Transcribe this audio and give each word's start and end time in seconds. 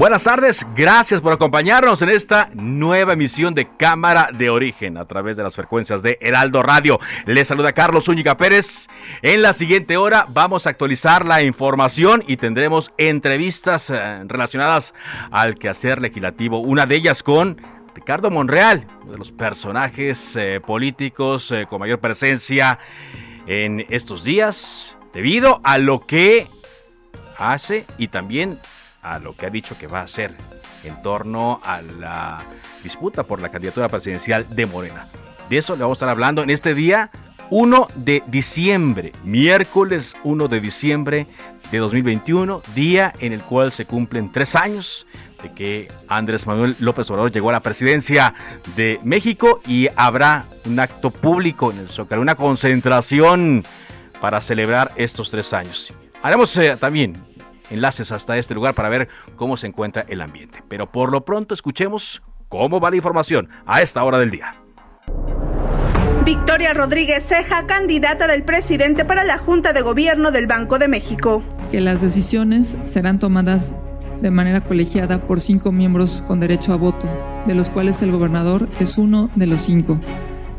Buenas 0.00 0.24
tardes, 0.24 0.66
gracias 0.74 1.20
por 1.20 1.34
acompañarnos 1.34 2.00
en 2.00 2.08
esta 2.08 2.48
nueva 2.54 3.12
emisión 3.12 3.54
de 3.54 3.68
Cámara 3.76 4.30
de 4.32 4.48
Origen 4.48 4.96
a 4.96 5.04
través 5.04 5.36
de 5.36 5.42
las 5.42 5.54
frecuencias 5.54 6.02
de 6.02 6.16
Heraldo 6.22 6.62
Radio. 6.62 6.98
Les 7.26 7.46
saluda 7.46 7.74
Carlos 7.74 8.06
Zúñiga 8.06 8.38
Pérez. 8.38 8.88
En 9.20 9.42
la 9.42 9.52
siguiente 9.52 9.98
hora 9.98 10.24
vamos 10.30 10.66
a 10.66 10.70
actualizar 10.70 11.26
la 11.26 11.42
información 11.42 12.24
y 12.26 12.38
tendremos 12.38 12.94
entrevistas 12.96 13.90
eh, 13.90 14.22
relacionadas 14.24 14.94
al 15.30 15.56
quehacer 15.56 16.00
legislativo. 16.00 16.60
Una 16.60 16.86
de 16.86 16.96
ellas 16.96 17.22
con 17.22 17.60
Ricardo 17.94 18.30
Monreal, 18.30 18.86
uno 19.02 19.12
de 19.12 19.18
los 19.18 19.32
personajes 19.32 20.34
eh, 20.36 20.62
políticos 20.66 21.52
eh, 21.52 21.66
con 21.68 21.78
mayor 21.78 22.00
presencia 22.00 22.78
en 23.46 23.84
estos 23.90 24.24
días, 24.24 24.96
debido 25.12 25.60
a 25.62 25.76
lo 25.76 26.06
que 26.06 26.46
hace 27.36 27.84
y 27.98 28.08
también 28.08 28.58
a 29.02 29.18
lo 29.18 29.34
que 29.34 29.46
ha 29.46 29.50
dicho 29.50 29.76
que 29.78 29.86
va 29.86 30.00
a 30.00 30.04
hacer 30.04 30.34
en 30.84 31.00
torno 31.02 31.60
a 31.64 31.82
la 31.82 32.42
disputa 32.82 33.24
por 33.24 33.40
la 33.40 33.50
candidatura 33.50 33.88
presidencial 33.88 34.46
de 34.48 34.66
Morena. 34.66 35.06
De 35.48 35.58
eso 35.58 35.74
le 35.74 35.82
vamos 35.82 35.96
a 35.96 35.98
estar 35.98 36.08
hablando 36.08 36.42
en 36.42 36.50
este 36.50 36.74
día 36.74 37.10
1 37.50 37.88
de 37.96 38.22
diciembre, 38.28 39.12
miércoles 39.24 40.14
1 40.22 40.48
de 40.48 40.60
diciembre 40.60 41.26
de 41.72 41.78
2021, 41.78 42.62
día 42.74 43.12
en 43.18 43.32
el 43.32 43.40
cual 43.40 43.72
se 43.72 43.86
cumplen 43.86 44.30
tres 44.30 44.54
años 44.54 45.06
de 45.42 45.50
que 45.50 45.88
Andrés 46.06 46.46
Manuel 46.46 46.76
López 46.78 47.10
Obrador 47.10 47.32
llegó 47.32 47.50
a 47.50 47.54
la 47.54 47.60
presidencia 47.60 48.34
de 48.76 49.00
México 49.02 49.60
y 49.66 49.88
habrá 49.96 50.44
un 50.66 50.78
acto 50.78 51.10
público 51.10 51.72
en 51.72 51.78
el 51.78 51.88
Zócalo, 51.88 52.22
una 52.22 52.36
concentración 52.36 53.64
para 54.20 54.40
celebrar 54.40 54.92
estos 54.96 55.30
tres 55.30 55.52
años. 55.52 55.92
Haremos 56.22 56.56
eh, 56.58 56.76
también 56.78 57.16
enlaces 57.70 58.12
hasta 58.12 58.36
este 58.36 58.54
lugar 58.54 58.74
para 58.74 58.88
ver 58.88 59.08
cómo 59.36 59.56
se 59.56 59.66
encuentra 59.66 60.04
el 60.08 60.20
ambiente. 60.20 60.62
Pero 60.68 60.90
por 60.90 61.10
lo 61.10 61.24
pronto 61.24 61.54
escuchemos 61.54 62.22
cómo 62.48 62.80
va 62.80 62.90
la 62.90 62.96
información 62.96 63.48
a 63.66 63.80
esta 63.82 64.04
hora 64.04 64.18
del 64.18 64.30
día. 64.30 64.54
Victoria 66.24 66.74
Rodríguez 66.74 67.26
Ceja, 67.26 67.66
candidata 67.66 68.26
del 68.26 68.44
presidente 68.44 69.04
para 69.04 69.24
la 69.24 69.38
Junta 69.38 69.72
de 69.72 69.80
Gobierno 69.80 70.30
del 70.30 70.46
Banco 70.46 70.78
de 70.78 70.86
México. 70.86 71.42
Que 71.70 71.80
las 71.80 72.00
decisiones 72.02 72.76
serán 72.84 73.18
tomadas 73.18 73.72
de 74.20 74.30
manera 74.30 74.60
colegiada 74.60 75.26
por 75.26 75.40
cinco 75.40 75.72
miembros 75.72 76.22
con 76.26 76.40
derecho 76.40 76.72
a 76.72 76.76
voto, 76.76 77.08
de 77.46 77.54
los 77.54 77.70
cuales 77.70 78.02
el 78.02 78.12
gobernador 78.12 78.68
es 78.78 78.98
uno 78.98 79.30
de 79.34 79.46
los 79.46 79.62
cinco. 79.62 79.98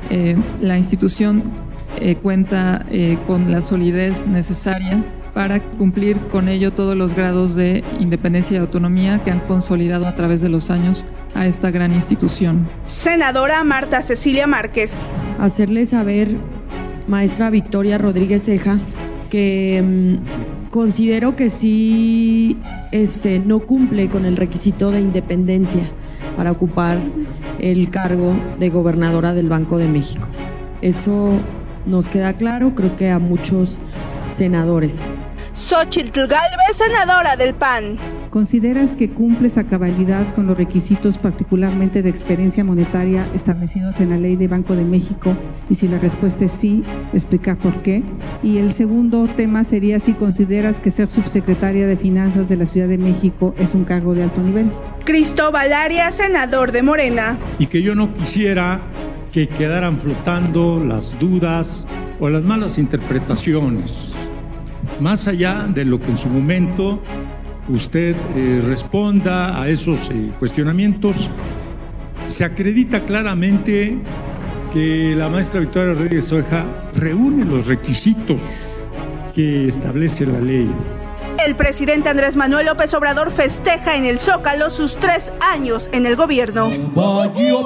Eh, 0.10 0.36
la 0.60 0.78
institución 0.78 1.44
eh, 2.00 2.16
cuenta 2.16 2.86
eh, 2.90 3.18
con 3.28 3.52
la 3.52 3.62
solidez 3.62 4.28
necesaria 4.28 5.04
para 5.34 5.62
cumplir 5.62 6.18
con 6.32 6.50
ello 6.50 6.72
todos 6.72 6.96
los 6.96 7.14
grados 7.14 7.56
de 7.56 7.84
independencia 8.00 8.56
y 8.56 8.60
autonomía 8.60 9.24
que 9.24 9.32
han 9.32 9.40
consolidado 9.40 10.08
a 10.08 10.16
través 10.16 10.42
de 10.42 10.50
los 10.50 10.70
años 10.70 11.06
a 11.34 11.48
esta 11.48 11.72
gran 11.72 11.94
institución. 11.94 12.68
Senadora 12.86 13.64
Marta 13.64 14.04
Cecilia 14.04 14.48
Márquez. 14.48 15.10
Hacerle 15.40 15.86
saber, 15.86 16.30
maestra 17.08 17.50
Victoria 17.50 17.98
Rodríguez 17.98 18.44
Ceja, 18.44 18.80
que 19.30 19.82
mm, 19.82 20.70
considero 20.70 21.36
que 21.36 21.50
sí 21.50 22.58
este, 22.92 23.40
no 23.40 23.60
cumple 23.60 24.10
con 24.10 24.26
el 24.26 24.36
requisito 24.36 24.92
de 24.92 25.00
independencia 25.00 25.90
para 26.36 26.52
ocupar 26.52 27.00
el 27.60 27.90
cargo 27.90 28.34
de 28.60 28.70
gobernadora 28.70 29.34
del 29.34 29.48
Banco 29.48 29.78
de 29.78 29.88
México. 29.88 30.28
Eso 30.82 31.34
nos 31.86 32.10
queda 32.10 32.34
claro, 32.34 32.76
creo 32.76 32.96
que 32.96 33.10
a 33.10 33.20
muchos 33.20 33.80
senadores. 34.34 35.08
Xochitl 35.54 36.28
Galvez, 36.28 36.76
senadora 36.76 37.36
del 37.36 37.54
PAN. 37.54 37.98
¿Consideras 38.30 38.94
que 38.94 39.10
cumples 39.10 39.58
a 39.58 39.66
cabalidad 39.66 40.34
con 40.34 40.48
los 40.48 40.58
requisitos 40.58 41.18
particularmente 41.18 42.02
de 42.02 42.10
experiencia 42.10 42.64
monetaria 42.64 43.28
establecidos 43.34 44.00
en 44.00 44.12
la 44.12 44.18
ley 44.18 44.38
de 44.38 44.48
Banco 44.48 44.78
de 44.78 44.86
México? 44.86 45.36
Y 45.70 45.76
si 45.76 45.90
la 45.90 46.00
respuesta 46.00 46.46
es 46.46 46.54
sí, 46.54 46.86
explicar 47.12 47.58
por 47.58 47.82
qué. 47.82 48.02
Y 48.42 48.60
el 48.60 48.72
segundo 48.72 49.28
tema 49.36 49.66
sería 49.66 50.00
si 50.00 50.14
consideras 50.14 50.80
que 50.80 50.92
ser 50.92 51.10
subsecretaria 51.10 51.86
de 51.86 51.98
Finanzas 51.98 52.48
de 52.48 52.56
la 52.56 52.66
Ciudad 52.66 52.88
de 52.88 52.98
México 52.98 53.54
es 53.58 53.76
un 53.76 53.84
cargo 53.84 54.14
de 54.14 54.24
alto 54.24 54.42
nivel. 54.42 54.72
Cristóbal 55.04 55.74
Arias, 55.74 56.16
senador 56.16 56.72
de 56.72 56.84
Morena. 56.84 57.38
Y 57.60 57.68
que 57.68 57.82
yo 57.82 57.96
no 57.96 58.14
quisiera 58.14 58.80
que 59.34 59.50
quedaran 59.50 59.98
flotando 59.98 60.82
las 60.84 61.20
dudas 61.20 61.86
o 62.22 62.30
las 62.30 62.44
malas 62.44 62.78
interpretaciones 62.78 64.11
más 65.02 65.28
allá 65.28 65.66
de 65.68 65.84
lo 65.84 66.00
que 66.00 66.12
en 66.12 66.18
su 66.18 66.30
momento 66.30 67.02
usted 67.68 68.16
eh, 68.36 68.62
responda 68.66 69.60
a 69.60 69.68
esos 69.68 70.10
eh, 70.12 70.32
cuestionamientos, 70.40 71.30
se 72.28 72.46
acredita 72.46 73.04
claramente 73.04 73.98
que 74.72 75.16
la 75.18 75.28
maestra 75.28 75.60
Victoria 75.60 75.94
Rodríguez 75.94 76.32
Oeja 76.32 76.66
reúne 76.96 77.44
los 77.46 77.68
requisitos 77.68 78.42
que 79.34 79.68
establece 79.68 80.26
la 80.26 80.40
ley. 80.40 80.70
El 81.46 81.56
presidente 81.56 82.08
Andrés 82.08 82.36
Manuel 82.36 82.68
López 82.68 82.94
Obrador 82.94 83.32
festeja 83.32 83.96
en 83.96 84.06
el 84.06 84.20
Zócalo 84.20 84.70
sus 84.70 84.98
tres 84.98 85.34
años 85.52 85.90
en 85.92 86.06
el 86.06 86.16
gobierno. 86.16 86.70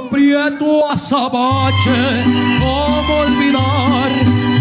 Prieto 0.10 0.90
azabache, 0.90 2.24
¿cómo 2.60 3.18
olvidar 3.20 4.10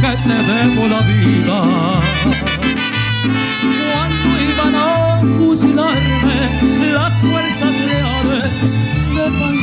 que 0.01 0.29
te 0.29 0.53
debo 0.53 0.89
la 0.89 1.01
vida? 1.03 2.54
Fusilarme 5.39 6.93
las 6.93 7.13
fuerzas 7.21 7.75
reales 7.87 8.63
de 9.15 9.55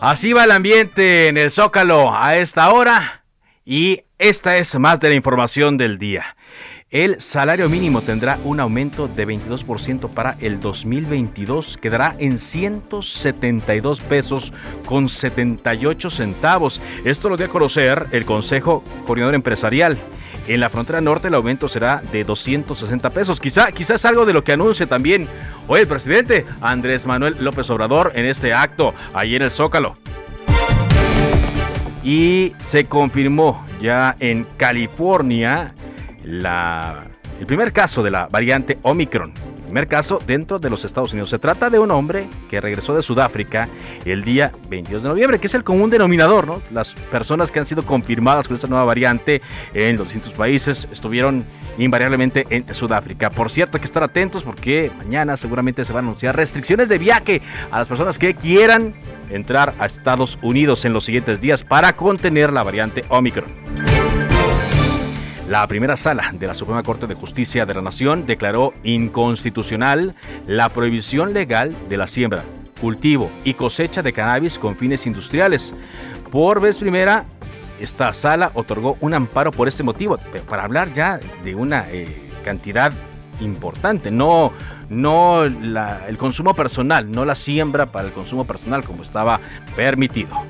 Así 0.00 0.34
va 0.34 0.44
el 0.44 0.50
ambiente 0.50 1.28
en 1.28 1.38
el 1.38 1.50
Zócalo 1.50 2.14
a 2.14 2.36
esta 2.36 2.70
hora 2.70 3.24
y 3.64 4.02
esta 4.18 4.58
es 4.58 4.78
más 4.78 5.00
de 5.00 5.08
la 5.08 5.14
información 5.14 5.78
del 5.78 5.96
día. 5.96 6.36
El 6.94 7.20
salario 7.20 7.68
mínimo 7.68 8.02
tendrá 8.02 8.38
un 8.44 8.60
aumento 8.60 9.08
de 9.08 9.26
22% 9.26 10.10
para 10.10 10.36
el 10.38 10.60
2022. 10.60 11.76
Quedará 11.78 12.14
en 12.20 12.38
172 12.38 14.00
pesos 14.00 14.52
con 14.86 15.08
78 15.08 16.08
centavos. 16.08 16.80
Esto 17.04 17.28
lo 17.28 17.36
dio 17.36 17.46
a 17.46 17.48
conocer 17.48 18.06
el 18.12 18.24
Consejo 18.24 18.84
Coordinador 19.06 19.34
Empresarial. 19.34 19.98
En 20.46 20.60
la 20.60 20.70
frontera 20.70 21.00
norte 21.00 21.26
el 21.26 21.34
aumento 21.34 21.68
será 21.68 22.00
de 22.12 22.22
260 22.22 23.10
pesos. 23.10 23.40
Quizá, 23.40 23.72
quizás 23.72 24.04
algo 24.04 24.24
de 24.24 24.32
lo 24.32 24.44
que 24.44 24.52
anuncie 24.52 24.86
también 24.86 25.26
hoy 25.66 25.80
el 25.80 25.88
presidente 25.88 26.46
Andrés 26.60 27.08
Manuel 27.08 27.34
López 27.40 27.68
Obrador 27.70 28.12
en 28.14 28.24
este 28.26 28.54
acto, 28.54 28.94
ahí 29.14 29.34
en 29.34 29.42
el 29.42 29.50
Zócalo. 29.50 29.96
Y 32.04 32.52
se 32.60 32.84
confirmó 32.84 33.66
ya 33.82 34.14
en 34.20 34.46
California 34.56 35.74
el 36.24 37.46
primer 37.46 37.72
caso 37.72 38.02
de 38.02 38.10
la 38.10 38.26
variante 38.28 38.78
Omicron. 38.82 39.32
primer 39.64 39.88
caso 39.88 40.20
dentro 40.24 40.58
de 40.58 40.70
los 40.70 40.84
Estados 40.84 41.12
Unidos. 41.12 41.30
Se 41.30 41.38
trata 41.38 41.68
de 41.68 41.78
un 41.78 41.90
hombre 41.90 42.28
que 42.48 42.60
regresó 42.60 42.94
de 42.94 43.02
Sudáfrica 43.02 43.68
el 44.04 44.22
día 44.22 44.52
22 44.68 45.02
de 45.02 45.08
noviembre, 45.08 45.38
que 45.40 45.48
es 45.48 45.54
el 45.54 45.64
común 45.64 45.90
denominador, 45.90 46.46
¿no? 46.46 46.62
Las 46.70 46.94
personas 46.94 47.50
que 47.50 47.58
han 47.58 47.66
sido 47.66 47.84
confirmadas 47.84 48.46
con 48.46 48.54
esta 48.54 48.68
nueva 48.68 48.84
variante 48.84 49.42
en 49.72 49.96
los 49.96 50.06
distintos 50.06 50.32
países 50.32 50.86
estuvieron 50.92 51.44
invariablemente 51.76 52.46
en 52.50 52.72
Sudáfrica. 52.72 53.30
Por 53.30 53.50
cierto, 53.50 53.76
hay 53.76 53.80
que 53.80 53.86
estar 53.86 54.04
atentos 54.04 54.44
porque 54.44 54.92
mañana 54.96 55.36
seguramente 55.36 55.84
se 55.84 55.92
van 55.92 56.04
a 56.04 56.08
anunciar 56.08 56.36
restricciones 56.36 56.88
de 56.88 56.98
viaje 56.98 57.42
a 57.72 57.78
las 57.78 57.88
personas 57.88 58.18
que 58.18 58.34
quieran 58.34 58.94
entrar 59.28 59.74
a 59.78 59.86
Estados 59.86 60.38
Unidos 60.40 60.84
en 60.84 60.92
los 60.92 61.04
siguientes 61.04 61.40
días 61.40 61.64
para 61.64 61.94
contener 61.94 62.52
la 62.52 62.62
variante 62.62 63.04
Omicron. 63.08 63.93
La 65.48 65.66
primera 65.66 65.94
sala 65.96 66.32
de 66.32 66.46
la 66.46 66.54
Suprema 66.54 66.82
Corte 66.82 67.06
de 67.06 67.14
Justicia 67.14 67.66
de 67.66 67.74
la 67.74 67.82
Nación 67.82 68.24
declaró 68.24 68.72
inconstitucional 68.82 70.14
la 70.46 70.70
prohibición 70.70 71.34
legal 71.34 71.76
de 71.90 71.98
la 71.98 72.06
siembra, 72.06 72.44
cultivo 72.80 73.30
y 73.44 73.52
cosecha 73.52 74.02
de 74.02 74.14
cannabis 74.14 74.58
con 74.58 74.74
fines 74.74 75.06
industriales. 75.06 75.74
Por 76.30 76.62
vez 76.62 76.78
primera, 76.78 77.26
esta 77.78 78.10
sala 78.14 78.52
otorgó 78.54 78.96
un 79.02 79.12
amparo 79.12 79.50
por 79.50 79.68
este 79.68 79.82
motivo, 79.82 80.18
para 80.48 80.64
hablar 80.64 80.94
ya 80.94 81.20
de 81.42 81.54
una 81.54 81.90
eh, 81.90 82.30
cantidad 82.42 82.90
importante, 83.40 84.10
no, 84.10 84.50
no 84.88 85.44
el 85.44 86.16
consumo 86.16 86.54
personal, 86.54 87.10
no 87.10 87.26
la 87.26 87.34
siembra 87.34 87.84
para 87.84 88.08
el 88.08 88.14
consumo 88.14 88.46
personal 88.46 88.82
como 88.82 89.02
estaba 89.02 89.40
permitido. 89.76 90.40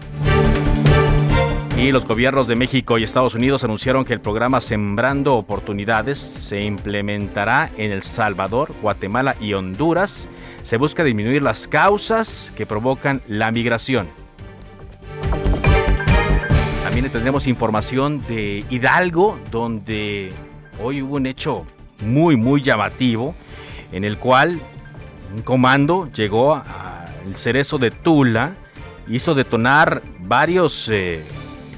Y 1.76 1.90
los 1.90 2.06
gobiernos 2.06 2.46
de 2.46 2.54
México 2.54 2.98
y 2.98 3.02
Estados 3.02 3.34
Unidos 3.34 3.64
anunciaron 3.64 4.04
que 4.04 4.12
el 4.12 4.20
programa 4.20 4.60
Sembrando 4.60 5.34
Oportunidades 5.34 6.18
se 6.18 6.62
implementará 6.62 7.70
en 7.76 7.90
El 7.90 8.02
Salvador, 8.02 8.72
Guatemala 8.80 9.34
y 9.40 9.54
Honduras. 9.54 10.28
Se 10.62 10.76
busca 10.76 11.02
disminuir 11.02 11.42
las 11.42 11.66
causas 11.66 12.52
que 12.56 12.64
provocan 12.64 13.22
la 13.26 13.50
migración. 13.50 14.08
También 16.84 17.10
tendremos 17.10 17.48
información 17.48 18.24
de 18.28 18.64
Hidalgo, 18.70 19.36
donde 19.50 20.32
hoy 20.80 21.02
hubo 21.02 21.16
un 21.16 21.26
hecho 21.26 21.66
muy, 22.00 22.36
muy 22.36 22.62
llamativo, 22.62 23.34
en 23.90 24.04
el 24.04 24.18
cual 24.18 24.60
un 25.34 25.42
comando 25.42 26.08
llegó 26.12 26.54
al 26.54 27.34
cerezo 27.34 27.78
de 27.78 27.90
Tula, 27.90 28.54
hizo 29.08 29.34
detonar 29.34 30.02
varios... 30.20 30.88
Eh, 30.88 31.24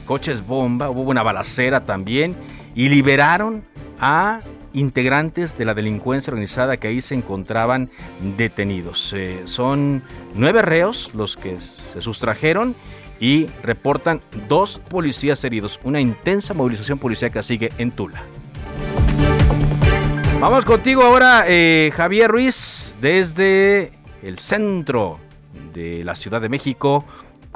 coches 0.07 0.47
bomba, 0.47 0.89
hubo 0.89 1.03
una 1.03 1.23
balacera 1.23 1.85
también 1.85 2.35
y 2.75 2.89
liberaron 2.89 3.65
a 4.01 4.41
integrantes 4.73 5.57
de 5.57 5.65
la 5.65 5.75
delincuencia 5.75 6.31
organizada 6.31 6.77
que 6.77 6.89
ahí 6.89 7.01
se 7.01 7.15
encontraban 7.15 7.91
detenidos. 8.37 9.13
Eh, 9.15 9.43
son 9.47 10.03
nueve 10.35 10.63
reos 10.63 11.11
los 11.15 11.37
que 11.37 11.59
se 11.93 12.01
sustrajeron 12.01 12.75
y 13.19 13.47
reportan 13.63 14.21
dos 14.49 14.79
policías 14.79 15.43
heridos. 15.45 15.81
Una 15.83 16.01
intensa 16.01 16.55
movilización 16.55 16.99
que 16.99 17.43
sigue 17.43 17.73
en 17.79 17.91
Tula. 17.91 18.23
Vamos 20.41 20.67
contigo 20.67 21.03
ahora, 21.03 21.45
eh, 21.49 21.91
Javier 21.95 22.31
Ruiz, 22.31 22.97
desde 23.01 23.93
el 24.23 24.39
centro 24.39 25.19
de 25.73 26.05
la 26.05 26.15
Ciudad 26.15 26.43
de 26.43 26.51
México 26.51 27.07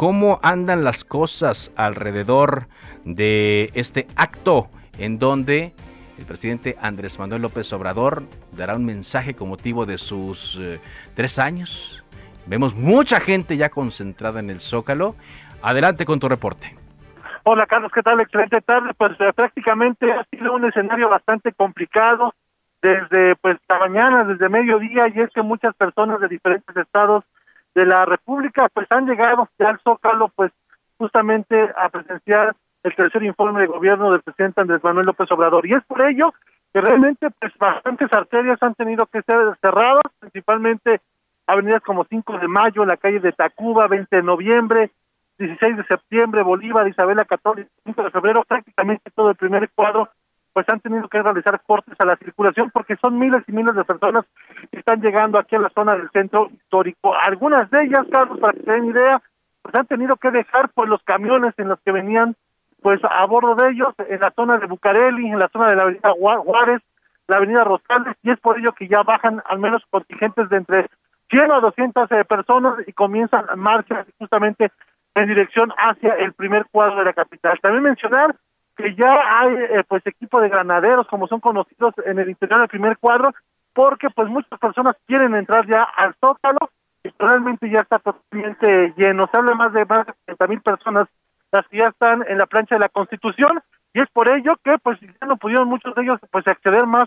cómo 0.00 0.40
andan 0.42 0.82
las 0.82 1.04
cosas 1.04 1.74
alrededor 1.76 2.68
de 3.04 3.68
este 3.74 4.06
acto 4.16 4.70
en 4.96 5.18
donde 5.18 5.74
el 6.16 6.24
presidente 6.24 6.78
Andrés 6.80 7.18
Manuel 7.18 7.42
López 7.42 7.70
Obrador 7.74 8.22
dará 8.52 8.76
un 8.76 8.86
mensaje 8.86 9.34
con 9.34 9.50
motivo 9.50 9.84
de 9.84 9.98
sus 9.98 10.58
eh, 10.58 10.80
tres 11.14 11.38
años. 11.38 12.02
Vemos 12.46 12.74
mucha 12.74 13.20
gente 13.20 13.58
ya 13.58 13.68
concentrada 13.68 14.40
en 14.40 14.48
el 14.48 14.60
Zócalo. 14.60 15.16
Adelante 15.60 16.06
con 16.06 16.18
tu 16.18 16.30
reporte. 16.30 16.74
Hola 17.44 17.66
Carlos, 17.66 17.92
¿qué 17.94 18.00
tal? 18.00 18.22
Excelente 18.22 18.62
tarde. 18.62 18.94
Pues 18.96 19.20
eh, 19.20 19.34
prácticamente 19.34 20.10
ha 20.10 20.24
sido 20.30 20.54
un 20.54 20.64
escenario 20.64 21.10
bastante 21.10 21.52
complicado 21.52 22.32
desde 22.80 23.36
pues 23.36 23.58
la 23.68 23.78
mañana, 23.80 24.24
desde 24.24 24.48
mediodía, 24.48 25.08
y 25.14 25.20
es 25.20 25.28
que 25.34 25.42
muchas 25.42 25.74
personas 25.74 26.22
de 26.22 26.28
diferentes 26.28 26.74
estados 26.74 27.22
de 27.74 27.86
la 27.86 28.04
República, 28.04 28.68
pues 28.72 28.86
han 28.90 29.06
llegado 29.06 29.48
al 29.58 29.80
Zócalo, 29.80 30.28
pues 30.34 30.52
justamente 30.98 31.70
a 31.76 31.88
presenciar 31.88 32.54
el 32.82 32.94
tercer 32.94 33.22
informe 33.22 33.60
de 33.60 33.66
gobierno 33.66 34.10
del 34.10 34.22
presidente 34.22 34.60
Andrés 34.60 34.82
Manuel 34.82 35.06
López 35.06 35.30
Obrador. 35.30 35.66
Y 35.66 35.74
es 35.74 35.84
por 35.84 36.04
ello 36.06 36.32
que 36.72 36.80
realmente 36.80 37.28
pues 37.38 37.52
bastantes 37.58 38.12
arterias 38.12 38.62
han 38.62 38.74
tenido 38.74 39.06
que 39.06 39.22
ser 39.22 39.56
cerradas, 39.60 40.02
principalmente 40.18 41.00
avenidas 41.46 41.82
como 41.82 42.04
5 42.04 42.38
de 42.38 42.48
mayo, 42.48 42.84
la 42.84 42.96
calle 42.96 43.20
de 43.20 43.32
Tacuba, 43.32 43.88
20 43.88 44.14
de 44.14 44.22
noviembre, 44.22 44.90
16 45.38 45.78
de 45.78 45.84
septiembre, 45.84 46.42
Bolívar, 46.42 46.86
Isabela 46.86 47.24
Católica, 47.24 47.70
5 47.84 48.02
de 48.02 48.10
febrero, 48.10 48.44
prácticamente 48.46 49.10
todo 49.10 49.30
el 49.30 49.36
primer 49.36 49.68
cuadro 49.70 50.08
pues 50.52 50.68
han 50.68 50.80
tenido 50.80 51.08
que 51.08 51.22
realizar 51.22 51.60
cortes 51.66 51.94
a 51.98 52.06
la 52.06 52.16
circulación 52.16 52.70
porque 52.70 52.96
son 52.96 53.18
miles 53.18 53.42
y 53.46 53.52
miles 53.52 53.74
de 53.74 53.84
personas 53.84 54.24
que 54.70 54.78
están 54.78 55.00
llegando 55.00 55.38
aquí 55.38 55.56
a 55.56 55.60
la 55.60 55.70
zona 55.70 55.96
del 55.96 56.10
centro 56.10 56.50
histórico. 56.52 57.14
Algunas 57.14 57.70
de 57.70 57.84
ellas, 57.84 58.06
Carlos, 58.10 58.38
para 58.40 58.52
que 58.52 58.64
se 58.64 58.72
den 58.72 58.86
idea, 58.86 59.22
pues 59.62 59.74
han 59.74 59.86
tenido 59.86 60.16
que 60.16 60.30
dejar 60.30 60.70
pues 60.70 60.88
los 60.88 61.02
camiones 61.04 61.54
en 61.58 61.68
los 61.68 61.80
que 61.80 61.92
venían 61.92 62.34
pues 62.82 63.00
a 63.04 63.24
bordo 63.26 63.54
de 63.54 63.70
ellos 63.70 63.94
en 63.98 64.20
la 64.20 64.30
zona 64.32 64.58
de 64.58 64.66
Bucareli, 64.66 65.28
en 65.28 65.38
la 65.38 65.48
zona 65.48 65.68
de 65.68 65.76
la 65.76 65.82
avenida 65.82 66.12
Juárez, 66.12 66.80
la 67.28 67.36
avenida 67.36 67.62
Rosales, 67.62 68.16
y 68.22 68.30
es 68.30 68.40
por 68.40 68.58
ello 68.58 68.72
que 68.72 68.88
ya 68.88 69.02
bajan 69.02 69.42
al 69.44 69.58
menos 69.58 69.82
contingentes 69.90 70.48
de 70.48 70.56
entre 70.56 70.86
100 71.30 71.52
a 71.52 71.60
200 71.60 72.10
eh, 72.10 72.24
personas 72.24 72.74
y 72.86 72.92
comienzan 72.92 73.44
marchas 73.56 74.06
justamente 74.18 74.72
en 75.14 75.28
dirección 75.28 75.72
hacia 75.76 76.14
el 76.14 76.32
primer 76.32 76.66
cuadro 76.70 76.96
de 76.96 77.04
la 77.04 77.12
capital. 77.12 77.58
También 77.60 77.84
mencionar 77.84 78.34
que 78.80 78.94
ya 78.94 79.40
hay 79.40 79.54
eh, 79.54 79.84
pues 79.86 80.06
equipo 80.06 80.40
de 80.40 80.48
granaderos 80.48 81.06
como 81.08 81.26
son 81.28 81.40
conocidos 81.40 81.94
en 82.04 82.18
el 82.18 82.30
interior 82.30 82.60
del 82.60 82.68
primer 82.68 82.98
cuadro 82.98 83.32
porque 83.72 84.08
pues 84.10 84.28
muchas 84.28 84.58
personas 84.58 84.96
quieren 85.06 85.34
entrar 85.34 85.66
ya 85.66 85.82
al 85.96 86.14
Zócalo 86.20 86.70
y 87.02 87.10
realmente 87.18 87.70
ya 87.70 87.80
está 87.80 87.98
totalmente 87.98 88.92
lleno. 88.96 89.28
Se 89.30 89.38
habla 89.38 89.54
más 89.54 89.72
de 89.72 89.84
más 89.84 90.06
de 90.06 90.12
30 90.26 90.46
mil 90.48 90.60
personas 90.60 91.08
las 91.52 91.66
que 91.68 91.78
ya 91.78 91.88
están 91.88 92.24
en 92.28 92.38
la 92.38 92.46
plancha 92.46 92.76
de 92.76 92.80
la 92.80 92.88
Constitución 92.88 93.60
y 93.92 94.00
es 94.00 94.08
por 94.10 94.28
ello 94.28 94.54
que 94.62 94.76
pues 94.82 95.00
ya 95.00 95.26
no 95.26 95.36
pudieron 95.36 95.68
muchos 95.68 95.94
de 95.94 96.02
ellos 96.02 96.20
pues 96.30 96.46
acceder 96.46 96.86
más 96.86 97.04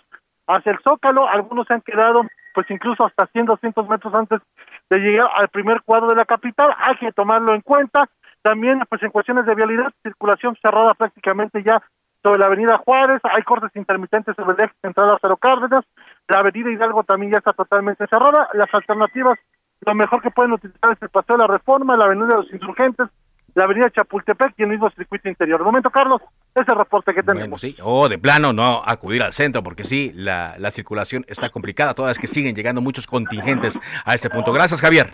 hacia 0.48 0.72
el 0.72 0.80
Zócalo. 0.80 1.28
Algunos 1.28 1.68
se 1.68 1.74
han 1.74 1.82
quedado 1.82 2.24
pues 2.54 2.70
incluso 2.70 3.06
hasta 3.06 3.28
100 3.28 3.46
200 3.46 3.88
metros 3.88 4.14
antes 4.14 4.42
de 4.90 5.00
llegar 5.00 5.28
al 5.36 5.48
primer 5.48 5.82
cuadro 5.82 6.10
de 6.10 6.16
la 6.16 6.26
capital. 6.26 6.74
Hay 6.78 6.98
que 6.98 7.12
tomarlo 7.12 7.54
en 7.54 7.62
cuenta 7.62 8.10
también, 8.44 8.82
pues 8.90 9.02
en 9.02 9.10
cuestiones 9.10 9.46
de 9.46 9.56
vialidad, 9.56 9.92
circulación 10.04 10.56
cerrada 10.62 10.94
prácticamente 10.94 11.64
ya 11.64 11.82
sobre 12.22 12.40
la 12.40 12.48
avenida 12.48 12.78
Juárez, 12.78 13.22
hay 13.24 13.42
cortes 13.44 13.72
intermitentes 13.76 14.36
sobre 14.36 14.56
el 14.56 14.66
eje 14.66 14.76
central 14.82 15.08
Lázaro 15.08 15.38
Cárdenas, 15.38 15.82
la 16.28 16.40
avenida 16.40 16.70
Hidalgo 16.70 17.04
también 17.04 17.32
ya 17.32 17.38
está 17.40 17.54
totalmente 17.54 18.06
cerrada, 18.08 18.50
las 18.54 18.72
alternativas, 18.74 19.40
lo 19.82 19.96
mejor 19.96 20.22
que 20.22 20.30
pueden 20.30 20.54
utilizar 20.54 20.92
es 20.92 21.02
el 21.02 21.10
Paseo 21.10 21.38
de 21.38 21.44
la 21.44 21.54
Reforma, 21.54 21.98
la 21.98 22.06
avenida 22.06 22.28
de 22.28 22.36
los 22.36 22.54
Insurgentes, 22.54 23.08
la 23.56 23.66
avenida 23.66 23.90
Chapultepec 23.90 24.54
y 24.58 24.64
el 24.64 24.70
mismo 24.70 24.90
circuito 24.92 25.30
interior. 25.30 25.60
De 25.60 25.66
momento, 25.66 25.90
Carlos, 25.90 26.22
ese 26.56 26.74
reporte 26.74 27.14
que 27.14 27.24
tenemos. 27.24 27.62
o 27.82 28.10
de 28.10 28.18
plano 28.18 28.52
no 28.52 28.82
acudir 28.86 29.22
al 29.22 29.34
centro, 29.34 29.64
porque 29.64 29.84
sí, 29.84 30.12
la, 30.16 30.56
la 30.58 30.72
circulación 30.72 31.24
está 31.28 31.50
complicada, 31.50 31.94
todas 31.94 32.18
que 32.18 32.28
siguen 32.28 32.56
llegando 32.56 32.82
muchos 32.82 33.06
contingentes 33.06 33.80
a 34.06 34.16
este 34.16 34.30
punto. 34.30 34.52
Gracias, 34.52 34.82
Javier. 34.82 35.14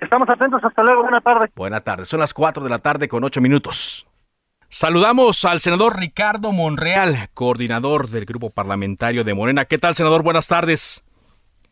Estamos 0.00 0.28
atentos, 0.28 0.62
hasta 0.62 0.82
luego, 0.82 1.02
buena 1.02 1.20
tarde. 1.20 1.50
Buena 1.54 1.80
tarde, 1.80 2.04
son 2.04 2.20
las 2.20 2.34
4 2.34 2.62
de 2.62 2.70
la 2.70 2.78
tarde 2.78 3.08
con 3.08 3.24
8 3.24 3.40
minutos. 3.40 4.06
Saludamos 4.70 5.44
al 5.46 5.60
senador 5.60 5.98
Ricardo 5.98 6.52
Monreal, 6.52 7.28
coordinador 7.32 8.08
del 8.08 8.26
grupo 8.26 8.50
parlamentario 8.50 9.24
de 9.24 9.34
Morena. 9.34 9.64
¿Qué 9.64 9.78
tal, 9.78 9.94
senador? 9.94 10.22
Buenas 10.22 10.46
tardes. 10.46 11.04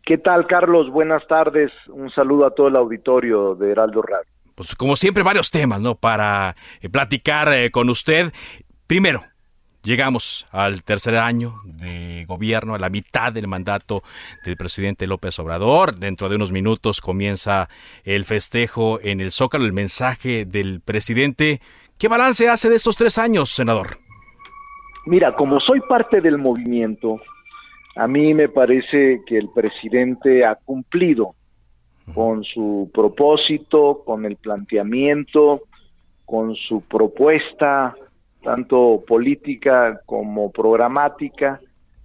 ¿Qué 0.02 0.16
tal, 0.16 0.46
Carlos? 0.46 0.90
Buenas 0.90 1.26
tardes. 1.26 1.70
Un 1.88 2.10
saludo 2.10 2.46
a 2.46 2.54
todo 2.54 2.68
el 2.68 2.76
auditorio 2.76 3.54
de 3.54 3.72
Heraldo 3.72 4.00
Radio. 4.02 4.30
Pues 4.54 4.74
como 4.74 4.96
siempre, 4.96 5.22
varios 5.22 5.50
temas, 5.50 5.80
¿no? 5.80 5.94
Para 5.96 6.56
eh, 6.80 6.88
platicar 6.88 7.52
eh, 7.52 7.70
con 7.70 7.90
usted. 7.90 8.32
Primero, 8.86 9.22
Llegamos 9.86 10.48
al 10.50 10.82
tercer 10.82 11.14
año 11.14 11.60
de 11.64 12.24
gobierno, 12.26 12.74
a 12.74 12.78
la 12.80 12.90
mitad 12.90 13.32
del 13.32 13.46
mandato 13.46 14.02
del 14.44 14.56
presidente 14.56 15.06
López 15.06 15.38
Obrador. 15.38 15.94
Dentro 15.94 16.28
de 16.28 16.34
unos 16.34 16.50
minutos 16.50 17.00
comienza 17.00 17.68
el 18.02 18.24
festejo 18.24 18.98
en 19.00 19.20
el 19.20 19.30
Zócalo, 19.30 19.64
el 19.64 19.72
mensaje 19.72 20.44
del 20.44 20.80
presidente. 20.80 21.60
¿Qué 21.98 22.08
balance 22.08 22.48
hace 22.48 22.68
de 22.68 22.74
estos 22.74 22.96
tres 22.96 23.16
años, 23.16 23.50
senador? 23.50 23.98
Mira, 25.06 25.36
como 25.36 25.60
soy 25.60 25.80
parte 25.82 26.20
del 26.20 26.36
movimiento, 26.36 27.20
a 27.94 28.08
mí 28.08 28.34
me 28.34 28.48
parece 28.48 29.20
que 29.24 29.38
el 29.38 29.50
presidente 29.50 30.44
ha 30.44 30.56
cumplido 30.56 31.36
con 32.12 32.42
su 32.42 32.90
propósito, 32.92 34.02
con 34.04 34.24
el 34.24 34.34
planteamiento, 34.34 35.62
con 36.24 36.56
su 36.56 36.80
propuesta 36.80 37.94
tanto 38.46 39.02
política 39.04 40.00
como 40.06 40.52
programática, 40.52 41.60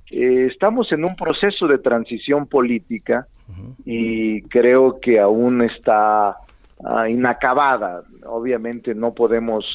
eh, 0.10 0.48
estamos 0.52 0.92
en 0.92 1.06
un 1.06 1.16
proceso 1.16 1.68
de 1.68 1.78
transición 1.78 2.48
política 2.48 3.28
y 3.86 4.42
creo 4.44 5.00
que 5.00 5.20
aún 5.20 5.62
está 5.62 6.36
ah, 6.84 7.08
inacabada. 7.08 8.02
Obviamente 8.26 8.96
no 8.96 9.14
podemos 9.14 9.66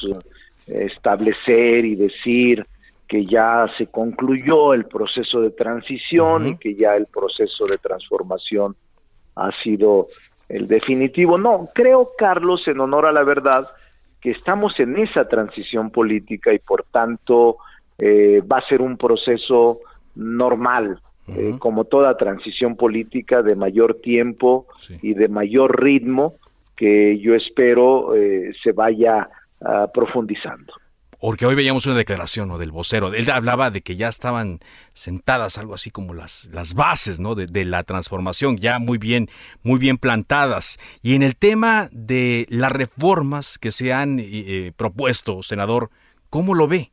eh, 0.67 0.87
establecer 0.91 1.85
y 1.85 1.95
decir 1.95 2.65
que 3.07 3.25
ya 3.25 3.67
se 3.77 3.87
concluyó 3.87 4.73
el 4.73 4.87
proceso 4.87 5.39
de 5.39 5.51
transición 5.51 6.47
y 6.47 6.57
que 6.57 6.75
ya 6.75 6.97
el 6.97 7.05
proceso 7.05 7.65
de 7.65 7.77
transformación 7.77 8.75
ha 9.35 9.51
sido 9.63 10.07
el 10.49 10.67
definitivo. 10.67 11.37
No, 11.37 11.69
creo, 11.73 12.11
Carlos, 12.17 12.67
en 12.67 12.81
honor 12.81 13.05
a 13.05 13.13
la 13.13 13.23
verdad, 13.23 13.69
que 14.27 14.31
estamos 14.31 14.77
en 14.81 14.97
esa 14.97 15.25
transición 15.25 15.89
política 15.89 16.53
y 16.53 16.59
por 16.59 16.83
tanto 16.91 17.59
eh, 17.97 18.41
va 18.41 18.57
a 18.57 18.67
ser 18.67 18.81
un 18.81 18.97
proceso 18.97 19.79
normal, 20.15 20.99
eh, 21.29 21.55
como 21.57 21.85
toda 21.85 22.17
transición 22.17 22.75
política 22.75 23.41
de 23.41 23.55
mayor 23.55 24.01
tiempo 24.01 24.67
y 25.01 25.13
de 25.13 25.29
mayor 25.29 25.81
ritmo 25.81 26.35
que 26.75 27.17
yo 27.19 27.35
espero 27.35 28.15
eh, 28.15 28.51
se 28.61 28.73
vaya 28.73 29.29
ah, 29.61 29.89
profundizando. 29.93 30.73
Porque 31.19 31.45
hoy 31.45 31.55
veíamos 31.55 31.85
una 31.87 31.95
declaración 31.95 32.47
¿no? 32.49 32.57
del 32.57 32.71
vocero. 32.71 33.13
Él 33.13 33.29
hablaba 33.31 33.71
de 33.71 33.81
que 33.81 33.95
ya 33.95 34.07
estaban 34.07 34.59
sentadas 34.93 35.57
algo 35.57 35.73
así 35.73 35.89
como 35.89 36.13
las, 36.13 36.49
las 36.53 36.73
bases 36.73 37.19
¿no? 37.19 37.33
de, 37.35 37.65
la 37.65 37.83
transformación, 37.83 38.57
ya 38.57 38.79
muy 38.79 38.97
bien, 38.97 39.27
muy 39.63 39.79
bien 39.79 39.97
plantadas. 39.97 40.77
Y 41.01 41.15
en 41.15 41.23
el 41.23 41.35
tema 41.35 41.89
de 41.91 42.45
las 42.49 42.71
reformas 42.71 43.57
que 43.57 43.71
se 43.71 43.93
han 43.93 44.19
eh, 44.19 44.71
propuesto, 44.77 45.41
senador, 45.41 45.89
¿cómo 46.29 46.53
lo 46.53 46.67
ve? 46.67 46.91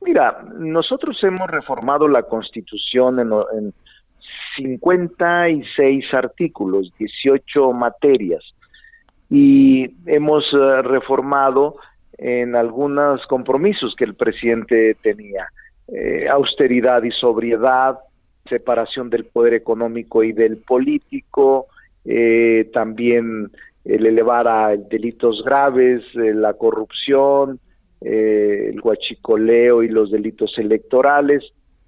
Mira, 0.00 0.42
nosotros 0.58 1.22
hemos 1.22 1.50
reformado 1.50 2.08
la 2.08 2.22
Constitución 2.22 3.20
en, 3.20 3.30
en 3.58 3.74
56 4.56 6.14
artículos, 6.14 6.92
18 6.98 7.72
materias, 7.72 8.42
y 9.30 9.94
hemos 10.06 10.50
eh, 10.52 10.82
reformado 10.82 11.76
en 12.18 12.56
algunos 12.56 13.24
compromisos 13.26 13.94
que 13.96 14.04
el 14.04 14.14
presidente 14.14 14.96
tenía. 15.00 15.48
Eh, 15.86 16.28
austeridad 16.28 17.02
y 17.04 17.12
sobriedad, 17.12 17.98
separación 18.48 19.08
del 19.08 19.24
poder 19.24 19.54
económico 19.54 20.22
y 20.24 20.32
del 20.32 20.58
político, 20.58 21.68
eh, 22.04 22.68
también 22.74 23.50
el 23.84 24.04
elevar 24.04 24.48
a 24.48 24.76
delitos 24.76 25.42
graves, 25.44 26.02
eh, 26.14 26.34
la 26.34 26.54
corrupción, 26.54 27.60
el 28.00 28.80
guachicoleo 28.80 29.82
y 29.82 29.88
los 29.88 30.10
delitos 30.12 30.56
electorales, 30.56 31.42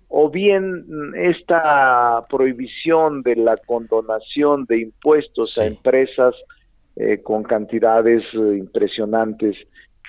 o 0.08 0.28
bien 0.28 0.84
esta 1.14 2.24
prohibición 2.28 3.22
de 3.22 3.36
la 3.36 3.56
condonación 3.56 4.64
de 4.64 4.80
impuestos 4.80 5.56
a 5.58 5.66
empresas 5.66 6.34
con 7.22 7.44
cantidades 7.44 8.24
impresionantes 8.34 9.56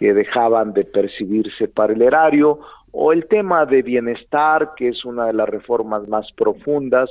que 0.01 0.15
dejaban 0.15 0.74
de 0.74 0.84
percibirse 0.84 1.67
para 1.67 1.93
el 1.93 2.01
erario, 2.01 2.60
o 2.91 3.13
el 3.13 3.27
tema 3.27 3.67
de 3.67 3.84
bienestar, 3.84 4.72
que 4.75 4.88
es 4.88 5.05
una 5.05 5.27
de 5.27 5.34
las 5.34 5.48
reformas 5.48 6.08
más 6.08 6.25
profundas, 6.36 7.08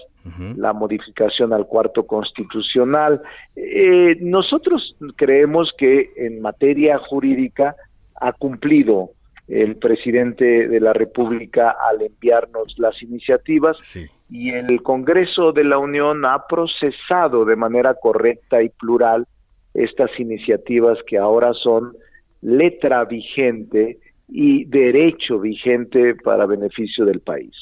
la 0.56 0.73
modificación 0.73 1.52
al 1.52 1.68
cuarto 1.68 2.04
constitucional. 2.04 3.23
Eh, 3.54 4.18
nosotros 4.20 4.97
creemos 5.14 5.73
que 5.78 6.11
en 6.16 6.42
materia 6.42 6.99
jurídica 6.99 7.76
ha 8.16 8.32
cumplido 8.32 9.11
el 9.47 9.76
presidente 9.76 10.66
de 10.66 10.80
la 10.80 10.92
República 10.92 11.76
al 11.88 12.02
enviarnos 12.02 12.75
las 12.76 13.00
iniciativas 13.02 13.76
y 14.28 14.50
el 14.50 14.82
Congreso 14.82 15.52
de 15.52 15.62
la 15.62 15.78
Unión 15.78 16.25
ha 16.25 16.44
procesado 16.49 17.44
de 17.44 17.54
manera 17.54 17.94
correcta 17.94 18.61
y 18.62 18.68
plural 18.68 19.28
estas 19.75 20.11
iniciativas 20.18 20.99
que 21.06 21.18
ahora 21.18 21.52
son 21.54 21.97
letra 22.42 23.04
vigente 23.04 23.99
y 24.28 24.64
derecho 24.64 25.40
vigente 25.40 26.14
para 26.14 26.47
beneficio 26.47 27.04
del 27.04 27.20
país. 27.20 27.52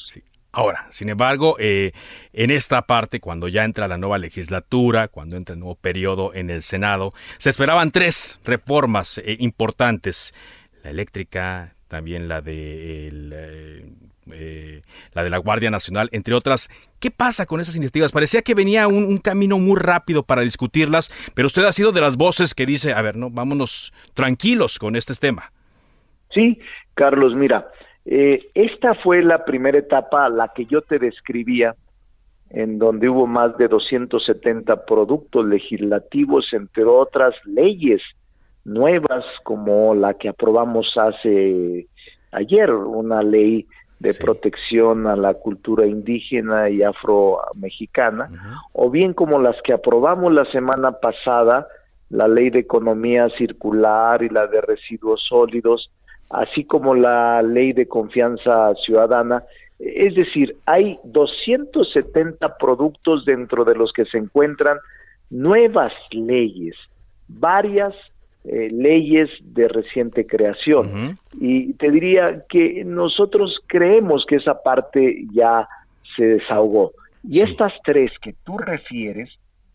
Ahora, 0.51 0.87
sin 0.89 1.09
embargo, 1.09 1.57
eh, 1.59 1.91
en 2.33 2.49
esta 2.49 2.81
parte, 2.81 3.19
cuando 3.19 3.47
ya 3.47 3.65
entra 3.65 3.87
la 3.87 3.97
nueva 3.97 4.17
legislatura, 4.17 5.07
cuando 5.07 5.37
entra 5.37 5.53
el 5.53 5.59
nuevo 5.59 5.75
periodo 5.75 6.33
en 6.33 6.49
el 6.49 6.63
Senado, 6.63 7.13
se 7.37 7.51
esperaban 7.51 7.91
tres 7.91 8.39
reformas 8.43 9.19
eh, 9.19 9.37
importantes. 9.39 10.33
La 10.83 10.89
eléctrica, 10.89 11.75
también 11.87 12.27
la 12.27 12.41
de 12.41 13.85
eh, 14.33 14.81
la 15.13 15.23
de 15.23 15.29
la 15.29 15.37
Guardia 15.37 15.71
Nacional, 15.71 16.09
entre 16.11 16.33
otras. 16.33 16.69
¿Qué 16.99 17.11
pasa 17.11 17.45
con 17.45 17.59
esas 17.59 17.75
iniciativas? 17.75 18.11
Parecía 18.11 18.41
que 18.41 18.53
venía 18.53 18.87
un, 18.87 19.17
camino 19.17 19.57
muy 19.59 19.77
rápido 19.79 20.23
para 20.23 20.41
discutirlas, 20.41 21.11
pero 21.33 21.47
usted 21.47 21.63
ha 21.65 21.71
sido 21.71 21.91
de 21.91 22.01
las 22.01 22.17
voces 22.17 22.53
que 22.53 22.65
dice, 22.65 22.93
a 22.93 23.01
ver, 23.01 23.15
no, 23.15 23.29
vámonos 23.29 23.93
tranquilos 24.13 24.79
con 24.79 24.95
este 24.95 25.13
tema. 25.15 25.51
Sí, 26.33 26.59
Carlos, 26.93 27.35
mira, 27.35 27.69
eh, 28.05 28.49
esta 28.53 28.95
fue 28.95 29.23
la 29.23 29.45
primera 29.45 29.77
etapa, 29.77 30.29
la 30.29 30.49
que 30.49 30.65
yo 30.65 30.81
te 30.81 30.99
describía, 30.99 31.75
en 32.49 32.79
donde 32.79 33.09
hubo 33.09 33.27
más 33.27 33.57
de 33.57 33.67
270 33.67 34.85
productos 34.85 35.45
legislativos, 35.45 36.47
entre 36.53 36.83
otras 36.85 37.33
leyes 37.45 38.01
nuevas 38.65 39.25
como 39.43 39.95
la 39.95 40.13
que 40.15 40.29
aprobamos 40.29 40.93
hace 40.97 41.87
ayer, 42.31 42.71
una 42.73 43.23
ley 43.23 43.67
de 43.99 44.13
protección 44.13 45.07
a 45.07 45.15
la 45.15 45.33
cultura 45.33 45.85
indígena 45.85 46.69
y 46.69 46.83
afro-mexicana, 46.83 48.63
o 48.71 48.89
bien 48.89 49.13
como 49.13 49.39
las 49.39 49.61
que 49.61 49.73
aprobamos 49.73 50.33
la 50.33 50.45
semana 50.51 50.93
pasada, 50.93 51.67
la 52.09 52.27
ley 52.27 52.49
de 52.49 52.59
economía 52.59 53.29
circular 53.37 54.23
y 54.23 54.29
la 54.29 54.47
de 54.47 54.61
residuos 54.61 55.21
sólidos, 55.27 55.91
así 56.29 56.63
como 56.63 56.95
la 56.95 57.41
ley 57.41 57.73
de 57.73 57.87
confianza 57.87 58.73
ciudadana. 58.85 59.43
Es 59.79 60.15
decir, 60.15 60.57
hay 60.65 60.97
270 61.03 62.57
productos 62.57 63.25
dentro 63.25 63.65
de 63.65 63.75
los 63.75 63.91
que 63.91 64.05
se 64.05 64.17
encuentran 64.17 64.77
nuevas 65.29 65.93
leyes, 66.11 66.75
varias 67.27 67.93
eh, 68.45 68.69
leyes 68.71 69.29
de 69.41 69.67
reciente 69.67 70.25
creación. 70.25 71.17
Y 71.39 71.73
te 71.73 71.91
diría 71.91 72.45
que 72.47 72.83
nosotros 72.85 73.59
creemos 73.67 74.25
que 74.25 74.37
esa 74.37 74.63
parte 74.63 75.25
ya 75.33 75.67
se 76.15 76.25
desahogó. 76.25 76.93
Y 77.23 77.41
estas 77.41 77.73
tres 77.83 78.11
que 78.21 78.33
tú 78.45 78.57
refieres, 78.57 79.29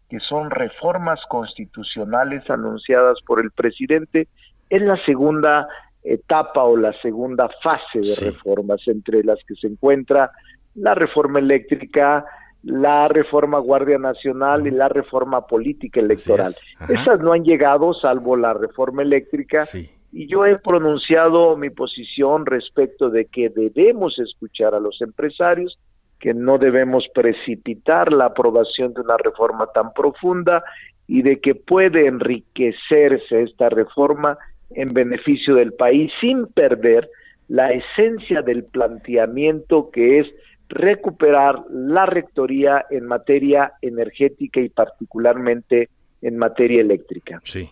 que 0.08 0.18
son 0.20 0.50
reformas 0.50 1.20
constitucionales 1.28 2.48
anunciadas 2.48 3.18
por 3.26 3.40
el 3.40 3.50
presidente, 3.50 4.28
es 4.70 4.82
la 4.82 5.02
segunda 5.04 5.68
etapa 6.02 6.64
o 6.64 6.76
la 6.76 6.92
segunda 7.00 7.48
fase 7.62 8.00
de 8.00 8.30
reformas, 8.30 8.80
entre 8.86 9.24
las 9.24 9.38
que 9.46 9.54
se 9.54 9.66
encuentra 9.66 10.30
la 10.74 10.94
reforma 10.94 11.38
eléctrica, 11.38 12.24
la 12.64 13.08
reforma 13.08 13.58
Guardia 13.58 13.98
Nacional 13.98 14.66
y 14.66 14.70
la 14.70 14.88
reforma 14.88 15.46
política 15.46 16.00
electoral. 16.00 16.52
Esas 16.88 17.20
no 17.20 17.32
han 17.32 17.44
llegado, 17.44 17.92
salvo 17.94 18.36
la 18.36 18.54
reforma 18.54 19.02
eléctrica, 19.02 19.64
y 20.12 20.26
yo 20.26 20.46
he 20.46 20.58
pronunciado 20.58 21.56
mi 21.56 21.70
posición 21.70 22.46
respecto 22.46 23.10
de 23.10 23.26
que 23.26 23.50
debemos 23.50 24.18
escuchar 24.18 24.74
a 24.74 24.80
los 24.80 25.00
empresarios, 25.02 25.78
que 26.18 26.32
no 26.32 26.56
debemos 26.56 27.06
precipitar 27.14 28.12
la 28.12 28.26
aprobación 28.26 28.94
de 28.94 29.02
una 29.02 29.18
reforma 29.18 29.66
tan 29.74 29.92
profunda 29.92 30.64
y 31.06 31.20
de 31.20 31.40
que 31.40 31.54
puede 31.54 32.06
enriquecerse 32.06 33.42
esta 33.42 33.68
reforma 33.68 34.38
en 34.70 34.94
beneficio 34.94 35.54
del 35.54 35.74
país 35.74 36.10
sin 36.20 36.46
perder 36.46 37.10
la 37.48 37.72
esencia 37.72 38.40
del 38.40 38.64
planteamiento 38.64 39.90
que 39.90 40.20
es 40.20 40.26
recuperar 40.68 41.64
la 41.70 42.06
rectoría 42.06 42.86
en 42.90 43.06
materia 43.06 43.74
energética 43.82 44.60
y 44.60 44.68
particularmente 44.68 45.90
en 46.22 46.38
materia 46.38 46.80
eléctrica. 46.80 47.40
Sí. 47.44 47.70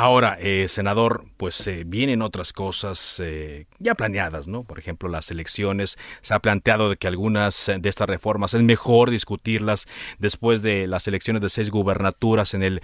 Ahora, 0.00 0.38
eh, 0.40 0.68
senador, 0.68 1.24
pues 1.36 1.66
eh, 1.66 1.82
vienen 1.84 2.22
otras 2.22 2.52
cosas 2.52 3.20
eh, 3.20 3.66
ya 3.80 3.96
planeadas, 3.96 4.46
¿no? 4.46 4.62
Por 4.62 4.78
ejemplo, 4.78 5.08
las 5.08 5.32
elecciones. 5.32 5.98
Se 6.20 6.34
ha 6.34 6.38
planteado 6.38 6.88
de 6.88 6.96
que 6.96 7.08
algunas 7.08 7.68
de 7.80 7.88
estas 7.88 8.08
reformas 8.08 8.54
es 8.54 8.62
mejor 8.62 9.10
discutirlas 9.10 9.86
después 10.20 10.62
de 10.62 10.86
las 10.86 11.08
elecciones 11.08 11.42
de 11.42 11.48
seis 11.48 11.72
gubernaturas 11.72 12.54
en 12.54 12.62
el 12.62 12.80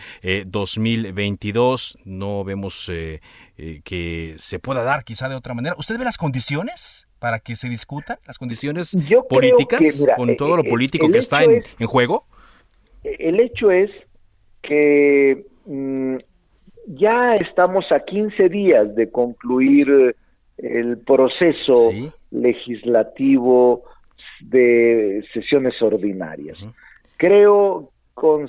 2022. 0.47 1.99
No 2.04 2.42
vemos 2.42 2.87
que 2.87 4.35
se 4.37 4.59
pueda 4.59 4.83
dar 4.83 5.04
quizá 5.04 5.28
de 5.28 5.37
otra 5.37 5.54
manera. 5.54 5.76
¿Usted 5.78 5.97
ve 5.97 6.04
las 6.04 6.18
condiciones 6.18 7.06
para 7.21 7.38
que 7.38 7.54
se 7.54 7.68
discutan 7.68 8.18
las 8.26 8.38
condiciones 8.38 8.97
políticas 9.28 10.04
con 10.16 10.37
todo 10.37 10.56
lo 10.56 10.64
político 10.64 11.09
que 11.09 11.18
está 11.18 11.44
en, 11.44 11.62
juego? 11.87 12.26
El 13.04 13.38
hecho 13.38 13.71
es 13.71 13.92
que 14.62 15.47
mm, 15.64 16.16
ya 16.86 17.34
estamos 17.36 17.90
a 17.92 18.00
15 18.00 18.48
días 18.48 18.94
de 18.94 19.10
concluir 19.10 20.16
el 20.58 20.98
proceso 20.98 21.90
legislativo 22.30 23.84
de 24.40 25.24
sesiones 25.32 25.80
ordinarias. 25.80 26.58
Creo 27.16 27.90
con, 28.14 28.48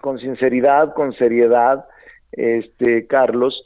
con 0.00 0.18
sinceridad, 0.18 0.94
con 0.94 1.12
seriedad, 1.14 1.86
este 2.32 3.06
Carlos, 3.06 3.64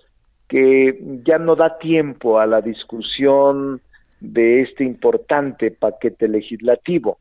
que 0.49 0.99
ya 1.25 1.39
no 1.39 1.57
da 1.57 1.79
tiempo 1.79 2.39
a 2.39 2.47
la 2.47 2.61
discusión 2.61 3.81
de 4.21 4.63
este 4.63 4.85
importante 4.85 5.71
paquete 5.71 6.29
legislativo. 6.29 7.19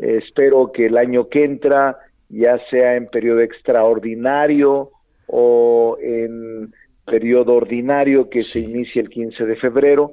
espero 0.00 0.70
que 0.72 0.86
el 0.86 0.96
año 0.96 1.28
que 1.28 1.44
entra, 1.44 1.98
ya 2.28 2.58
sea 2.70 2.94
en 2.94 3.08
periodo 3.08 3.40
extraordinario 3.40 4.92
o 5.26 5.98
en 6.00 6.72
periodo 7.04 7.54
ordinario 7.54 8.28
que 8.28 8.42
se 8.42 8.60
inicie 8.60 9.00
el 9.00 9.08
15 9.08 9.46
de 9.46 9.56
febrero, 9.56 10.12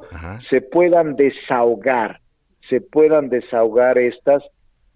se 0.49 0.61
puedan 0.61 1.15
desahogar, 1.15 2.21
se 2.69 2.81
puedan 2.81 3.29
desahogar 3.29 3.97
estas 3.97 4.43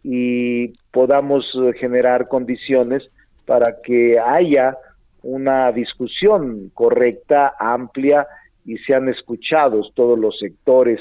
y 0.03 0.73
podamos 0.91 1.45
generar 1.79 2.27
condiciones 2.27 3.03
para 3.45 3.81
que 3.81 4.19
haya 4.19 4.77
una 5.23 5.71
discusión 5.71 6.71
correcta, 6.73 7.55
amplia 7.59 8.27
y 8.63 8.77
sean 8.79 9.09
escuchados 9.09 9.91
todos 9.95 10.19
los 10.19 10.37
sectores 10.37 10.99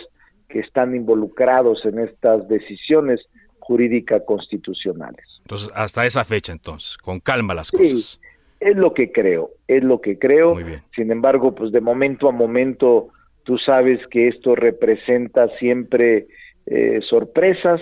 que 0.48 0.60
están 0.60 0.94
involucrados 0.94 1.84
en 1.84 1.98
estas 1.98 2.48
decisiones 2.48 3.20
jurídicas 3.58 4.22
constitucionales. 4.26 5.26
Entonces, 5.42 5.70
hasta 5.74 6.06
esa 6.06 6.24
fecha, 6.24 6.52
entonces, 6.52 6.96
con 6.96 7.20
calma 7.20 7.52
las 7.52 7.70
cosas. 7.70 8.20
Es 8.60 8.76
lo 8.76 8.94
que 8.94 9.12
creo, 9.12 9.50
es 9.68 9.84
lo 9.84 10.00
que 10.00 10.18
creo. 10.18 10.56
Sin 10.94 11.10
embargo, 11.10 11.54
pues 11.54 11.72
de 11.72 11.80
momento 11.80 12.28
a 12.28 12.32
momento, 12.32 13.08
tú 13.44 13.58
sabes 13.58 14.00
que 14.10 14.28
esto 14.28 14.54
representa 14.54 15.48
siempre 15.58 16.26
eh, 16.66 17.00
sorpresas 17.08 17.80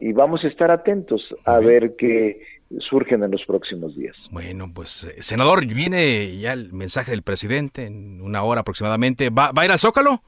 y 0.00 0.12
vamos 0.12 0.44
a 0.44 0.48
estar 0.48 0.70
atentos 0.70 1.22
a 1.44 1.58
ver 1.58 1.96
qué 1.96 2.40
surgen 2.88 3.22
en 3.22 3.30
los 3.30 3.44
próximos 3.44 3.94
días. 3.94 4.16
Bueno, 4.30 4.70
pues, 4.72 5.04
eh, 5.04 5.22
senador, 5.22 5.66
viene 5.66 6.38
ya 6.38 6.54
el 6.54 6.72
mensaje 6.72 7.10
del 7.10 7.22
presidente 7.22 7.84
en 7.84 8.22
una 8.22 8.42
hora 8.42 8.62
aproximadamente. 8.62 9.28
¿Va, 9.28 9.52
va 9.52 9.62
a 9.62 9.64
ir 9.66 9.70
al 9.72 9.78
Zócalo? 9.78 10.22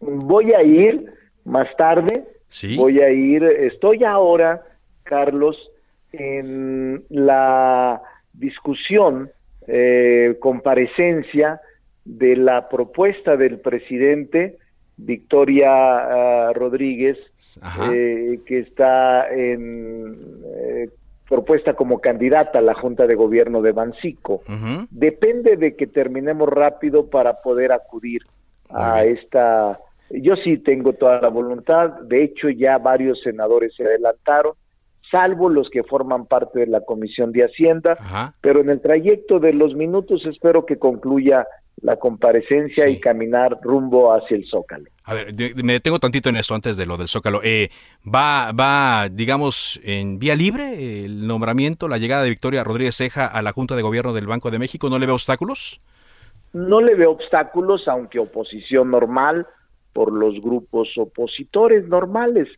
Voy 0.00 0.52
a 0.52 0.62
ir 0.62 1.12
más 1.44 1.68
tarde. 1.76 2.24
Sí. 2.48 2.76
Voy 2.76 3.00
a 3.00 3.10
ir, 3.10 3.42
estoy 3.42 4.04
ahora, 4.04 4.62
Carlos, 5.04 5.56
en 6.12 7.04
la 7.08 8.02
discusión, 8.32 9.30
eh, 9.66 10.36
comparecencia 10.40 11.60
de 12.04 12.36
la 12.36 12.68
propuesta 12.68 13.36
del 13.36 13.60
presidente 13.60 14.58
Victoria 14.96 16.48
ah, 16.48 16.52
Rodríguez, 16.52 17.18
eh, 17.90 18.40
que 18.46 18.58
está 18.58 19.32
en 19.32 20.18
eh, 20.44 20.90
propuesta 21.28 21.74
como 21.74 22.00
candidata 22.00 22.58
a 22.58 22.62
la 22.62 22.74
Junta 22.74 23.06
de 23.06 23.14
Gobierno 23.14 23.62
de 23.62 23.72
Bancico. 23.72 24.42
Depende 24.90 25.56
de 25.56 25.76
que 25.76 25.86
terminemos 25.86 26.48
rápido 26.48 27.08
para 27.08 27.38
poder 27.38 27.72
acudir 27.72 28.22
a 28.68 29.04
esta... 29.04 29.78
Yo 30.10 30.36
sí 30.36 30.58
tengo 30.58 30.92
toda 30.92 31.22
la 31.22 31.28
voluntad, 31.28 31.88
de 32.02 32.22
hecho 32.22 32.50
ya 32.50 32.76
varios 32.76 33.22
senadores 33.22 33.74
se 33.74 33.84
adelantaron, 33.84 34.52
salvo 35.12 35.48
los 35.48 35.70
que 35.70 35.84
forman 35.84 36.26
parte 36.26 36.60
de 36.60 36.66
la 36.66 36.80
Comisión 36.80 37.30
de 37.30 37.44
Hacienda, 37.44 38.34
pero 38.40 38.60
en 38.60 38.70
el 38.70 38.80
trayecto 38.80 39.38
de 39.38 39.52
los 39.52 39.76
minutos 39.76 40.24
espero 40.26 40.66
que 40.66 40.78
concluya 40.78 41.46
la 41.82 41.96
comparecencia 41.96 42.88
y 42.88 42.98
caminar 43.00 43.58
rumbo 43.62 44.12
hacia 44.12 44.36
el 44.36 44.46
Zócalo. 44.48 44.86
A 45.04 45.14
ver, 45.14 45.34
me 45.62 45.74
detengo 45.74 45.98
tantito 45.98 46.28
en 46.28 46.36
eso 46.36 46.54
antes 46.54 46.76
de 46.76 46.86
lo 46.86 46.96
del 46.96 47.08
Zócalo. 47.08 47.40
Eh, 47.42 47.70
¿va, 48.02 48.52
¿Va, 48.52 49.08
digamos, 49.10 49.80
en 49.82 50.18
vía 50.18 50.34
libre 50.34 51.04
el 51.04 51.26
nombramiento, 51.26 51.88
la 51.88 51.98
llegada 51.98 52.22
de 52.22 52.30
Victoria 52.30 52.64
Rodríguez 52.64 52.96
Ceja 52.96 53.26
a 53.26 53.42
la 53.42 53.52
Junta 53.52 53.76
de 53.76 53.82
Gobierno 53.82 54.12
del 54.12 54.26
Banco 54.26 54.50
de 54.50 54.58
México? 54.58 54.88
¿No 54.88 54.98
le 54.98 55.06
ve 55.06 55.12
obstáculos? 55.12 55.80
No 56.52 56.80
le 56.80 56.94
veo 56.94 57.10
obstáculos, 57.10 57.88
aunque 57.88 58.18
oposición 58.18 58.90
normal 58.90 59.46
por 59.92 60.12
los 60.12 60.40
grupos 60.40 60.88
opositores 60.96 61.88
normales. 61.88 62.48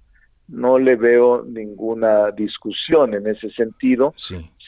No 0.48 0.78
le 0.78 0.96
veo 0.96 1.44
ninguna 1.46 2.30
discusión 2.30 3.14
en 3.14 3.26
ese 3.26 3.50
sentido, 3.50 4.14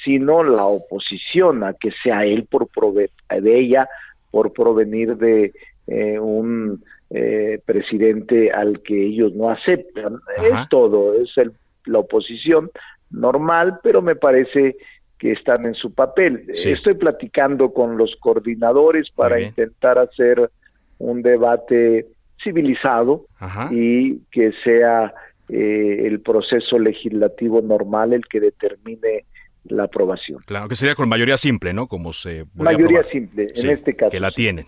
sino 0.05 0.43
la 0.43 0.65
oposición 0.65 1.65
a 1.65 1.75
que 1.75 1.91
sea 2.03 2.25
él 2.25 2.45
por 2.45 2.69
proveer 2.69 3.11
de 3.29 3.59
ella 3.59 3.89
por 4.31 4.53
provenir 4.53 5.17
de 5.17 5.55
eh, 5.87 6.19
un 6.19 6.85
eh, 7.09 7.59
presidente 7.65 8.53
al 8.53 8.83
que 8.83 9.07
ellos 9.07 9.33
no 9.33 9.49
aceptan. 9.49 10.19
Es 10.43 10.69
todo, 10.69 11.15
es 11.15 11.31
el, 11.37 11.53
la 11.87 12.01
oposición 12.01 12.71
normal, 13.11 13.81
pero 13.83 14.03
me 14.03 14.15
parece 14.15 14.77
que 15.19 15.33
están 15.33 15.65
en 15.65 15.75
su 15.75 15.95
papel. 15.95 16.45
Estoy 16.53 16.95
platicando 16.95 17.73
con 17.73 17.97
los 17.97 18.15
coordinadores 18.17 19.09
para 19.11 19.41
intentar 19.41 19.99
hacer 19.99 20.51
un 20.99 21.23
debate 21.23 22.09
civilizado 22.43 23.25
y 23.71 24.19
que 24.31 24.53
sea 24.65 25.15
eh, 25.49 26.07
el 26.07 26.21
proceso 26.21 26.79
legislativo 26.79 27.63
normal 27.63 28.13
el 28.13 28.27
que 28.27 28.41
determine 28.41 29.25
la 29.65 29.85
aprobación. 29.85 30.41
Claro, 30.47 30.69
que 30.69 30.77
sería 30.77 30.95
con 30.95 31.09
mayoría 31.09 31.37
simple, 31.37 31.73
¿no? 31.73 31.87
Como 31.87 32.13
se 32.13 32.47
mayoría 32.55 33.03
simple, 33.05 33.47
en 33.55 33.71
este 33.71 33.95
caso. 33.95 34.11
Que 34.11 34.21
la 34.21 34.31
tienen. 34.31 34.67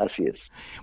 Así 0.00 0.24
es. 0.24 0.36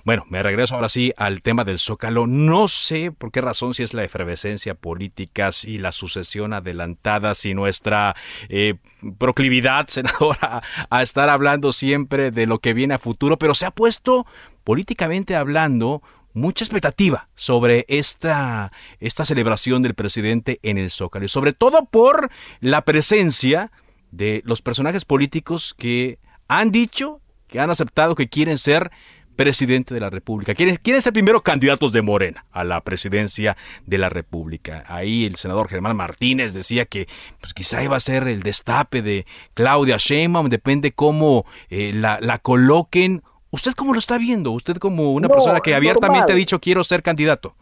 Bueno, 0.03 0.25
me 0.29 0.43
regreso 0.43 0.75
ahora 0.75 0.89
sí 0.89 1.11
al 1.17 1.41
tema 1.41 1.63
del 1.63 1.79
Zócalo. 1.79 2.27
No 2.27 2.67
sé 2.67 3.11
por 3.11 3.31
qué 3.31 3.41
razón, 3.41 3.73
si 3.73 3.81
es 3.81 3.95
la 3.95 4.03
efervescencia 4.03 4.75
política, 4.75 5.51
si 5.51 5.79
la 5.79 5.91
sucesión 5.91 6.53
adelantada, 6.53 7.33
si 7.33 7.55
nuestra 7.55 8.15
eh, 8.47 8.75
proclividad, 9.17 9.87
senadora, 9.87 10.61
a 10.91 11.01
estar 11.01 11.29
hablando 11.29 11.73
siempre 11.73 12.29
de 12.29 12.45
lo 12.45 12.59
que 12.59 12.75
viene 12.75 12.93
a 12.93 12.99
futuro, 12.99 13.37
pero 13.37 13.55
se 13.55 13.65
ha 13.65 13.71
puesto 13.71 14.27
políticamente 14.63 15.35
hablando 15.35 16.03
mucha 16.37 16.63
expectativa 16.63 17.27
sobre 17.35 17.85
esta, 17.89 18.71
esta 18.99 19.25
celebración 19.25 19.81
del 19.81 19.95
presidente 19.95 20.59
en 20.63 20.77
el 20.77 20.91
Zócalo, 20.91 21.25
y 21.25 21.29
sobre 21.29 21.53
todo 21.53 21.85
por 21.85 22.29
la 22.61 22.83
presencia 22.83 23.71
de 24.11 24.41
los 24.45 24.61
personajes 24.61 25.03
políticos 25.03 25.75
que 25.77 26.19
han 26.47 26.71
dicho, 26.71 27.19
que 27.47 27.59
han 27.59 27.69
aceptado 27.69 28.15
que 28.15 28.29
quieren 28.29 28.57
ser 28.57 28.91
presidente 29.35 29.93
de 29.93 29.99
la 29.99 30.09
República. 30.09 30.53
Quieren, 30.55 30.77
quieren 30.77 31.01
ser 31.01 31.13
primero 31.13 31.41
candidatos 31.43 31.91
de 31.91 32.01
Morena 32.01 32.45
a 32.51 32.63
la 32.63 32.81
presidencia 32.81 33.55
de 33.85 33.97
la 33.97 34.09
República. 34.09 34.83
Ahí 34.87 35.25
el 35.25 35.35
senador 35.35 35.69
Germán 35.69 35.95
Martínez 35.95 36.53
decía 36.53 36.85
que 36.85 37.07
pues, 37.39 37.53
quizá 37.53 37.83
iba 37.83 37.95
a 37.95 38.01
ser 38.01 38.27
el 38.27 38.41
destape 38.41 39.01
de 39.01 39.25
Claudia 39.53 39.97
Sheinbaum, 39.97 40.49
depende 40.49 40.91
cómo 40.91 41.45
eh, 41.69 41.93
la, 41.93 42.19
la 42.19 42.39
coloquen 42.39 43.21
¿Usted 43.51 43.71
cómo 43.73 43.93
lo 43.93 43.99
está 43.99 44.17
viendo? 44.17 44.51
Usted 44.51 44.77
como 44.77 45.13
una 45.13 45.29
persona 45.29 45.59
que 45.59 45.73
abiertamente 45.73 46.33
ha 46.33 46.35
dicho 46.35 46.59
quiero 46.59 46.83
ser 46.83 47.01
candidato. 47.01 47.55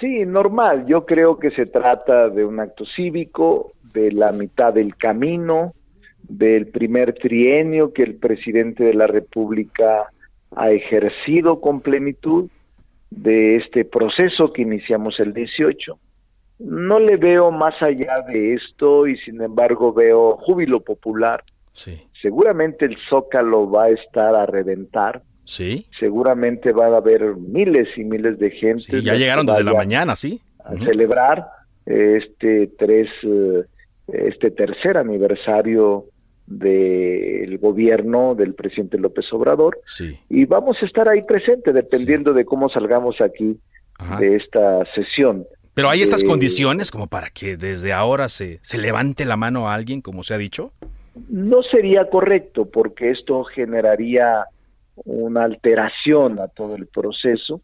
Sí, 0.00 0.24
normal. 0.26 0.86
Yo 0.86 1.06
creo 1.06 1.38
que 1.38 1.50
se 1.50 1.66
trata 1.66 2.28
de 2.28 2.44
un 2.44 2.58
acto 2.58 2.84
cívico, 2.96 3.72
de 3.92 4.10
la 4.10 4.32
mitad 4.32 4.72
del 4.72 4.96
camino, 4.96 5.74
del 6.22 6.66
primer 6.68 7.12
trienio 7.14 7.92
que 7.92 8.02
el 8.02 8.16
presidente 8.16 8.84
de 8.84 8.94
la 8.94 9.06
República 9.06 10.06
ha 10.56 10.70
ejercido 10.70 11.60
con 11.60 11.80
plenitud, 11.80 12.48
de 13.14 13.56
este 13.56 13.84
proceso 13.84 14.52
que 14.52 14.62
iniciamos 14.62 15.20
el 15.20 15.34
18. 15.34 15.98
No 16.60 16.98
le 16.98 17.16
veo 17.16 17.50
más 17.50 17.74
allá 17.82 18.22
de 18.26 18.54
esto 18.54 19.06
y 19.06 19.18
sin 19.18 19.40
embargo 19.42 19.92
veo 19.92 20.38
júbilo 20.38 20.80
popular, 20.80 21.44
Sí. 21.74 22.02
Seguramente 22.22 22.86
el 22.86 22.96
Zócalo 23.10 23.68
va 23.68 23.84
a 23.84 23.90
estar 23.90 24.34
a 24.34 24.46
reventar. 24.46 25.22
Sí. 25.44 25.86
Seguramente 25.98 26.72
va 26.72 26.86
a 26.86 26.96
haber 26.96 27.34
miles 27.36 27.88
y 27.96 28.04
miles 28.04 28.38
de 28.38 28.50
gente. 28.52 28.84
Sí, 28.84 29.02
ya 29.02 29.14
llegaron 29.14 29.44
desde 29.44 29.64
la 29.64 29.74
mañana, 29.74 30.14
sí. 30.14 30.40
A 30.64 30.76
celebrar 30.76 31.48
este 31.84 32.68
tres, 32.78 33.08
eh, 33.24 33.64
este 34.06 34.52
tercer 34.52 34.96
aniversario 34.96 36.06
del 36.46 37.58
gobierno 37.58 38.36
del 38.36 38.54
presidente 38.54 38.98
López 38.98 39.24
Obrador. 39.32 39.80
Sí. 39.84 40.18
Y 40.28 40.44
vamos 40.44 40.76
a 40.80 40.86
estar 40.86 41.08
ahí 41.08 41.22
presente 41.22 41.72
dependiendo 41.72 42.32
de 42.32 42.44
cómo 42.44 42.68
salgamos 42.68 43.20
aquí 43.20 43.58
de 44.18 44.36
esta 44.36 44.84
sesión. 44.94 45.44
Pero 45.74 45.88
hay 45.88 46.02
estas 46.02 46.22
condiciones 46.22 46.90
como 46.90 47.06
para 47.06 47.30
que 47.30 47.56
desde 47.56 47.92
ahora 47.92 48.28
se, 48.28 48.60
se 48.62 48.78
levante 48.78 49.24
la 49.24 49.36
mano 49.36 49.68
a 49.68 49.74
alguien, 49.74 50.02
como 50.02 50.22
se 50.22 50.34
ha 50.34 50.38
dicho. 50.38 50.72
No 51.28 51.62
sería 51.62 52.08
correcto 52.08 52.66
porque 52.66 53.10
esto 53.10 53.44
generaría 53.44 54.46
una 55.04 55.44
alteración 55.44 56.38
a 56.38 56.48
todo 56.48 56.74
el 56.76 56.86
proceso 56.86 57.60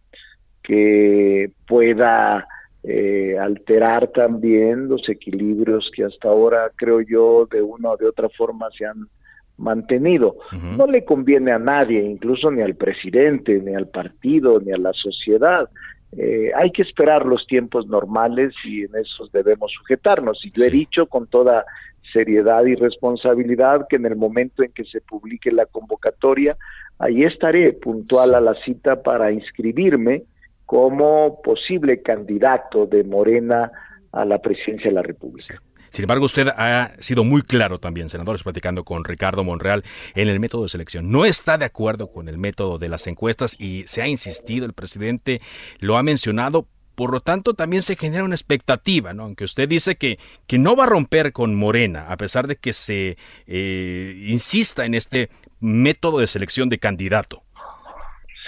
que 0.63 1.51
pueda 1.67 2.47
eh, 2.83 3.37
alterar 3.39 4.09
también 4.09 4.89
los 4.89 5.09
equilibrios 5.09 5.91
que 5.95 6.05
hasta 6.05 6.29
ahora 6.29 6.71
creo 6.77 7.01
yo 7.01 7.47
de 7.51 7.63
una 7.63 7.91
o 7.91 7.97
de 7.97 8.07
otra 8.07 8.29
forma 8.29 8.69
se 8.77 8.87
han 8.87 9.09
mantenido. 9.57 10.37
No 10.77 10.87
le 10.87 11.05
conviene 11.05 11.51
a 11.51 11.59
nadie, 11.59 12.01
incluso 12.01 12.51
ni 12.51 12.63
al 12.63 12.77
presidente, 12.77 13.61
ni 13.61 13.75
al 13.75 13.89
partido, 13.89 14.61
ni 14.61 14.73
a 14.73 14.79
la 14.79 14.93
sociedad, 14.93 15.69
eh, 16.17 16.51
hay 16.57 16.71
que 16.71 16.83
esperar 16.83 17.27
los 17.27 17.47
tiempos 17.47 17.87
normales 17.87 18.55
y 18.65 18.85
en 18.85 18.97
esos 18.97 19.31
debemos 19.33 19.73
sujetarnos. 19.73 20.41
Y 20.45 20.51
yo 20.53 20.65
he 20.65 20.71
dicho 20.71 21.07
con 21.07 21.27
toda 21.27 21.67
seriedad 22.13 22.65
y 22.65 22.75
responsabilidad 22.75 23.87
que 23.89 23.97
en 23.97 24.07
el 24.07 24.17
momento 24.17 24.63
en 24.63 24.73
que 24.73 24.85
se 24.85 25.01
publique 25.01 25.51
la 25.53 25.67
convocatoria, 25.67 26.57
ahí 26.99 27.25
estaré 27.25 27.73
puntual 27.73 28.35
a 28.35 28.41
la 28.41 28.55
cita 28.65 29.03
para 29.03 29.31
inscribirme 29.33 30.25
como 30.67 31.41
posible 31.43 32.03
candidato 32.03 32.87
de 32.87 33.05
Morena 33.05 33.71
a 34.13 34.25
la 34.25 34.39
presidencia 34.41 34.91
de 34.91 34.95
la 34.95 35.03
República. 35.03 35.61
Sin 35.91 36.03
embargo, 36.03 36.27
usted 36.27 36.49
ha 36.49 36.93
sido 36.99 37.25
muy 37.25 37.43
claro 37.43 37.79
también, 37.79 38.11
senadores, 38.11 38.43
platicando 38.43 38.85
con 38.85 39.05
Ricardo 39.05 39.43
Monreal 39.45 39.85
en 40.15 40.29
el 40.29 40.39
método 40.39 40.65
de 40.65 40.69
selección. 40.69 41.11
No 41.11 41.25
está 41.25 41.57
de 41.57 41.65
acuerdo 41.65 42.13
con 42.13 42.29
el 42.29 42.37
método 42.37 42.79
de 42.79 42.89
las 42.89 43.07
encuestas 43.07 43.57
y 43.59 43.85
se 43.87 44.03
ha 44.03 44.07
insistido, 44.07 44.67
el 44.67 44.75
presidente 44.75 45.41
lo 45.79 45.97
ha 45.97 46.03
mencionado, 46.03 46.69
por 46.99 47.13
lo 47.13 47.21
tanto, 47.21 47.55
también 47.55 47.83
se 47.83 47.95
genera 47.95 48.25
una 48.25 48.35
expectativa, 48.35 49.15
¿no? 49.15 49.23
Aunque 49.23 49.45
usted 49.45 49.69
dice 49.69 49.95
que, 49.95 50.19
que 50.49 50.59
no 50.59 50.75
va 50.75 50.83
a 50.83 50.89
romper 50.89 51.33
con 51.33 51.55
Morena, 51.55 52.11
a 52.11 52.17
pesar 52.17 52.49
de 52.49 52.57
que 52.57 52.73
se 52.73 53.17
eh, 53.47 54.25
insista 54.27 54.85
en 54.85 54.95
este 54.95 55.29
método 55.61 56.19
de 56.19 56.27
selección 56.27 56.69
de 56.69 56.79
candidato. 56.79 57.45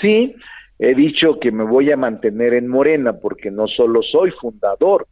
Sí, 0.01 0.35
he 0.81 0.97
dicho 0.97 1.39
que 1.39 1.53
me 1.53 1.63
voy 1.63 1.93
a 1.93 1.97
mantener 1.97 2.53
en 2.55 2.67
Morena 2.67 3.13
porque 3.21 3.53
no 3.53 3.69
solo 3.69 4.03
soy 4.03 4.33
fundador 4.33 5.07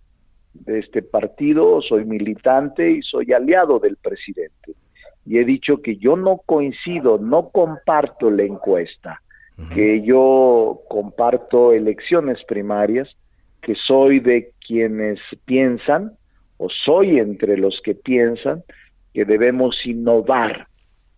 de 0.53 0.81
este 0.81 1.03
partido, 1.03 1.81
soy 1.81 2.05
militante 2.07 2.91
y 2.91 3.03
soy 3.03 3.33
aliado 3.33 3.79
del 3.79 3.99
presidente. 3.99 4.75
Y 5.25 5.39
he 5.39 5.45
dicho 5.45 5.81
que 5.81 5.97
yo 5.97 6.17
no 6.17 6.39
coincido, 6.39 7.19
no 7.19 7.51
comparto 7.51 8.33
la 8.33 8.43
encuesta, 8.43 9.23
que 9.73 10.03
yo 10.03 10.81
comparto 10.89 11.73
elecciones 11.73 12.39
primarias, 12.49 13.09
que 13.63 13.75
soy 13.75 14.21
de 14.21 14.53
quienes 14.67 15.19
piensan, 15.45 16.13
o 16.57 16.69
soy 16.69 17.19
entre 17.19 17.57
los 17.57 17.81
que 17.83 17.95
piensan, 17.95 18.65
que 19.15 19.25
debemos 19.25 19.77
innovar, 19.85 20.67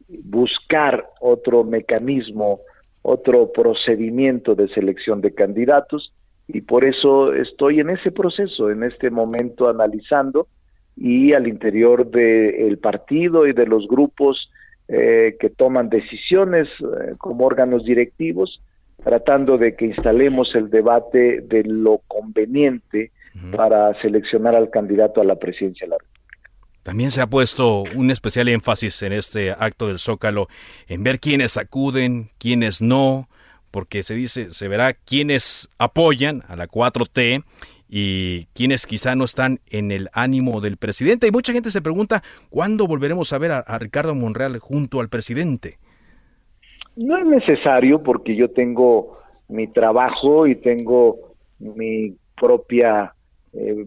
buscar 0.09 1.09
otro 1.21 1.65
mecanismo, 1.65 2.61
otro 3.03 3.53
procedimiento 3.53 4.55
de 4.55 4.69
selección 4.69 5.21
de 5.21 5.35
candidatos 5.35 6.13
y 6.49 6.63
por 6.63 6.85
eso 6.85 7.33
estoy 7.33 7.81
en 7.81 7.91
ese 7.91 8.11
proceso, 8.11 8.71
en 8.71 8.83
este 8.83 9.11
momento 9.11 9.69
analizando 9.69 10.49
y 10.97 11.33
al 11.33 11.47
interior 11.47 12.11
del 12.11 12.79
partido 12.79 13.47
y 13.47 13.53
de 13.53 13.67
los 13.67 13.87
grupos 13.87 14.51
eh, 14.89 15.37
que 15.39 15.51
toman 15.51 15.89
decisiones 15.89 16.67
eh, 16.81 17.15
como 17.17 17.47
órganos 17.47 17.85
directivos, 17.85 18.61
tratando 19.01 19.59
de 19.59 19.75
que 19.75 19.87
instalemos 19.87 20.55
el 20.55 20.71
debate 20.71 21.41
de 21.43 21.65
lo 21.65 21.99
conveniente 22.09 23.13
para 23.57 23.99
seleccionar 24.03 24.55
al 24.55 24.71
candidato 24.71 25.21
a 25.21 25.25
la 25.25 25.37
presidencia 25.37 25.87
de 25.87 25.91
la 25.91 25.99
República. 25.99 26.11
También 26.83 27.11
se 27.11 27.21
ha 27.21 27.27
puesto 27.27 27.83
un 27.95 28.11
especial 28.11 28.49
énfasis 28.49 29.03
en 29.03 29.13
este 29.13 29.53
acto 29.53 29.87
del 29.87 29.99
Zócalo 29.99 30.49
en 30.89 31.05
ver 31.05 31.21
quiénes 31.21 31.57
acuden, 31.57 32.31
quiénes 32.39 32.83
no, 32.83 33.29
porque 33.71 34.03
se 34.03 34.15
dice, 34.15 34.51
se 34.51 34.69
verá 34.69 34.95
quiénes 34.95 35.69
apoyan 35.79 36.43
a 36.49 36.57
la 36.57 36.67
4T 36.67 37.45
y 37.89 38.47
quienes 38.55 38.87
quizá 38.87 39.15
no 39.15 39.25
están 39.25 39.61
en 39.69 39.91
el 39.91 40.09
ánimo 40.13 40.61
del 40.61 40.77
presidente. 40.77 41.27
Y 41.27 41.33
mucha 41.33 41.53
gente 41.53 41.71
se 41.71 41.83
pregunta, 41.83 42.23
¿cuándo 42.49 42.87
volveremos 42.87 43.33
a 43.33 43.39
ver 43.39 43.53
a, 43.53 43.79
Ricardo 43.79 44.15
Monreal 44.15 44.59
junto 44.59 45.01
al 45.01 45.09
presidente? 45.09 45.79
No 47.01 47.17
es 47.17 47.25
necesario 47.25 48.03
porque 48.03 48.37
yo 48.37 48.51
tengo 48.51 49.17
mi 49.49 49.67
trabajo 49.69 50.47
y 50.47 50.55
tengo 50.55 51.33
mi 51.59 52.15
propia 52.39 53.15
eh, 53.55 53.87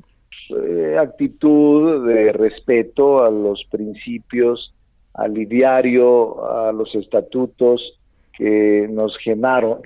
eh, 0.49 0.95
actitud 0.97 2.07
de 2.07 2.33
respeto 2.33 3.23
a 3.23 3.29
los 3.29 3.63
principios, 3.69 4.73
al 5.13 5.35
diario, 5.35 6.43
a 6.43 6.71
los 6.71 6.95
estatutos 6.95 7.99
que 8.35 8.87
nos 8.89 9.15
generaron, 9.19 9.83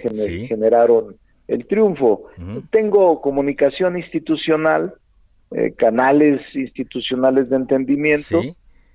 generaron 0.48 1.18
el 1.50 1.68
triunfo. 1.68 2.28
Tengo 2.72 3.20
comunicación 3.20 3.98
institucional, 3.98 4.94
eh, 5.52 5.74
canales 5.74 6.40
institucionales 6.54 7.50
de 7.50 7.58
entendimiento 7.58 8.42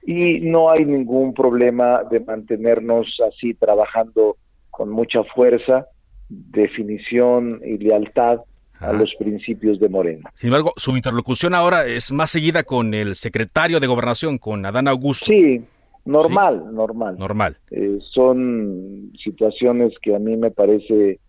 y 0.04 0.40
no 0.40 0.70
hay 0.70 0.84
ningún 0.84 1.32
problema 1.32 2.02
de 2.10 2.20
mantenernos 2.20 3.06
así 3.28 3.54
trabajando 3.54 4.36
con 4.70 4.90
mucha 4.90 5.22
fuerza, 5.24 5.86
definición 6.28 7.60
y 7.64 7.78
lealtad 7.78 8.40
a 8.80 8.92
los 8.92 9.14
principios 9.16 9.78
de 9.78 9.88
Morena. 9.88 10.30
Sin 10.34 10.48
embargo, 10.48 10.72
su 10.76 10.96
interlocución 10.96 11.54
ahora 11.54 11.86
es 11.86 12.10
más 12.10 12.30
seguida 12.30 12.64
con 12.64 12.94
el 12.94 13.14
secretario 13.14 13.78
de 13.78 13.86
Gobernación, 13.86 14.38
con 14.38 14.66
Adán 14.66 14.88
Augusto. 14.88 15.26
Sí, 15.26 15.62
normal, 16.04 16.74
normal. 16.74 17.16
Normal. 17.16 17.58
Eh, 17.70 17.98
son 18.12 19.12
situaciones 19.22 19.92
que 20.02 20.16
a 20.16 20.18
mí 20.18 20.36
me 20.36 20.50
parece 20.50 21.20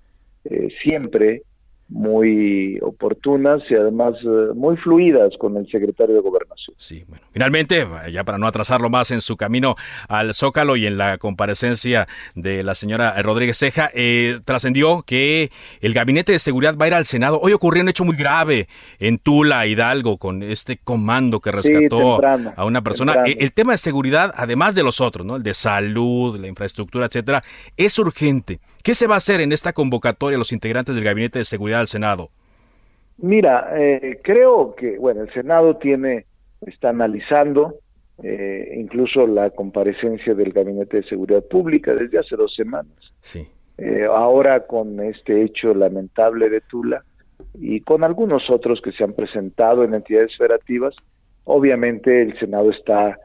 eh, 0.45 0.67
siempre 0.81 1.43
muy 1.93 2.79
oportunas 2.82 3.62
y 3.69 3.75
además 3.75 4.15
eh, 4.23 4.53
muy 4.56 4.75
fluidas 4.77 5.32
con 5.38 5.56
el 5.58 5.69
secretario 5.69 6.15
de 6.15 6.21
Gobernación. 6.21 6.75
Sí, 6.75 7.06
bueno. 7.08 7.23
Finalmente, 7.32 7.88
ya 8.12 8.23
para 8.23 8.39
no 8.39 8.47
atrasarlo 8.47 8.89
más 8.89 9.12
en 9.12 9.21
su 9.21 9.38
camino 9.38 9.75
al 10.08 10.34
Zócalo 10.34 10.75
y 10.75 10.88
en 10.88 10.97
la 10.97 11.19
comparecencia 11.19 12.08
de 12.34 12.63
la 12.63 12.73
señora 12.73 13.21
Rodríguez 13.21 13.60
Ceja, 13.60 13.91
eh, 13.93 14.39
trascendió 14.43 15.03
que 15.03 15.51
el 15.82 15.93
Gabinete 15.93 16.32
de 16.32 16.39
Seguridad 16.39 16.75
va 16.75 16.86
a 16.86 16.88
ir 16.88 16.93
al 16.95 17.06
Senado. 17.06 17.39
Hoy 17.41 17.53
ocurrió 17.53 17.84
un 17.84 17.89
hecho 17.89 18.06
muy 18.06 18.15
grave 18.15 18.67
en 18.97 19.19
Tula, 19.19 19.67
Hidalgo, 19.67 20.17
con 20.17 20.41
este 20.41 20.77
comando 20.77 21.41
que 21.41 21.51
rescató 21.51 22.21
a 22.25 22.65
una 22.65 22.82
persona. 22.82 23.23
Eh, 23.27 23.38
el 23.39 23.53
tema 23.53 23.73
de 23.73 23.77
seguridad, 23.77 24.34
además 24.36 24.73
de 24.73 24.82
los 24.82 24.99
otros, 24.99 25.27
¿no? 25.27 25.36
El 25.36 25.43
de 25.43 25.53
salud, 25.53 26.39
la 26.39 26.47
infraestructura, 26.47 27.06
etcétera, 27.06 27.43
es 27.77 27.99
urgente. 27.99 28.60
¿Qué 28.82 28.95
se 28.95 29.08
va 29.08 29.13
a 29.13 29.17
hacer 29.17 29.41
en 29.41 29.51
esta 29.51 29.73
convocatoria 29.73 30.36
a 30.36 30.39
los 30.39 30.51
integrantes 30.51 30.95
del 30.95 31.03
Gabinete 31.03 31.39
de 31.39 31.45
Seguridad 31.45 31.83
del 31.84 31.88
Senado? 31.88 32.30
Mira, 33.17 33.74
eh, 33.76 34.19
creo 34.24 34.76
que, 34.76 34.98
bueno, 34.98 35.22
el 35.22 35.34
Senado 35.34 35.78
tiene, 35.78 36.26
está 36.65 36.89
analizando 36.89 37.80
eh, 38.22 38.76
incluso 38.78 39.28
la 39.28 39.50
comparecencia 39.50 40.34
del 40.34 40.52
Gabinete 40.52 40.98
de 41.02 41.08
Seguridad 41.08 41.43
Pública 41.43 41.93
desde 41.93 42.19
hace 42.19 42.36
dos 42.36 42.54
semanas. 42.56 42.93
Sí. 43.22 43.48
Eh, 43.78 44.06
ahora 44.10 44.65
con 44.65 45.00
este 45.00 45.43
hecho 45.43 45.74
lamentable 45.74 46.50
de 46.50 46.62
Tula 46.62 47.04
y 47.56 47.82
con 47.82 48.04
algunos 48.04 48.50
otros 48.50 48.82
que 48.82 48.91
se 48.91 49.04
han 49.04 49.13
presentado 49.13 49.84
en 49.84 49.93
entidades 49.93 50.36
federativas, 50.38 50.96
obviamente 51.46 52.22
el 52.22 52.38
Senado 52.39 52.69
está 52.69 53.19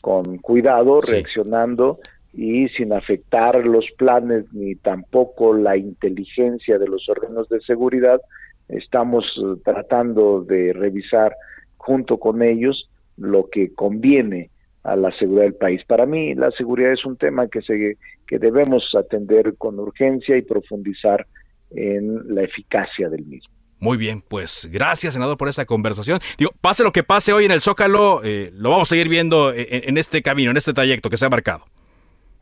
con 0.00 0.38
cuidado, 0.38 1.00
reaccionando 1.00 1.98
y 2.32 2.68
sin 2.70 2.92
afectar 2.92 3.64
los 3.66 3.84
planes 3.98 4.44
ni 4.52 4.74
tampoco 4.74 5.54
la 5.54 5.76
inteligencia 5.76 6.78
de 6.78 6.88
los 6.88 7.08
órganos 7.08 7.48
de 7.48 7.60
seguridad, 7.60 8.20
estamos 8.68 9.24
eh, 9.36 9.60
tratando 9.64 10.42
de 10.42 10.72
revisar 10.72 11.34
junto 11.76 12.18
con 12.18 12.42
ellos 12.42 12.88
lo 13.16 13.48
que 13.50 13.74
conviene 13.74 14.50
a 14.82 14.96
la 14.96 15.16
seguridad 15.18 15.44
del 15.44 15.54
país. 15.54 15.82
Para 15.86 16.06
mí 16.06 16.34
la 16.34 16.50
seguridad 16.52 16.92
es 16.92 17.04
un 17.04 17.16
tema 17.16 17.48
que 17.48 17.60
se 17.62 17.98
que 18.26 18.38
debemos 18.38 18.82
atender 18.96 19.54
con 19.58 19.78
urgencia 19.78 20.36
y 20.36 20.42
profundizar 20.42 21.26
en 21.70 22.34
la 22.34 22.42
eficacia 22.42 23.10
del 23.10 23.26
mismo. 23.26 23.52
Muy 23.78 23.98
bien, 23.98 24.22
pues 24.26 24.68
gracias, 24.72 25.14
senador, 25.14 25.36
por 25.36 25.48
esta 25.48 25.66
conversación. 25.66 26.20
Digo, 26.38 26.52
pase 26.60 26.84
lo 26.84 26.92
que 26.92 27.02
pase 27.02 27.32
hoy 27.32 27.44
en 27.44 27.50
el 27.50 27.60
Zócalo, 27.60 28.22
eh, 28.24 28.50
lo 28.54 28.70
vamos 28.70 28.88
a 28.88 28.90
seguir 28.90 29.08
viendo 29.08 29.52
en, 29.52 29.66
en, 29.68 29.98
este 29.98 30.22
camino, 30.22 30.52
en 30.52 30.56
este 30.56 30.72
trayecto 30.72 31.10
que 31.10 31.16
se 31.16 31.26
ha 31.26 31.30
marcado 31.30 31.64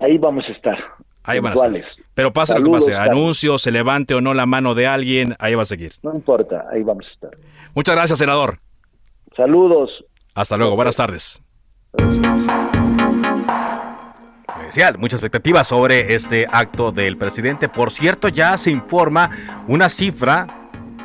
ahí 0.00 0.18
vamos 0.18 0.44
a 0.48 0.52
estar. 0.52 0.78
Ahí 1.22 1.38
van 1.38 1.52
a 1.52 1.56
estar. 1.56 1.84
Pero 2.14 2.32
pase 2.32 2.58
lo 2.58 2.64
que 2.64 2.70
pase, 2.70 2.96
anuncio, 2.96 3.58
se 3.58 3.70
levante 3.70 4.14
o 4.14 4.20
no 4.20 4.34
la 4.34 4.46
mano 4.46 4.74
de 4.74 4.86
alguien, 4.86 5.36
ahí 5.38 5.54
va 5.54 5.62
a 5.62 5.66
seguir. 5.66 5.92
No 6.02 6.14
importa, 6.14 6.66
ahí 6.72 6.82
vamos 6.82 7.06
a 7.06 7.10
estar. 7.12 7.30
Muchas 7.74 7.94
gracias, 7.94 8.18
senador. 8.18 8.58
Saludos. 9.36 10.04
Hasta 10.34 10.56
luego, 10.56 10.76
buenas 10.76 10.96
tardes. 10.96 11.42
Mucha 14.98 15.16
expectativa 15.16 15.64
sobre 15.64 16.14
este 16.14 16.46
acto 16.50 16.92
del 16.92 17.16
presidente. 17.16 17.68
Por 17.68 17.90
cierto, 17.90 18.28
ya 18.28 18.56
se 18.56 18.70
informa 18.70 19.30
una 19.66 19.88
cifra 19.88 20.46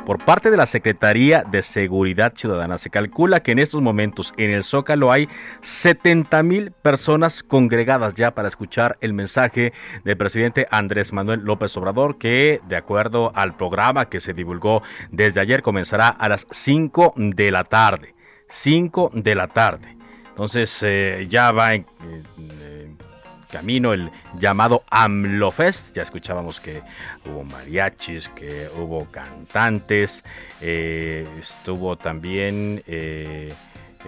por 0.06 0.24
parte 0.24 0.52
de 0.52 0.56
la 0.56 0.66
Secretaría 0.66 1.42
de 1.42 1.62
Seguridad 1.62 2.32
Ciudadana. 2.36 2.78
Se 2.78 2.90
calcula 2.90 3.40
que 3.40 3.50
en 3.50 3.58
estos 3.58 3.82
momentos 3.82 4.32
en 4.36 4.50
el 4.50 4.62
Zócalo 4.62 5.10
hay 5.10 5.28
70 5.62 6.44
mil 6.44 6.70
personas 6.70 7.42
congregadas 7.42 8.14
ya 8.14 8.30
para 8.30 8.46
escuchar 8.46 8.96
el 9.00 9.12
mensaje 9.12 9.72
del 10.04 10.16
presidente 10.16 10.68
Andrés 10.70 11.12
Manuel 11.12 11.40
López 11.40 11.76
Obrador, 11.76 12.18
que 12.18 12.60
de 12.68 12.76
acuerdo 12.76 13.32
al 13.34 13.56
programa 13.56 14.08
que 14.08 14.20
se 14.20 14.32
divulgó 14.32 14.82
desde 15.10 15.40
ayer 15.40 15.62
comenzará 15.62 16.08
a 16.08 16.28
las 16.28 16.46
5 16.52 17.14
de 17.16 17.50
la 17.50 17.64
tarde. 17.64 18.14
5 18.48 19.10
de 19.12 19.34
la 19.34 19.48
tarde. 19.48 19.96
Entonces 20.28 20.78
eh, 20.82 21.26
ya 21.28 21.50
va 21.50 21.74
en, 21.74 21.86
camino 23.56 23.94
el 23.94 24.10
llamado 24.38 24.84
AMLOFest. 24.90 25.96
Ya 25.96 26.02
escuchábamos 26.02 26.60
que 26.60 26.82
hubo 27.24 27.42
mariachis, 27.42 28.28
que 28.28 28.68
hubo 28.76 29.06
cantantes, 29.10 30.22
eh, 30.60 31.26
estuvo 31.40 31.96
también... 31.96 32.82
Eh, 32.86 33.52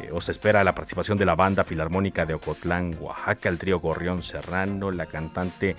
eh, 0.03 0.11
o 0.13 0.21
se 0.21 0.33
espera 0.33 0.63
la 0.63 0.75
participación 0.75 1.17
de 1.17 1.25
la 1.25 1.35
banda 1.35 1.65
filarmónica 1.65 2.27
de 2.27 2.35
Ocotlán, 2.35 2.95
Oaxaca, 3.01 3.49
el 3.49 3.59
trío 3.59 3.81
Gorrión 3.81 4.23
Serrano, 4.23 4.93
la 4.93 5.07
cantante 5.07 5.75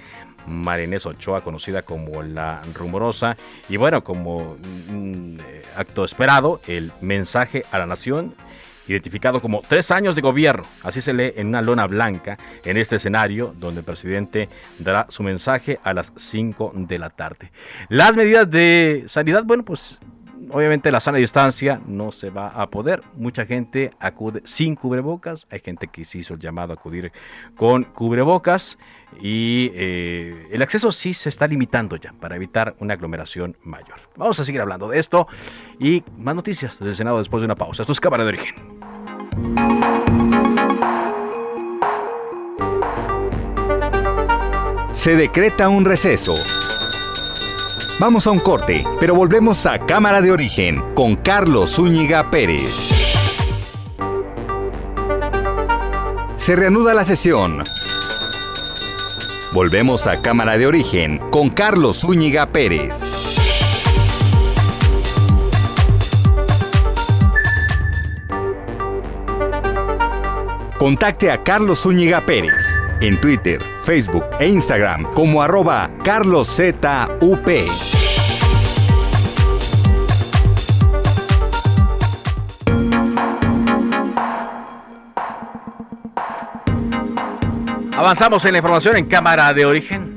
Marinés 0.48 1.06
Ochoa, 1.06 1.42
conocida 1.42 1.84
como 1.84 2.24
La 2.24 2.62
Rumorosa. 2.74 3.38
Y 3.70 3.78
bueno, 3.78 4.04
como 4.04 4.58
mm, 4.90 5.38
acto 5.78 6.04
esperado, 6.04 6.60
el 6.68 6.92
mensaje 7.02 7.64
a 7.72 7.78
la 7.78 7.86
nación 7.86 8.34
identificado 8.94 9.42
como 9.42 9.62
tres 9.68 9.92
años 9.92 10.16
de 10.16 10.22
gobierno. 10.22 10.64
Así 10.84 11.02
se 11.02 11.14
lee 11.14 11.34
en 11.36 11.48
una 11.48 11.62
lona 11.62 11.88
blanca 11.88 12.38
en 12.64 12.78
este 12.78 12.98
escenario 12.98 13.54
donde 13.58 13.80
el 13.80 13.86
presidente 13.86 14.50
dará 14.80 15.06
su 15.10 15.24
mensaje 15.24 15.80
a 15.84 15.94
las 15.94 16.12
5 16.16 16.74
de 16.76 17.00
la 17.00 17.10
tarde. 17.10 17.52
Las 17.90 18.16
medidas 18.16 18.50
de 18.50 19.04
sanidad, 19.08 19.44
bueno, 19.44 19.64
pues 19.64 20.00
obviamente 20.52 20.92
la 20.92 21.00
sana 21.00 21.18
distancia 21.18 21.82
no 21.86 22.12
se 22.12 22.30
va 22.30 22.50
a 22.50 22.68
poder. 22.68 23.02
Mucha 23.16 23.46
gente 23.46 23.92
acude 24.00 24.42
sin 24.46 24.76
cubrebocas. 24.76 25.48
Hay 25.50 25.60
gente 25.60 25.88
que 25.88 26.06
se 26.06 26.20
hizo 26.20 26.34
el 26.34 26.40
llamado 26.40 26.74
a 26.74 26.76
acudir 26.76 27.12
con 27.56 27.84
cubrebocas. 27.84 28.78
Y 29.22 29.72
eh, 29.74 30.48
el 30.52 30.62
acceso 30.62 30.92
sí 30.92 31.14
se 31.14 31.30
está 31.30 31.48
limitando 31.48 31.96
ya 31.96 32.14
para 32.14 32.36
evitar 32.36 32.76
una 32.80 32.94
aglomeración 32.94 33.58
mayor. 33.64 34.00
Vamos 34.16 34.40
a 34.40 34.46
seguir 34.46 34.62
hablando 34.62 34.88
de 34.88 35.00
esto 35.00 35.28
y 35.80 36.04
más 36.18 36.36
noticias 36.36 36.78
desde 36.78 36.92
el 36.92 36.96
Senado 36.96 37.18
después 37.18 37.42
de 37.42 37.46
una 37.46 37.56
pausa. 37.56 37.84
Esto 37.84 37.94
es 37.94 38.00
Cámara 38.00 38.24
de 38.24 38.30
Origen. 38.30 38.79
Se 44.94 45.16
decreta 45.16 45.70
un 45.70 45.86
receso. 45.86 46.34
Vamos 48.00 48.28
a 48.28 48.32
un 48.32 48.40
corte, 48.40 48.84
pero 49.00 49.16
volvemos 49.16 49.66
a 49.66 49.80
Cámara 49.86 50.22
de 50.22 50.32
Origen 50.32 50.84
con 50.94 51.16
Carlos 51.16 51.76
Zúñiga 51.76 52.30
Pérez. 52.30 52.90
Se 56.38 56.56
reanuda 56.56 56.94
la 56.94 57.06
sesión. 57.06 57.64
Volvemos 59.54 60.06
a 60.06 60.22
Cámara 60.22 60.58
de 60.58 60.68
Origen 60.68 61.20
con 61.32 61.50
Carlos 61.50 62.00
Zúñiga 62.00 62.52
Pérez. 62.52 63.09
Contacte 70.80 71.30
a 71.30 71.44
Carlos 71.44 71.82
Zúñiga 71.82 72.26
Pérez 72.26 72.54
en 73.02 73.20
Twitter, 73.20 73.62
Facebook 73.84 74.24
e 74.40 74.48
Instagram 74.48 75.12
como 75.14 75.42
arroba 75.42 75.92
carloszup. 76.06 76.86
Avanzamos 87.92 88.46
en 88.46 88.54
la 88.54 88.58
información 88.60 88.96
en 88.96 89.06
cámara 89.08 89.54
de 89.54 89.66
origen, 89.66 90.16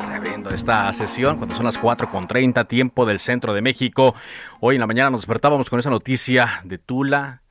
esta 0.52 0.92
sesión 0.92 1.38
cuando 1.38 1.56
son 1.56 1.64
las 1.64 1.80
4.30 1.80 2.68
tiempo 2.68 3.04
del 3.04 3.18
centro 3.18 3.52
de 3.52 3.62
México. 3.62 4.14
Hoy 4.60 4.76
en 4.76 4.80
la 4.80 4.86
mañana 4.86 5.10
nos 5.10 5.22
despertábamos 5.22 5.68
con 5.68 5.80
esa 5.80 5.90
noticia 5.90 6.60
de 6.62 6.78
Tula, 6.78 7.42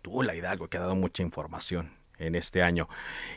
Tula 0.00 0.36
Hidalgo, 0.36 0.68
que 0.68 0.76
ha 0.76 0.80
dado 0.80 0.94
mucha 0.94 1.24
información 1.24 2.01
en 2.26 2.34
este 2.34 2.62
año. 2.62 2.88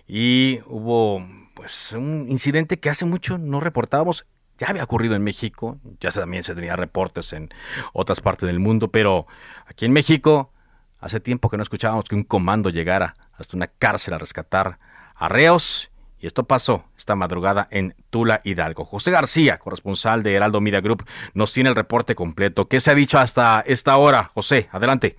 Y 0.08 0.60
hubo 0.66 1.26
pues 1.54 1.94
un 1.94 2.28
incidente 2.30 2.80
que 2.80 2.90
hace 2.90 3.06
mucho 3.06 3.38
no 3.38 3.60
reportábamos. 3.60 4.26
Ya 4.58 4.68
había 4.68 4.84
ocurrido 4.84 5.16
en 5.16 5.24
México, 5.24 5.80
ya 6.00 6.12
también 6.12 6.44
se 6.44 6.56
tenía 6.56 6.76
reportes 6.76 7.34
en 7.34 7.50
otras 7.94 8.22
partes 8.22 8.48
del 8.48 8.60
mundo, 8.60 8.90
pero 8.90 9.28
aquí 9.66 9.86
en 9.86 9.92
México 9.92 10.54
hace 11.00 11.20
tiempo 11.20 11.50
que 11.50 11.58
no 11.58 11.64
escuchábamos 11.64 12.06
que 12.06 12.16
un 12.16 12.24
comando 12.24 12.70
llegara 12.70 13.14
hasta 13.38 13.58
una 13.58 13.68
cárcel 13.68 14.14
a 14.14 14.18
rescatar 14.18 14.80
a 15.16 15.28
reos 15.28 15.92
y 16.20 16.28
esto 16.28 16.46
pasó 16.46 16.86
esta 16.98 17.16
madrugada 17.16 17.68
en 17.70 17.96
Tula 18.10 18.42
Hidalgo. 18.44 18.86
José 18.86 19.12
García, 19.12 19.60
corresponsal 19.60 20.24
de 20.24 20.34
Heraldo 20.34 20.62
Media 20.62 20.82
Group, 20.82 21.06
nos 21.34 21.54
tiene 21.54 21.70
el 21.70 21.76
reporte 21.76 22.16
completo. 22.16 22.68
¿Qué 22.68 22.80
se 22.80 22.92
ha 22.92 22.96
dicho 22.96 23.20
hasta 23.20 23.64
esta 23.66 23.98
hora? 23.98 24.32
José, 24.34 24.70
adelante. 24.72 25.18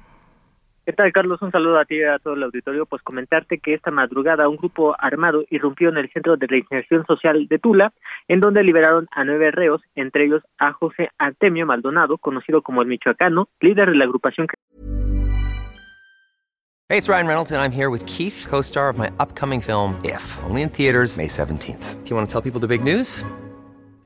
¿Qué 0.87 0.93
tal, 0.93 1.13
Carlos? 1.13 1.43
Un 1.43 1.51
saludo 1.51 1.81
a 1.81 1.85
ti 1.85 1.97
y 1.97 2.05
a 2.05 2.21
todo 2.21 2.35
el 2.35 2.45
auditorio. 2.45 2.87
Pues 2.87 3.03
comentarte 3.03 3.59
que 3.59 3.75
esta 3.75 3.91
madrugada 3.91 4.49
un 4.49 4.57
grupo 4.57 4.95
armado 4.97 5.45
irrumpió 5.51 5.89
en 5.89 5.97
el 5.97 6.09
Centro 6.13 6.37
de 6.37 6.47
Reinserción 6.47 7.05
Social 7.07 7.49
de 7.49 7.59
Tula, 7.59 7.93
en 8.29 8.39
donde 8.39 8.63
liberaron 8.63 9.09
a 9.11 9.25
nueve 9.25 9.51
reos, 9.51 9.83
entre 9.97 10.27
ellos 10.27 10.45
a 10.59 10.73
José 10.73 11.11
Artemio 11.19 11.67
Maldonado, 11.67 12.19
conocido 12.19 12.63
como 12.63 12.83
el 12.83 12.87
Michoacano, 12.87 13.49
líder 13.59 13.91
de 13.91 13.97
la 13.97 14.05
agrupación. 14.05 14.47
Hey, 16.89 16.99
it's 16.99 17.09
Ryan 17.09 17.27
Reynolds, 17.27 17.51
and 17.51 17.61
I'm 17.61 17.73
here 17.73 17.91
with 17.91 18.07
Keith, 18.07 18.47
co-star 18.49 18.89
of 18.89 18.97
my 18.97 19.11
upcoming 19.19 19.61
film, 19.61 20.01
If, 20.05 20.23
only 20.45 20.63
in 20.63 20.69
theaters 20.69 21.17
May 21.17 21.27
17th. 21.27 22.05
Do 22.05 22.11
you 22.11 22.15
want 22.15 22.29
to 22.29 22.33
tell 22.33 22.41
people 22.41 22.61
the 22.61 22.69
big 22.69 22.85
news? 22.85 23.25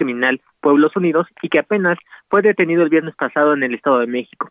Criminal 0.00 0.40
Pueblos 0.60 0.96
Unidos 0.96 1.26
y 1.42 1.48
que 1.48 1.58
apenas 1.58 1.98
fue 2.28 2.40
detenido 2.42 2.82
el 2.82 2.88
viernes 2.88 3.14
pasado 3.16 3.52
en 3.52 3.62
el 3.62 3.74
Estado 3.74 3.98
de 3.98 4.06
México. 4.06 4.50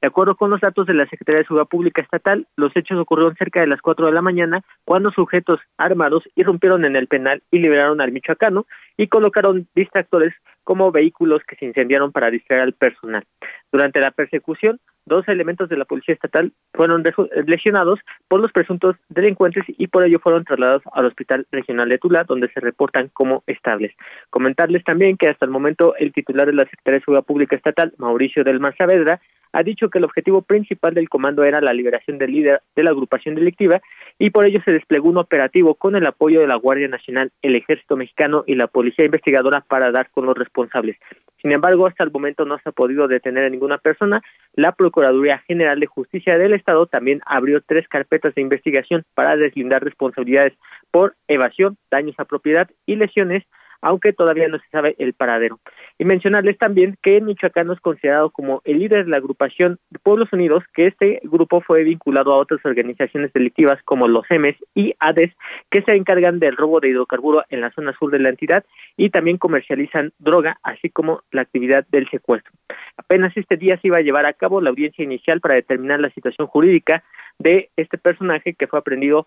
De 0.00 0.08
acuerdo 0.08 0.34
con 0.34 0.50
los 0.50 0.60
datos 0.60 0.86
de 0.86 0.94
la 0.94 1.06
Secretaría 1.06 1.40
de 1.40 1.44
Seguridad 1.44 1.68
Pública 1.68 2.02
Estatal, 2.02 2.46
los 2.56 2.74
hechos 2.74 2.98
ocurrieron 2.98 3.34
cerca 3.36 3.60
de 3.60 3.66
las 3.66 3.80
4 3.80 4.06
de 4.06 4.12
la 4.12 4.22
mañana 4.22 4.62
cuando 4.84 5.10
sujetos 5.10 5.60
armados 5.76 6.24
irrumpieron 6.36 6.84
en 6.84 6.96
el 6.96 7.06
penal 7.06 7.42
y 7.50 7.58
liberaron 7.58 8.00
al 8.00 8.12
michoacano 8.12 8.66
y 8.96 9.08
colocaron 9.08 9.68
distractores 9.74 10.34
como 10.70 10.92
vehículos 10.92 11.42
que 11.48 11.56
se 11.56 11.64
incendiaron 11.64 12.12
para 12.12 12.30
distraer 12.30 12.62
al 12.62 12.74
personal. 12.74 13.24
Durante 13.72 13.98
la 13.98 14.12
persecución, 14.12 14.78
dos 15.04 15.26
elementos 15.26 15.68
de 15.68 15.76
la 15.76 15.84
Policía 15.84 16.14
Estatal 16.14 16.52
fueron 16.72 17.02
lesionados 17.44 17.98
por 18.28 18.40
los 18.40 18.52
presuntos 18.52 18.94
delincuentes 19.08 19.64
y 19.66 19.88
por 19.88 20.06
ello 20.06 20.20
fueron 20.20 20.44
trasladados 20.44 20.84
al 20.92 21.06
Hospital 21.06 21.44
Regional 21.50 21.88
de 21.88 21.98
Tula, 21.98 22.22
donde 22.22 22.52
se 22.52 22.60
reportan 22.60 23.10
como 23.12 23.42
estables. 23.48 23.92
Comentarles 24.30 24.84
también 24.84 25.16
que 25.16 25.26
hasta 25.26 25.44
el 25.44 25.50
momento 25.50 25.96
el 25.96 26.12
titular 26.12 26.46
de 26.46 26.52
la 26.52 26.62
Secretaría 26.66 27.00
de 27.00 27.04
Seguridad 27.04 27.24
Pública 27.24 27.56
Estatal, 27.56 27.92
Mauricio 27.98 28.44
del 28.44 28.60
Mar 28.60 28.76
Saavedra, 28.78 29.20
ha 29.52 29.62
dicho 29.62 29.90
que 29.90 29.98
el 29.98 30.04
objetivo 30.04 30.42
principal 30.42 30.94
del 30.94 31.08
comando 31.08 31.44
era 31.44 31.60
la 31.60 31.72
liberación 31.72 32.18
del 32.18 32.32
líder 32.32 32.62
de 32.76 32.82
la 32.82 32.90
agrupación 32.90 33.34
delictiva 33.34 33.80
y 34.18 34.30
por 34.30 34.46
ello 34.46 34.60
se 34.64 34.72
desplegó 34.72 35.08
un 35.08 35.18
operativo 35.18 35.74
con 35.74 35.96
el 35.96 36.06
apoyo 36.06 36.40
de 36.40 36.46
la 36.46 36.56
Guardia 36.56 36.88
Nacional, 36.88 37.32
el 37.42 37.56
Ejército 37.56 37.96
Mexicano 37.96 38.44
y 38.46 38.54
la 38.54 38.66
Policía 38.66 39.04
Investigadora 39.04 39.60
para 39.60 39.90
dar 39.90 40.10
con 40.10 40.26
los 40.26 40.36
responsables. 40.36 40.96
Sin 41.40 41.52
embargo, 41.52 41.86
hasta 41.86 42.04
el 42.04 42.10
momento 42.10 42.44
no 42.44 42.58
se 42.58 42.68
ha 42.68 42.72
podido 42.72 43.08
detener 43.08 43.44
a 43.44 43.48
ninguna 43.48 43.78
persona. 43.78 44.20
La 44.54 44.72
Procuraduría 44.72 45.38
General 45.38 45.80
de 45.80 45.86
Justicia 45.86 46.36
del 46.36 46.52
Estado 46.52 46.86
también 46.86 47.22
abrió 47.24 47.62
tres 47.62 47.88
carpetas 47.88 48.34
de 48.34 48.42
investigación 48.42 49.04
para 49.14 49.36
deslindar 49.36 49.82
responsabilidades 49.82 50.52
por 50.90 51.14
evasión, 51.28 51.78
daños 51.90 52.14
a 52.18 52.26
propiedad 52.26 52.68
y 52.84 52.96
lesiones 52.96 53.44
aunque 53.82 54.12
todavía 54.12 54.48
no 54.48 54.58
se 54.58 54.68
sabe 54.68 54.94
el 54.98 55.14
paradero. 55.14 55.60
Y 55.98 56.04
mencionarles 56.04 56.58
también 56.58 56.96
que 57.02 57.20
Michoacán 57.20 57.70
es 57.70 57.80
considerado 57.80 58.30
como 58.30 58.62
el 58.64 58.78
líder 58.78 59.04
de 59.04 59.10
la 59.10 59.18
agrupación 59.18 59.78
de 59.90 59.98
Pueblos 59.98 60.32
Unidos, 60.32 60.64
que 60.74 60.86
este 60.86 61.20
grupo 61.24 61.60
fue 61.60 61.84
vinculado 61.84 62.32
a 62.32 62.36
otras 62.36 62.60
organizaciones 62.64 63.32
delictivas 63.32 63.82
como 63.84 64.08
los 64.08 64.24
EMES 64.30 64.56
y 64.74 64.94
ADES, 64.98 65.32
que 65.70 65.82
se 65.82 65.92
encargan 65.92 66.38
del 66.38 66.56
robo 66.56 66.80
de 66.80 66.88
hidrocarburo 66.88 67.44
en 67.48 67.60
la 67.60 67.70
zona 67.72 67.94
sur 67.98 68.10
de 68.10 68.18
la 68.18 68.30
entidad 68.30 68.64
y 68.96 69.10
también 69.10 69.38
comercializan 69.38 70.12
droga, 70.18 70.58
así 70.62 70.90
como 70.90 71.22
la 71.30 71.42
actividad 71.42 71.86
del 71.90 72.08
secuestro. 72.10 72.52
Apenas 72.96 73.36
este 73.36 73.56
día 73.56 73.78
se 73.80 73.88
iba 73.88 73.98
a 73.98 74.02
llevar 74.02 74.26
a 74.26 74.32
cabo 74.32 74.60
la 74.60 74.70
audiencia 74.70 75.04
inicial 75.04 75.40
para 75.40 75.54
determinar 75.54 76.00
la 76.00 76.10
situación 76.10 76.46
jurídica 76.46 77.02
de 77.38 77.70
este 77.76 77.98
personaje 77.98 78.54
que 78.54 78.66
fue 78.66 78.78
aprendido 78.78 79.26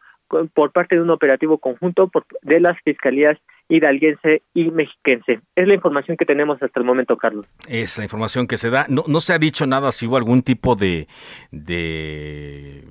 por 0.54 0.72
parte 0.72 0.96
de 0.96 1.02
un 1.02 1.10
operativo 1.10 1.58
conjunto 1.58 2.12
de 2.42 2.60
las 2.60 2.80
fiscalías 2.82 3.38
hidalguense 3.69 4.43
y 4.54 4.69
mexiquense. 4.71 5.41
Es 5.56 5.67
la 5.67 5.73
información 5.73 6.17
que 6.17 6.26
tenemos 6.26 6.62
hasta 6.62 6.80
el 6.80 6.86
momento, 6.86 7.17
Carlos. 7.17 7.45
Esa 7.67 8.04
información 8.04 8.47
que 8.47 8.58
se 8.58 8.69
da. 8.69 8.86
No, 8.89 9.04
no 9.08 9.21
se 9.21 9.34
ha 9.34 9.39
dicho 9.39 9.65
nada 9.65 9.91
si 9.91 10.08
hubo 10.08 10.17
algún 10.17 10.43
tipo 10.43 10.76
de, 10.76 11.08
de 11.52 12.84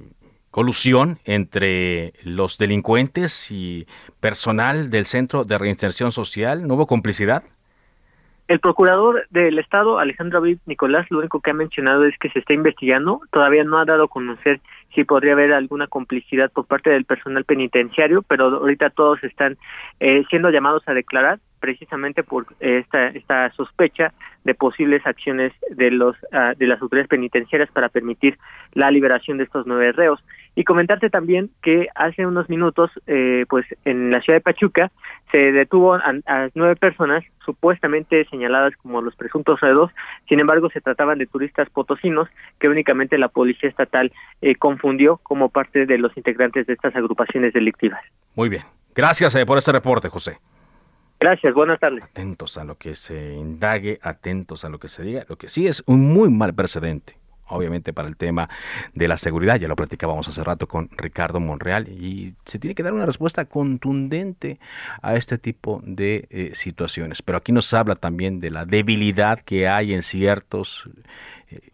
colusión 0.51 1.19
entre 1.25 2.13
los 2.25 2.59
delincuentes 2.59 3.51
y 3.51 3.87
personal 4.21 4.91
del 4.91 5.07
Centro 5.07 5.45
de 5.45 5.59
Reinserción 5.59 6.13
Social. 6.13 6.67
¿No 6.67 6.75
hubo 6.75 6.87
complicidad? 6.87 7.45
El 8.49 8.61
procurador 8.61 9.27
del 9.31 9.59
Estado, 9.59 9.99
Alejandro 9.99 10.41
David 10.41 10.59
Nicolás, 10.67 11.07
lo 11.11 11.21
único 11.21 11.41
que 11.41 11.53
ha 11.53 11.55
mencionado 11.55 12.05
es 12.05 12.19
que 12.19 12.29
se 12.31 12.41
está 12.41 12.53
investigando. 12.53 13.21
Todavía 13.31 13.65
no 13.65 13.79
ha 13.79 13.85
dado 13.85 14.05
a 14.05 14.09
conocer 14.09 14.61
si 14.95 15.05
podría 15.05 15.33
haber 15.33 15.53
alguna 15.53 15.87
complicidad 15.87 16.51
por 16.51 16.67
parte 16.67 16.91
del 16.91 17.05
personal 17.05 17.45
penitenciario, 17.45 18.23
pero 18.23 18.47
ahorita 18.47 18.91
todos 18.91 19.23
están 19.25 19.57
eh, 20.01 20.25
siendo 20.29 20.51
llamados 20.51 20.83
a 20.87 20.93
declarar 20.93 21.39
precisamente 21.63 22.25
por 22.25 22.45
esta, 22.59 23.07
esta 23.07 23.51
sospecha 23.53 24.13
de 24.43 24.53
posibles 24.53 25.07
acciones 25.07 25.53
de 25.71 25.93
los 25.93 26.17
ah, 26.33 26.55
de 26.59 26.67
las 26.67 26.83
autoridades 26.83 27.09
penitenciarias 27.09 27.71
para 27.71 27.89
permitir 27.89 28.37
la 28.73 28.91
liberación 28.91 29.39
de 29.39 29.45
estos 29.45 29.65
nueve 29.65 29.93
reos. 29.93 30.21
Y 30.57 30.65
comentarte 30.65 31.09
también 31.09 31.51
que 31.63 31.87
hace 31.95 32.27
unos 32.27 32.51
minutos 32.51 32.91
eh, 33.07 33.47
pues 33.49 33.65
en 33.85 34.11
la 34.11 34.21
ciudad 34.21 34.39
de 34.39 34.43
Pachuca 34.43 34.91
se 35.31 35.53
detuvo 35.53 35.95
a, 35.95 36.13
nueve 36.55 36.75
personas 36.75 37.25
supuestamente 37.45 38.27
señaladas 38.29 38.75
como 38.83 39.01
los 39.01 39.15
presuntos 39.15 39.61
reos. 39.61 39.93
Sin 40.29 40.41
embargo 40.41 40.69
se 40.71 40.81
trataban 40.81 41.19
de 41.19 41.27
turistas 41.27 41.71
potosinos 41.71 42.29
que 42.59 42.69
únicamente 42.69 43.19
la 43.19 43.29
policía 43.29 43.71
estatal 43.71 44.13
eh, 44.41 44.57
confundió 44.57 45.19
como 45.23 45.49
parte 45.49 45.87
de 45.87 45.99
los 45.99 46.15
integrantes 46.17 46.67
de 46.67 46.73
estas 46.73 46.97
agrupaciones 46.97 47.53
delictivas. 47.53 48.03
Muy 48.35 48.49
bien. 48.49 48.65
Gracias 48.97 49.37
eh, 49.37 49.47
por 49.47 49.59
este 49.59 49.71
reporte 49.71 50.09
José 50.09 50.39
Gracias, 51.23 51.55
buenas 51.55 51.79
tardes. 51.79 52.03
Atentos 52.03 52.59
a 52.59 52.65
lo 52.65 52.77
que 52.79 52.97
se 52.97 53.35
indague, 53.35 54.01
atentos 54.03 54.65
a 54.65 54.69
lo 54.69 54.81
que 54.81 54.89
se 54.89 55.05
diga. 55.05 55.25
Lo 55.29 55.37
que 55.37 55.49
sí 55.49 55.69
es 55.69 55.85
un 55.87 56.13
muy 56.13 56.29
mal 56.31 56.53
precedente 56.53 57.17
obviamente 57.49 57.93
para 57.93 58.09
el 58.09 58.17
tema 58.17 58.49
de 58.95 59.09
la 59.09 59.19
seguridad, 59.19 59.57
ya 59.57 59.69
lo 59.69 59.77
platicábamos 59.77 60.27
hace 60.27 60.43
rato 60.43 60.67
con 60.67 60.89
Ricardo 60.97 61.39
Monreal, 61.39 61.87
y 61.89 62.35
se 62.47 62.59
tiene 62.59 62.75
que 62.75 62.83
dar 62.83 62.95
una 62.95 63.05
respuesta 63.05 63.45
contundente 63.45 64.59
a 65.03 65.17
este 65.17 65.37
tipo 65.37 65.83
de 65.85 66.27
eh, 66.31 66.51
situaciones. 66.55 67.21
Pero 67.21 67.37
aquí 67.39 67.53
nos 67.53 67.73
habla 67.75 67.95
también 67.95 68.41
de 68.41 68.51
la 68.51 68.65
debilidad 68.65 69.41
que 69.41 69.69
hay 69.69 69.93
en 69.93 70.03
ciertos 70.03 70.89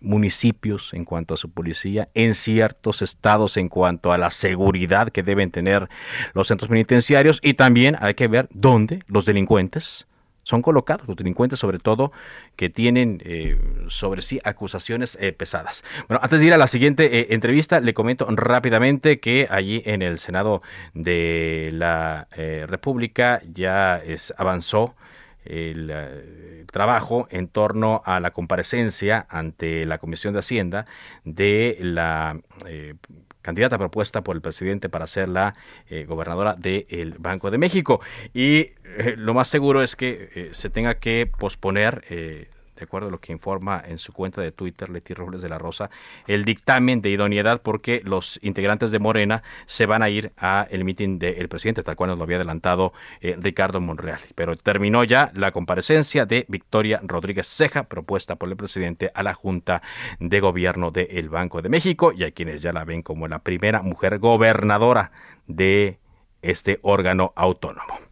municipios 0.00 0.94
en 0.94 1.04
cuanto 1.04 1.34
a 1.34 1.36
su 1.36 1.50
policía, 1.50 2.08
en 2.14 2.34
ciertos 2.34 3.02
estados 3.02 3.56
en 3.56 3.68
cuanto 3.68 4.12
a 4.12 4.18
la 4.18 4.30
seguridad 4.30 5.10
que 5.10 5.22
deben 5.22 5.50
tener 5.50 5.88
los 6.34 6.48
centros 6.48 6.68
penitenciarios 6.68 7.40
y 7.42 7.54
también 7.54 7.96
hay 8.00 8.14
que 8.14 8.28
ver 8.28 8.48
dónde 8.52 9.02
los 9.08 9.24
delincuentes 9.24 10.06
son 10.48 10.62
colocados, 10.62 11.06
los 11.06 11.16
delincuentes 11.16 11.58
sobre 11.58 11.78
todo 11.78 12.10
que 12.56 12.70
tienen 12.70 13.20
eh, 13.22 13.60
sobre 13.88 14.22
sí 14.22 14.40
acusaciones 14.44 15.18
eh, 15.20 15.34
pesadas. 15.34 15.84
Bueno, 16.08 16.20
antes 16.22 16.40
de 16.40 16.46
ir 16.46 16.54
a 16.54 16.56
la 16.56 16.68
siguiente 16.68 17.20
eh, 17.20 17.26
entrevista, 17.30 17.80
le 17.80 17.92
comento 17.92 18.26
rápidamente 18.30 19.20
que 19.20 19.46
allí 19.50 19.82
en 19.84 20.00
el 20.00 20.18
Senado 20.18 20.62
de 20.94 21.68
la 21.74 22.28
República 22.66 23.42
ya 23.52 23.98
es, 23.98 24.32
avanzó 24.38 24.94
el 25.44 25.90
eh, 25.92 26.64
trabajo 26.70 27.26
en 27.30 27.48
torno 27.48 28.02
a 28.04 28.20
la 28.20 28.32
comparecencia 28.32 29.26
ante 29.28 29.86
la 29.86 29.98
Comisión 29.98 30.34
de 30.34 30.40
Hacienda 30.40 30.84
de 31.24 31.78
la 31.80 32.38
eh, 32.66 32.94
candidata 33.42 33.78
propuesta 33.78 34.22
por 34.22 34.36
el 34.36 34.42
presidente 34.42 34.88
para 34.88 35.06
ser 35.06 35.28
la 35.28 35.54
eh, 35.88 36.04
gobernadora 36.04 36.54
del 36.54 37.16
Banco 37.18 37.50
de 37.50 37.58
México. 37.58 38.00
Y 38.34 38.72
lo 39.16 39.32
más 39.34 39.48
seguro 39.48 39.82
es 39.82 39.96
que 39.96 40.50
se 40.52 40.70
tenga 40.70 40.96
que 40.98 41.30
posponer 41.38 42.04
de 42.78 42.84
acuerdo 42.84 43.08
a 43.08 43.10
lo 43.10 43.20
que 43.20 43.32
informa 43.32 43.82
en 43.84 43.98
su 43.98 44.12
cuenta 44.12 44.40
de 44.40 44.52
Twitter 44.52 44.88
Leti 44.88 45.14
Robles 45.14 45.42
de 45.42 45.48
la 45.48 45.58
Rosa, 45.58 45.90
el 46.26 46.44
dictamen 46.44 47.02
de 47.02 47.10
idoneidad 47.10 47.62
porque 47.62 48.00
los 48.04 48.38
integrantes 48.42 48.90
de 48.90 48.98
Morena 48.98 49.42
se 49.66 49.86
van 49.86 50.02
a 50.02 50.08
ir 50.08 50.32
a 50.36 50.66
el 50.70 50.84
mitin 50.84 51.18
del 51.18 51.48
presidente, 51.48 51.82
tal 51.82 51.96
cual 51.96 52.10
nos 52.10 52.18
lo 52.18 52.24
había 52.24 52.36
adelantado 52.36 52.92
eh, 53.20 53.36
Ricardo 53.38 53.80
Monreal. 53.80 54.20
Pero 54.34 54.56
terminó 54.56 55.04
ya 55.04 55.30
la 55.34 55.52
comparecencia 55.52 56.26
de 56.26 56.46
Victoria 56.48 57.00
Rodríguez 57.02 57.46
Ceja, 57.46 57.84
propuesta 57.84 58.36
por 58.36 58.48
el 58.48 58.56
presidente 58.56 59.10
a 59.14 59.22
la 59.22 59.34
Junta 59.34 59.82
de 60.20 60.40
Gobierno 60.40 60.90
del 60.90 61.28
Banco 61.28 61.62
de 61.62 61.68
México, 61.68 62.12
y 62.12 62.24
hay 62.24 62.32
quienes 62.32 62.62
ya 62.62 62.72
la 62.72 62.84
ven 62.84 63.02
como 63.02 63.28
la 63.28 63.40
primera 63.40 63.82
mujer 63.82 64.18
gobernadora 64.18 65.10
de 65.46 65.98
este 66.42 66.78
órgano 66.82 67.32
autónomo. 67.36 68.07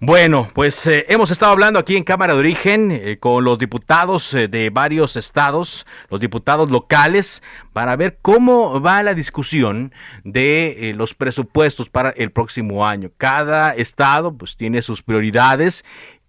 Bueno, 0.00 0.50
pues 0.52 0.86
eh, 0.86 1.06
hemos 1.08 1.30
estado 1.30 1.52
hablando 1.52 1.78
aquí 1.78 1.96
en 1.96 2.04
Cámara 2.04 2.34
de 2.34 2.40
Origen 2.40 2.90
eh, 2.90 3.18
con 3.18 3.44
los 3.44 3.58
diputados 3.58 4.34
eh, 4.34 4.48
de 4.48 4.70
varios 4.70 5.16
estados, 5.16 5.86
los 6.10 6.20
diputados 6.20 6.70
locales, 6.70 7.42
para 7.72 7.96
ver 7.96 8.18
cómo 8.20 8.80
va 8.80 9.02
la 9.02 9.14
discusión 9.14 9.92
de 10.24 10.92
los 10.96 11.14
presupuestos 11.14 11.88
para 11.88 12.10
el 12.10 12.32
próximo 12.32 12.86
año. 12.86 13.10
Cada 13.16 13.74
estado 13.74 14.36
pues 14.36 14.56
tiene 14.56 14.82
sus 14.82 15.02
prioridades 15.02 15.84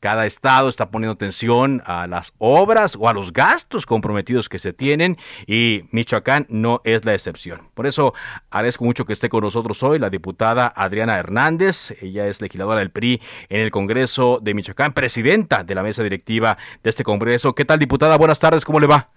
cada 0.06 0.28
estado 0.28 0.70
está 0.70 0.92
poniendo 0.92 1.14
atención 1.14 1.82
a 1.84 2.06
las 2.06 2.32
obras 2.38 2.96
o 2.96 3.10
a 3.10 3.14
los 3.16 3.34
gastos 3.34 3.88
comprometidos 3.88 4.50
que 4.50 4.60
se 4.60 4.72
tienen 4.72 5.18
y 5.48 5.86
Michoacán 5.90 6.46
no 6.48 6.80
es 6.84 7.06
la 7.06 7.16
excepción. 7.16 7.62
Por 7.74 7.88
eso 7.88 8.14
agradezco 8.52 8.86
mucho 8.86 9.06
que 9.06 9.14
esté 9.14 9.30
con 9.30 9.42
nosotros 9.42 9.82
hoy 9.82 9.98
la 9.98 10.12
diputada 10.12 10.72
Adriana 10.76 11.18
Hernández. 11.18 11.98
Ella 12.04 12.28
es 12.28 12.40
legisladora 12.40 12.82
del 12.82 12.92
PRI 12.92 13.20
en 13.50 13.62
el 13.62 13.72
Congreso 13.72 14.38
de 14.44 14.54
Michoacán, 14.54 14.94
presidenta 14.94 15.64
de 15.64 15.74
la 15.74 15.82
mesa 15.82 16.04
directiva 16.04 16.56
de 16.84 16.92
este 16.92 17.04
Congreso. 17.04 17.56
¿Qué 17.56 17.66
tal, 17.66 17.80
diputada? 17.80 18.16
Buenas 18.20 18.40
tardes, 18.40 18.64
¿cómo 18.64 18.80
le 18.80 18.86
va? 18.86 19.08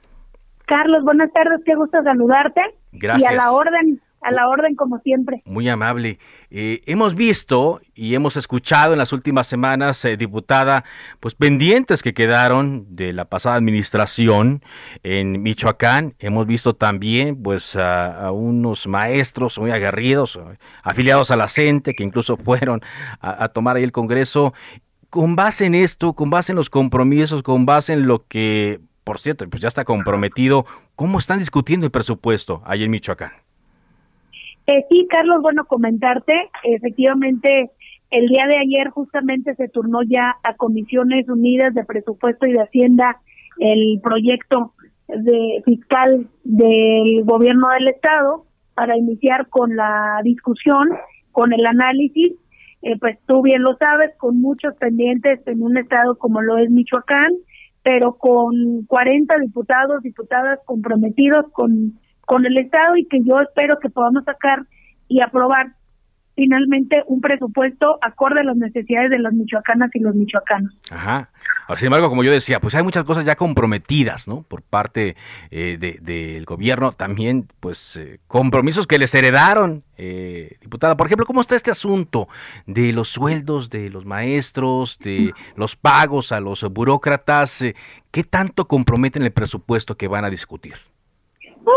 Carlos, 0.65 1.05
buenas 1.05 1.31
tardes, 1.35 1.61
qué 1.67 1.75
gusto 1.75 2.03
saludarte. 2.03 2.63
Gracias. 2.93 3.31
Y 3.31 3.35
a 3.35 3.37
la 3.37 3.53
orden, 3.53 4.01
a 4.21 4.33
la 4.33 4.49
orden 4.49 4.75
como 4.75 4.99
siempre. 5.01 5.43
Muy 5.45 5.69
amable. 5.69 6.19
Eh, 6.51 6.81
hemos 6.87 7.15
visto 7.15 7.81
y 7.95 8.15
hemos 8.15 8.37
escuchado 8.37 8.93
en 8.93 8.99
las 8.99 9.13
últimas 9.13 9.47
semanas, 9.47 10.05
eh, 10.05 10.17
diputada, 10.17 10.85
pues 11.21 11.35
pendientes 11.35 12.03
que 12.03 12.15
quedaron 12.15 12.87
de 12.97 13.13
la 13.13 13.27
pasada 13.27 13.57
administración 13.57 14.63
en 15.03 15.43
Michoacán. 15.43 16.15
Hemos 16.19 16.47
visto 16.47 16.75
también 16.75 17.43
pues 17.43 17.77
a, 17.77 18.31
unos 18.33 18.87
maestros 18.87 19.59
muy 19.59 19.71
aguerridos, 19.71 20.39
afiliados 20.83 21.31
a 21.31 21.37
la 21.37 21.49
CENTE, 21.49 21.95
que 21.95 22.05
incluso 22.05 22.37
fueron 22.45 22.81
a, 23.21 23.49
tomar 23.49 23.77
ahí 23.77 23.85
el 23.85 23.93
Congreso. 23.93 24.53
Con 25.11 25.37
base 25.37 25.65
en 25.65 25.75
esto, 25.75 26.13
con 26.13 26.29
base 26.29 26.53
en 26.53 26.57
los 26.57 26.69
compromisos, 26.69 27.43
con 27.43 27.65
base 27.65 27.95
en 27.95 28.07
lo 28.07 28.27
que, 28.27 28.81
por 29.05 29.19
cierto, 29.19 29.49
pues 29.49 29.63
ya 29.63 29.69
está 29.69 29.85
comprometido, 29.85 30.67
¿cómo 30.97 31.19
están 31.19 31.39
discutiendo 31.39 31.87
el 31.87 31.93
presupuesto 31.93 32.63
ahí 32.67 32.85
en 32.85 32.91
Michoacán? 32.91 33.48
Eh, 34.69 34.85
sí, 34.91 35.07
Carlos, 35.09 35.41
bueno, 35.41 35.65
comentarte, 35.65 36.35
efectivamente, 36.63 37.71
el 38.11 38.27
día 38.27 38.47
de 38.47 38.59
ayer 38.59 38.91
justamente 38.91 39.55
se 39.55 39.71
turnó 39.71 40.01
ya 40.03 40.37
a 40.43 40.57
Comisiones 40.57 41.27
Unidas 41.27 41.73
de 41.73 41.87
Presupuesto 41.87 42.47
y 42.47 42.53
de 42.53 42.61
Hacienda 42.61 43.19
el 43.61 43.99
proyecto 44.03 44.75
de 45.09 45.63
fiscal 45.65 46.27
del 46.45 47.25
gobierno 47.25 47.69
del 47.71 47.89
estado 47.89 48.45
para 48.75 48.95
iniciar 48.99 49.49
con 49.49 49.75
la 49.75 50.21
discusión, 50.23 50.87
con 51.33 51.55
el 51.55 51.65
análisis, 51.65 52.35
eh, 52.83 52.99
pues 53.01 53.19
tú 53.27 53.41
bien 53.41 53.63
lo 53.63 53.75
sabes, 53.79 54.11
con 54.19 54.39
muchos 54.39 54.75
pendientes 54.75 55.41
en 55.47 55.63
un 55.63 55.79
estado 55.79 56.19
como 56.19 56.43
lo 56.43 56.59
es 56.59 56.69
Michoacán, 56.69 57.33
pero 57.83 58.19
con 58.19 58.85
40 58.87 59.35
diputados, 59.39 60.03
diputadas 60.03 60.59
comprometidos 60.67 61.47
con 61.53 61.99
con 62.29 62.45
el 62.45 62.59
Estado 62.59 62.95
y 62.97 63.07
que 63.07 63.25
yo 63.25 63.41
espero 63.41 63.79
que 63.81 63.89
podamos 63.89 64.23
sacar 64.25 64.67
y 65.09 65.23
aprobar 65.23 65.73
finalmente 66.37 67.03
un 67.07 67.23
presupuesto 67.23 67.99
acorde 68.03 68.41
a 68.41 68.45
las 68.45 68.57
necesidades 68.57 69.11
de 69.11 69.19
las 69.19 69.33
michoacanas 69.33 69.91
y 69.95 70.01
los 70.01 70.15
michoacanos. 70.15 70.73
Ajá. 70.91 71.31
Sin 71.77 71.87
embargo, 71.87 72.11
como 72.11 72.23
yo 72.25 72.31
decía, 72.31 72.61
pues 72.61 72.75
hay 72.75 72.83
muchas 72.83 73.05
cosas 73.05 73.25
ya 73.25 73.35
comprometidas, 73.35 74.29
¿no? 74.29 74.43
Por 74.43 74.61
parte 74.63 75.17
eh, 75.51 75.79
del 75.79 76.45
gobierno, 76.45 76.93
también, 76.93 77.49
pues, 77.61 77.97
eh, 77.97 78.21
compromisos 78.27 78.87
que 78.87 78.99
les 78.99 79.15
heredaron, 79.15 79.85
eh, 79.97 80.59
diputada. 80.61 80.97
Por 80.97 81.07
ejemplo, 81.07 81.27
¿cómo 81.27 81.41
está 81.41 81.57
este 81.57 81.71
asunto 81.71 82.29
de 82.67 82.93
los 82.93 83.09
sueldos 83.09 83.71
de 83.71 83.89
los 83.91 84.05
maestros, 84.05 84.99
de 84.99 85.33
los 85.57 85.77
pagos 85.77 86.33
a 86.33 86.41
los 86.41 86.63
burócratas? 86.71 87.65
¿Qué 88.11 88.23
tanto 88.23 88.67
comprometen 88.67 89.23
el 89.23 89.33
presupuesto 89.33 89.97
que 89.97 90.09
van 90.09 90.27
a 90.27 90.31
discutir? 90.31 90.75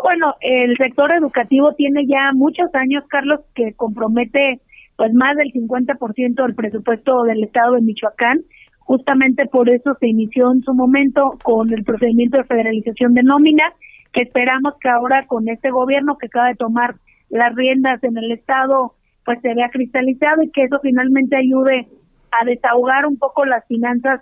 Bueno, 0.04 0.36
el 0.42 0.78
sector 0.78 1.14
educativo 1.14 1.74
tiene 1.74 2.06
ya 2.08 2.32
muchos 2.34 2.74
años, 2.74 3.04
Carlos, 3.10 3.42
que 3.56 3.74
compromete 3.74 4.62
pues 4.96 5.14
más 5.14 5.36
del 5.36 5.52
50% 5.52 6.36
del 6.36 6.56
presupuesto 6.56 7.24
del 7.24 7.44
Estado 7.44 7.74
de 7.74 7.82
Michoacán. 7.82 8.42
Justamente 8.80 9.48
por 9.48 9.70
eso 9.70 9.94
se 10.00 10.08
inició 10.08 10.52
en 10.52 10.62
su 10.62 10.74
momento 10.74 11.38
con 11.44 11.72
el 11.74 11.84
procedimiento 11.84 12.38
de 12.38 12.44
federalización 12.44 13.14
de 13.14 13.24
nómina, 13.24 13.74
que 14.14 14.24
esperamos 14.24 14.74
que 14.80 14.90
ahora 14.90 15.24
con 15.24 15.48
este 15.50 15.72
gobierno 15.72 16.18
que 16.18 16.28
acaba 16.28 16.50
de 16.50 16.56
tomar 16.56 16.96
las 17.30 17.56
riendas 17.56 18.04
en 18.04 18.18
el 18.18 18.32
Estado, 18.32 18.94
pues 19.26 19.40
se 19.42 19.54
vea 19.56 19.70
cristalizado 19.70 20.44
y 20.44 20.52
que 20.52 20.64
eso 20.64 20.80
finalmente 20.82 21.38
ayude 21.38 21.88
a 22.32 22.46
desahogar 22.46 23.06
un 23.06 23.18
poco 23.18 23.46
las 23.46 23.66
finanzas 23.68 24.22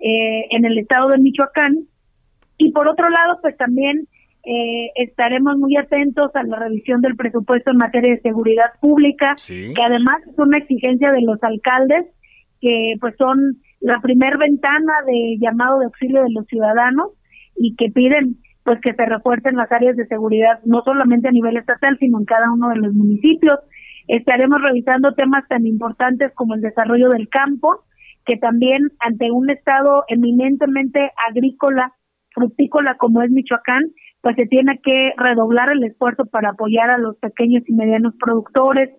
eh, 0.00 0.46
en 0.50 0.64
el 0.64 0.78
Estado 0.78 1.08
de 1.08 1.18
Michoacán. 1.18 1.74
Y 2.58 2.72
por 2.72 2.88
otro 2.88 3.08
lado, 3.08 3.38
pues 3.42 3.56
también 3.56 4.06
eh, 4.44 4.90
estaremos 4.94 5.58
muy 5.58 5.76
atentos 5.76 6.30
a 6.34 6.42
la 6.42 6.58
revisión 6.58 7.02
del 7.02 7.16
presupuesto 7.16 7.72
en 7.72 7.76
materia 7.76 8.14
de 8.14 8.20
seguridad 8.20 8.72
pública, 8.80 9.36
que 9.46 9.82
además 9.84 10.22
es 10.26 10.38
una 10.38 10.58
exigencia 10.58 11.12
de 11.12 11.20
los 11.20 11.42
alcaldes, 11.42 12.06
que 12.60 12.94
pues 13.00 13.14
son 13.18 13.38
la 13.80 14.00
primer 14.00 14.38
ventana 14.38 14.92
de 15.06 15.36
llamado 15.38 15.78
de 15.78 15.86
auxilio 15.86 16.22
de 16.22 16.32
los 16.32 16.46
ciudadanos 16.46 17.10
y 17.56 17.74
que 17.76 17.90
piden 17.90 18.36
pues 18.64 18.78
que 18.82 18.94
se 18.94 19.06
refuercen 19.06 19.56
las 19.56 19.72
áreas 19.72 19.96
de 19.96 20.06
seguridad 20.06 20.60
no 20.64 20.82
solamente 20.84 21.28
a 21.28 21.32
nivel 21.32 21.56
estatal 21.56 21.96
sino 21.98 22.18
en 22.18 22.24
cada 22.24 22.52
uno 22.52 22.68
de 22.70 22.76
los 22.76 22.94
municipios. 22.94 23.58
Estaremos 24.06 24.60
revisando 24.62 25.12
temas 25.12 25.46
tan 25.48 25.66
importantes 25.66 26.32
como 26.34 26.54
el 26.54 26.60
desarrollo 26.60 27.08
del 27.10 27.28
campo 27.28 27.84
que 28.26 28.36
también 28.36 28.90
ante 29.00 29.30
un 29.30 29.50
estado 29.50 30.04
eminentemente 30.08 31.10
agrícola 31.28 31.92
frutícola 32.32 32.96
como 32.96 33.22
es 33.22 33.30
Michoacán 33.30 33.82
pues 34.22 34.36
se 34.36 34.46
tiene 34.46 34.78
que 34.82 35.12
redoblar 35.16 35.70
el 35.72 35.84
esfuerzo 35.84 36.26
para 36.26 36.50
apoyar 36.50 36.90
a 36.90 36.98
los 36.98 37.16
pequeños 37.16 37.62
y 37.66 37.72
medianos 37.72 38.14
productores. 38.18 38.90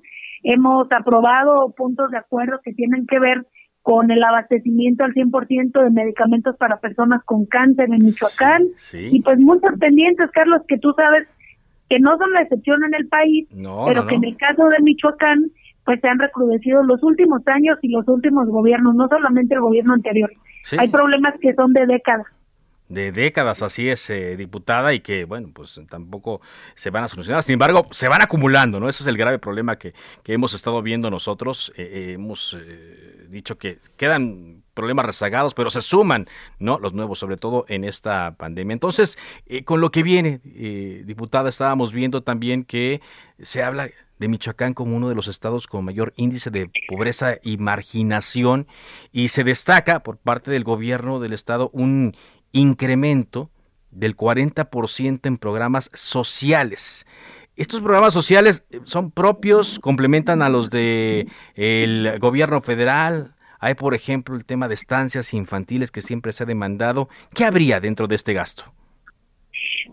Hemos 0.44 0.88
aprobado 0.92 1.74
puntos 1.78 2.10
de 2.10 2.18
acuerdo 2.18 2.60
que 2.64 2.74
tienen 2.74 3.06
que 3.06 3.20
ver 3.20 3.46
con 3.84 4.12
el 4.12 4.24
abastecimiento 4.24 5.04
al 5.06 5.14
100% 5.14 5.84
de 5.84 5.90
medicamentos 5.90 6.56
para 6.58 6.78
personas 6.78 7.24
con 7.26 7.46
cáncer 7.46 7.86
en 7.92 8.06
Michoacán. 8.06 8.64
Y 8.94 9.22
pues 9.22 9.40
muchos 9.40 9.72
pendientes, 9.80 10.30
Carlos, 10.32 10.62
que 10.68 10.78
tú 10.78 10.94
sabes 10.96 11.28
que 11.90 12.00
no 12.00 12.18
son 12.18 12.32
la 12.32 12.42
excepción 12.42 12.84
en 12.84 12.94
el 12.96 13.08
país, 13.08 13.48
pero 13.86 14.08
que 14.08 14.16
en 14.16 14.24
el 14.24 14.38
caso 14.38 14.66
de 14.70 14.82
Michoacán, 14.82 15.40
pues 15.84 16.00
se 16.00 16.08
han 16.08 16.20
recrudecido 16.20 16.84
los 16.84 17.02
últimos 17.04 17.42
años 17.48 17.78
y 17.82 17.90
los 17.90 18.08
últimos 18.08 18.48
gobiernos, 18.48 18.96
no 18.96 19.08
solamente 19.08 19.56
el 19.56 19.62
gobierno 19.62 19.94
anterior. 19.94 20.32
Hay 20.78 20.90
problemas 20.90 21.34
que 21.40 21.54
son 21.54 21.74
de 21.74 21.86
décadas 21.88 22.28
de 22.92 23.14
décadas, 23.14 23.62
así 23.62 23.90
es, 23.90 24.10
eh, 24.10 24.36
diputada, 24.36 24.94
y 24.94 25.00
que, 25.00 25.24
bueno, 25.24 25.50
pues 25.54 25.80
tampoco 25.90 26.42
se 26.76 26.90
van 26.90 27.06
a 27.06 27.08
solucionar. 27.08 27.42
Sin 27.42 27.54
embargo, 27.54 27.88
se 27.92 28.10
van 28.10 28.22
acumulando, 28.22 28.80
¿no? 28.80 28.90
Ese 28.90 29.04
es 29.04 29.08
el 29.08 29.18
grave 29.18 29.40
problema 29.40 29.78
que, 29.78 29.94
que 30.24 30.34
hemos 30.34 30.54
estado 30.54 30.82
viendo 30.82 31.10
nosotros. 31.10 31.72
Eh, 31.78 31.90
eh, 31.92 32.14
hemos 32.14 32.58
dicho 33.30 33.58
que 33.58 33.80
quedan 33.96 34.64
problemas 34.74 35.06
rezagados, 35.06 35.54
pero 35.54 35.72
se 35.72 35.82
suman, 35.82 36.28
¿no? 36.60 36.80
Los 36.80 36.94
nuevos, 36.94 37.18
sobre 37.18 37.38
todo 37.38 37.64
en 37.70 37.86
esta 37.86 38.36
pandemia. 38.38 38.74
Entonces, 38.74 39.18
con 39.64 39.80
lo 39.80 39.90
que 39.92 40.04
viene, 40.04 40.42
diputada, 41.06 41.48
estábamos 41.48 41.94
viendo 41.94 42.24
también 42.24 42.66
que 42.66 43.02
se 43.42 43.64
habla 43.64 43.90
de 44.22 44.28
Michoacán 44.28 44.76
como 44.76 44.96
uno 44.96 45.10
de 45.10 45.16
los 45.16 45.28
estados 45.28 45.66
con 45.66 45.84
mayor 45.84 46.14
índice 46.16 46.52
de 46.52 46.70
pobreza 46.88 47.38
y 47.42 47.58
marginación 47.58 48.68
y 49.12 49.30
se 49.30 49.44
destaca 49.44 50.04
por 50.04 50.18
parte 50.18 50.52
del 50.52 50.64
gobierno 50.64 51.20
del 51.20 51.34
estado 51.34 51.72
un 51.74 52.16
incremento 52.52 53.50
del 53.92 54.16
40% 54.16 55.20
en 55.24 55.38
programas 55.38 55.90
sociales. 55.94 57.06
Estos 57.58 57.82
programas 57.82 58.14
sociales 58.14 58.66
eh, 58.72 58.80
son 58.86 59.12
propios, 59.12 59.80
complementan 59.80 60.42
a 60.42 60.50
los 60.50 60.70
de 60.70 61.28
el 61.56 62.18
gobierno 62.20 62.62
federal. 62.62 63.34
Hay, 63.60 63.76
por 63.76 63.94
ejemplo, 63.94 64.36
el 64.36 64.46
tema 64.46 64.68
de 64.68 64.74
estancias 64.74 65.34
infantiles 65.34 65.92
que 65.92 66.02
siempre 66.02 66.32
se 66.34 66.44
ha 66.44 66.48
demandado. 66.48 67.10
¿Qué 67.36 67.46
habría 67.46 67.80
dentro 67.80 68.08
de 68.08 68.16
este 68.16 68.34
gasto? 68.34 68.64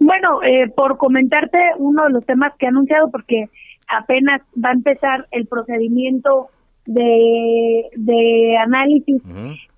Bueno, 0.01 0.43
eh, 0.43 0.69
por 0.69 0.97
comentarte 0.97 1.59
uno 1.77 2.05
de 2.05 2.11
los 2.11 2.25
temas 2.25 2.53
que 2.59 2.67
he 2.67 2.69
anunciado, 2.69 3.11
porque 3.11 3.49
apenas 3.89 4.41
va 4.65 4.71
a 4.71 4.75
empezar 4.75 5.27
el 5.33 5.47
procedimiento 5.47 6.49
de, 6.87 7.91
de 7.97 8.57
análisis, 8.57 9.21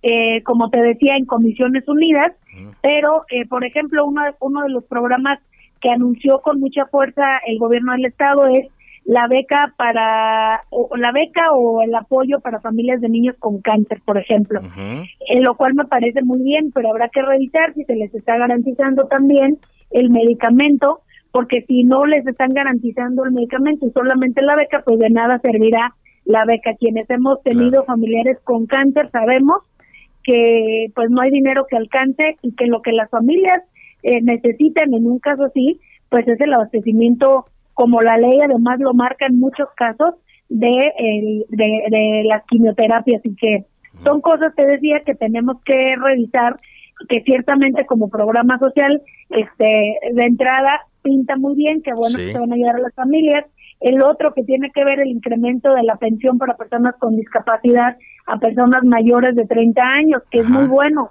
eh, 0.03 0.43
como 0.45 0.71
te 0.71 0.81
decía, 0.81 1.17
en 1.17 1.25
Comisiones 1.25 1.89
Unidas, 1.89 2.33
pero, 2.83 3.23
eh, 3.31 3.47
por 3.47 3.65
ejemplo, 3.65 4.05
uno, 4.05 4.23
uno 4.41 4.63
de 4.63 4.71
los 4.71 4.85
programas 4.85 5.41
que 5.81 5.91
anunció 5.91 6.41
con 6.41 6.61
mucha 6.61 6.87
fuerza 6.87 7.39
el 7.47 7.59
gobierno 7.59 7.93
del 7.93 8.07
Estado 8.07 8.47
es 8.49 8.69
la 9.05 9.27
beca 9.29 9.75
para 9.77 10.61
o 10.71 10.95
la 10.97 11.11
beca 11.11 11.53
o 11.53 11.83
el 11.83 11.95
apoyo 11.95 12.41
para 12.41 12.61
familias 12.61 13.01
de 13.01 13.09
niños 13.09 13.35
con 13.39 13.61
cáncer, 13.61 14.01
por 14.05 14.19
ejemplo, 14.19 14.61
en 15.27 15.43
lo 15.43 15.57
cual 15.57 15.75
me 15.75 15.87
parece 15.87 16.23
muy 16.23 16.43
bien, 16.43 16.71
pero 16.73 16.91
habrá 16.91 17.09
que 17.09 17.23
revisar 17.23 17.73
si 17.75 17.85
se 17.85 17.97
les 17.97 18.15
está 18.15 18.37
garantizando 18.37 19.07
también 19.07 19.59
el 19.91 20.11
medicamento, 20.11 21.01
porque 21.33 21.63
si 21.67 21.85
no 21.85 22.05
les 22.05 22.27
están 22.27 22.51
garantizando 22.51 23.25
el 23.25 23.33
medicamento 23.33 23.87
y 23.87 23.91
solamente 23.91 24.43
la 24.43 24.55
beca, 24.55 24.83
pues 24.85 24.99
de 24.99 25.11
nada 25.11 25.39
servirá 25.39 25.95
la 26.25 26.45
beca. 26.45 26.75
Quienes 26.79 27.09
hemos 27.11 27.43
tenido 27.43 27.85
familiares 27.85 28.39
con 28.45 28.67
cáncer 28.67 29.09
sabemos 29.09 29.63
que 30.23 30.87
pues 30.95 31.11
no 31.11 31.21
hay 31.21 31.31
dinero 31.31 31.67
que 31.69 31.77
alcance 31.77 32.37
y 32.43 32.55
que 32.55 32.67
lo 32.67 32.83
que 32.83 32.93
las 32.93 33.11
familias 33.11 33.63
eh, 34.03 34.21
necesitan 34.23 34.93
en 34.95 35.07
un 35.07 35.19
caso 35.19 35.45
así, 35.45 35.81
pues 36.09 36.27
es 36.29 36.41
el 36.41 36.53
abastecimiento, 36.53 37.45
como 37.75 38.01
la 38.01 38.17
ley 38.17 38.41
además 38.41 38.79
lo 38.81 38.95
marca 38.95 39.27
en 39.27 39.39
muchos 39.39 39.69
casos, 39.77 40.15
de, 40.49 40.93
el, 40.99 41.47
de, 41.49 41.85
de 41.91 42.25
las 42.27 42.45
quimioterapias. 42.47 43.25
Y 43.25 43.35
que 43.37 43.65
son 44.05 44.21
cosas 44.21 44.53
que 44.55 44.67
decía 44.67 45.01
que 45.07 45.15
tenemos 45.15 45.63
que 45.65 45.95
revisar 45.97 46.61
que 47.09 47.23
ciertamente 47.23 47.87
como 47.87 48.11
programa 48.11 48.59
social 48.59 49.01
este 49.31 49.99
de 50.13 50.25
entrada 50.25 50.83
pinta 51.03 51.37
muy 51.37 51.55
bien 51.55 51.81
que 51.81 51.95
bueno 51.95 52.19
que 52.19 52.33
se 52.33 52.39
van 52.39 52.53
a 52.53 52.57
ayudar 52.57 52.77
a 52.77 52.81
las 52.81 52.95
familias. 52.95 53.47
El 53.81 54.03
otro 54.03 54.35
que 54.35 54.43
tiene 54.43 54.71
que 54.75 54.85
ver 54.85 55.01
el 55.01 55.09
incremento 55.09 55.73
de 55.73 55.83
la 55.83 55.97
pensión 55.97 56.37
para 56.37 56.57
personas 56.57 56.95
con 56.99 57.17
discapacidad 57.17 57.97
a 58.27 58.39
personas 58.39 58.85
mayores 58.85 59.35
de 59.35 59.47
30 59.47 59.83
años, 59.83 60.23
que 60.31 60.41
es 60.41 60.49
muy 60.49 60.67
bueno, 60.67 61.11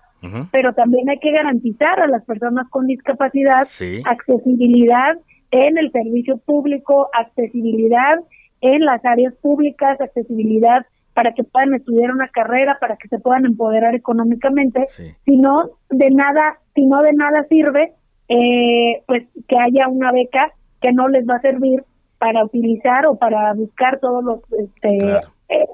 pero 0.51 0.73
también 0.73 1.09
hay 1.09 1.19
que 1.19 1.31
garantizar 1.31 1.99
a 1.99 2.07
las 2.07 2.23
personas 2.25 2.67
con 2.69 2.87
discapacidad 2.87 3.61
accesibilidad 4.05 5.17
en 5.51 5.77
el 5.77 5.91
servicio 5.91 6.37
público, 6.37 7.09
accesibilidad 7.13 8.19
en 8.61 8.81
las 8.85 9.03
áreas 9.05 9.33
públicas, 9.35 9.99
accesibilidad 9.99 10.85
para 11.13 11.33
que 11.33 11.43
puedan 11.43 11.73
estudiar 11.73 12.11
una 12.11 12.29
carrera, 12.29 12.77
para 12.79 12.95
que 12.97 13.07
se 13.07 13.19
puedan 13.19 13.45
empoderar 13.45 13.95
económicamente, 13.95 14.87
si 15.25 15.37
no 15.37 15.71
de 15.89 16.11
nada, 16.11 16.59
si 16.75 16.85
no 16.85 17.01
de 17.01 17.13
nada 17.13 17.45
sirve, 17.49 17.93
eh, 18.29 19.03
pues 19.07 19.27
que 19.47 19.57
haya 19.57 19.87
una 19.87 20.11
beca 20.11 20.53
que 20.81 20.93
no 20.93 21.07
les 21.07 21.27
va 21.27 21.35
a 21.35 21.41
servir 21.41 21.83
para 22.19 22.43
utilizar 22.45 23.07
o 23.07 23.15
para 23.15 23.53
buscar 23.53 23.99
todos 23.99 24.23
los 24.23 24.39
este, 24.53 25.21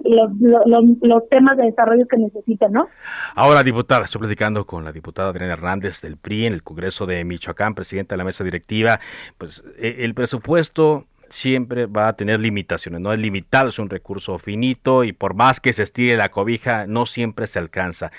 los, 0.03 1.29
temas 1.29 1.57
de 1.57 1.65
desarrollo 1.65 2.07
que 2.07 2.17
necesitan, 2.17 2.71
¿no? 2.71 2.87
Ahora, 3.35 3.63
diputada, 3.63 4.05
estoy 4.05 4.19
platicando 4.19 4.65
con 4.65 4.83
la 4.83 4.91
diputada 4.91 5.29
Adriana 5.29 5.53
Hernández 5.53 6.01
del 6.01 6.17
PRI 6.17 6.47
en 6.47 6.53
el 6.53 6.63
Congreso 6.63 7.05
de 7.05 7.23
Michoacán, 7.23 7.75
presidenta 7.75 8.15
de 8.15 8.17
la 8.17 8.23
mesa 8.23 8.43
directiva. 8.43 8.99
Pues 9.37 9.63
eh, 9.77 9.97
el 9.99 10.13
presupuesto 10.13 11.05
siempre 11.29 11.87
va 11.87 12.07
a 12.07 12.13
tener 12.13 12.39
limitaciones, 12.39 13.01
no 13.01 13.11
es 13.11 13.19
limitado, 13.19 13.69
es 13.69 13.79
un 13.79 13.89
recurso 13.89 14.37
finito 14.37 15.03
y 15.03 15.11
por 15.11 15.33
más 15.33 15.59
que 15.59 15.73
se 15.73 15.83
estire 15.83 16.17
la 16.17 16.29
cobija, 16.29 16.87
no 16.87 17.05
siempre 17.05 17.47
se 17.47 17.59
alcanza. 17.59 18.11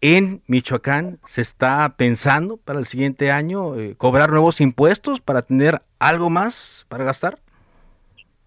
En 0.00 0.42
Michoacán 0.46 1.18
se 1.26 1.40
está 1.40 1.94
pensando 1.96 2.58
para 2.58 2.78
el 2.78 2.86
siguiente 2.86 3.30
año 3.30 3.76
eh, 3.76 3.94
cobrar 3.96 4.30
nuevos 4.30 4.60
impuestos 4.60 5.20
para 5.20 5.42
tener 5.42 5.82
algo 5.98 6.30
más 6.30 6.86
para 6.88 7.04
gastar. 7.04 7.38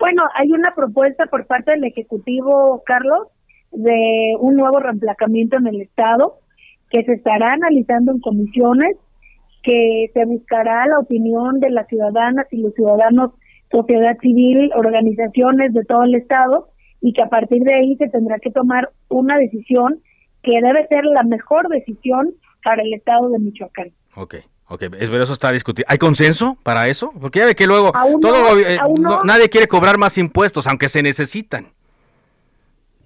Bueno, 0.03 0.23
hay 0.35 0.51
una 0.51 0.75
propuesta 0.75 1.27
por 1.27 1.47
parte 1.47 1.71
del 1.71 1.85
Ejecutivo, 1.85 2.83
Carlos, 2.85 3.29
de 3.71 4.35
un 4.37 4.57
nuevo 4.57 4.79
reemplacamiento 4.79 5.55
en 5.55 5.67
el 5.67 5.79
Estado 5.79 6.39
que 6.89 7.05
se 7.05 7.13
estará 7.13 7.53
analizando 7.53 8.11
en 8.11 8.19
comisiones, 8.19 8.97
que 9.63 10.11
se 10.13 10.25
buscará 10.25 10.85
la 10.87 10.99
opinión 10.99 11.61
de 11.61 11.69
las 11.69 11.87
ciudadanas 11.87 12.47
y 12.51 12.57
los 12.57 12.73
ciudadanos, 12.73 13.31
sociedad 13.71 14.17
civil, 14.19 14.71
organizaciones 14.75 15.71
de 15.73 15.85
todo 15.85 16.03
el 16.03 16.15
Estado, 16.15 16.67
y 16.99 17.13
que 17.13 17.23
a 17.23 17.29
partir 17.29 17.63
de 17.63 17.73
ahí 17.73 17.95
se 17.95 18.09
tendrá 18.09 18.39
que 18.39 18.51
tomar 18.51 18.89
una 19.07 19.37
decisión 19.37 20.01
que 20.41 20.59
debe 20.61 20.85
ser 20.87 21.05
la 21.05 21.23
mejor 21.23 21.69
decisión 21.69 22.33
para 22.61 22.81
el 22.81 22.93
Estado 22.93 23.29
de 23.29 23.39
Michoacán. 23.39 23.93
Okay. 24.17 24.41
Ok, 24.73 24.81
es 24.99 25.11
ver, 25.11 25.21
eso 25.21 25.33
está 25.33 25.51
discutido. 25.51 25.85
¿Hay 25.87 25.99
consenso 25.99 26.57
para 26.63 26.87
eso? 26.87 27.13
Porque 27.21 27.37
ya 27.37 27.45
ve 27.45 27.53
que 27.53 27.67
luego 27.67 27.91
todo, 28.19 28.57
eh, 28.57 28.79
nadie 29.23 29.47
quiere 29.47 29.67
cobrar 29.67 29.99
más 29.99 30.17
impuestos, 30.17 30.65
aunque 30.65 30.89
se 30.89 31.03
necesitan. 31.03 31.65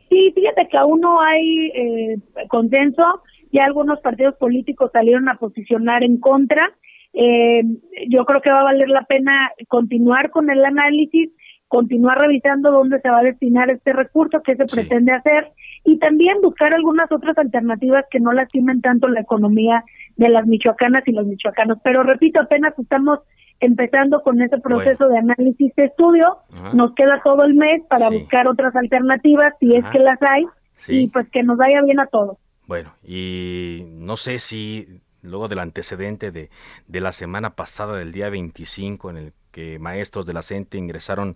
Sí, 0.09 0.31
fíjate 0.33 0.69
que 0.69 0.77
aún 0.77 1.01
no 1.01 1.19
hay 1.19 1.71
eh, 1.75 2.17
consenso. 2.47 3.21
Ya 3.51 3.65
algunos 3.65 3.99
partidos 3.99 4.35
políticos 4.35 4.91
salieron 4.93 5.27
a 5.27 5.35
posicionar 5.35 6.05
en 6.05 6.21
contra. 6.21 6.71
Eh, 7.11 7.63
yo 8.07 8.23
creo 8.23 8.39
que 8.39 8.49
va 8.49 8.61
a 8.61 8.71
valer 8.71 8.87
la 8.87 9.03
pena 9.03 9.51
continuar 9.67 10.29
con 10.29 10.49
el 10.49 10.63
análisis, 10.63 11.31
continuar 11.67 12.17
revisando 12.17 12.71
dónde 12.71 13.01
se 13.01 13.09
va 13.09 13.19
a 13.19 13.23
destinar 13.23 13.69
este 13.71 13.91
recurso, 13.91 14.41
qué 14.41 14.55
se 14.55 14.67
pretende 14.67 15.11
hacer 15.11 15.51
y 15.83 15.97
también 15.99 16.37
buscar 16.41 16.73
algunas 16.73 17.11
otras 17.11 17.37
alternativas 17.37 18.05
que 18.09 18.21
no 18.21 18.31
lastimen 18.31 18.79
tanto 18.79 19.09
la 19.09 19.19
economía 19.19 19.83
de 20.17 20.29
las 20.29 20.45
michoacanas 20.45 21.03
y 21.07 21.11
los 21.11 21.25
michoacanos. 21.25 21.77
Pero 21.83 22.03
repito, 22.03 22.41
apenas 22.41 22.77
estamos 22.77 23.19
empezando 23.59 24.21
con 24.21 24.41
ese 24.41 24.59
proceso 24.59 25.07
de 25.07 25.17
análisis 25.17 25.73
de 25.75 25.85
estudio, 25.85 26.37
nos 26.73 26.93
queda 26.93 27.21
todo 27.23 27.43
el 27.43 27.55
mes 27.55 27.81
para 27.89 28.09
buscar 28.09 28.47
otras 28.47 28.75
alternativas, 28.75 29.53
si 29.59 29.75
es 29.75 29.83
que 29.91 29.99
las 29.99 30.19
hay, 30.21 30.45
y 30.87 31.07
pues 31.07 31.27
que 31.29 31.41
nos 31.41 31.57
vaya 31.57 31.81
bien 31.81 31.99
a 31.99 32.05
todos. 32.05 32.37
Bueno, 32.67 32.93
y 33.03 33.85
no 33.93 34.17
sé 34.17 34.39
si 34.39 34.99
luego 35.23 35.47
del 35.47 35.59
antecedente 35.59 36.31
de, 36.31 36.49
de 36.87 37.01
la 37.01 37.11
semana 37.11 37.51
pasada, 37.51 37.97
del 37.97 38.11
día 38.11 38.29
25, 38.29 39.09
en 39.09 39.17
el 39.17 39.33
que 39.51 39.79
maestros 39.79 40.25
de 40.25 40.33
la 40.33 40.43
CENTE 40.43 40.77
ingresaron 40.77 41.35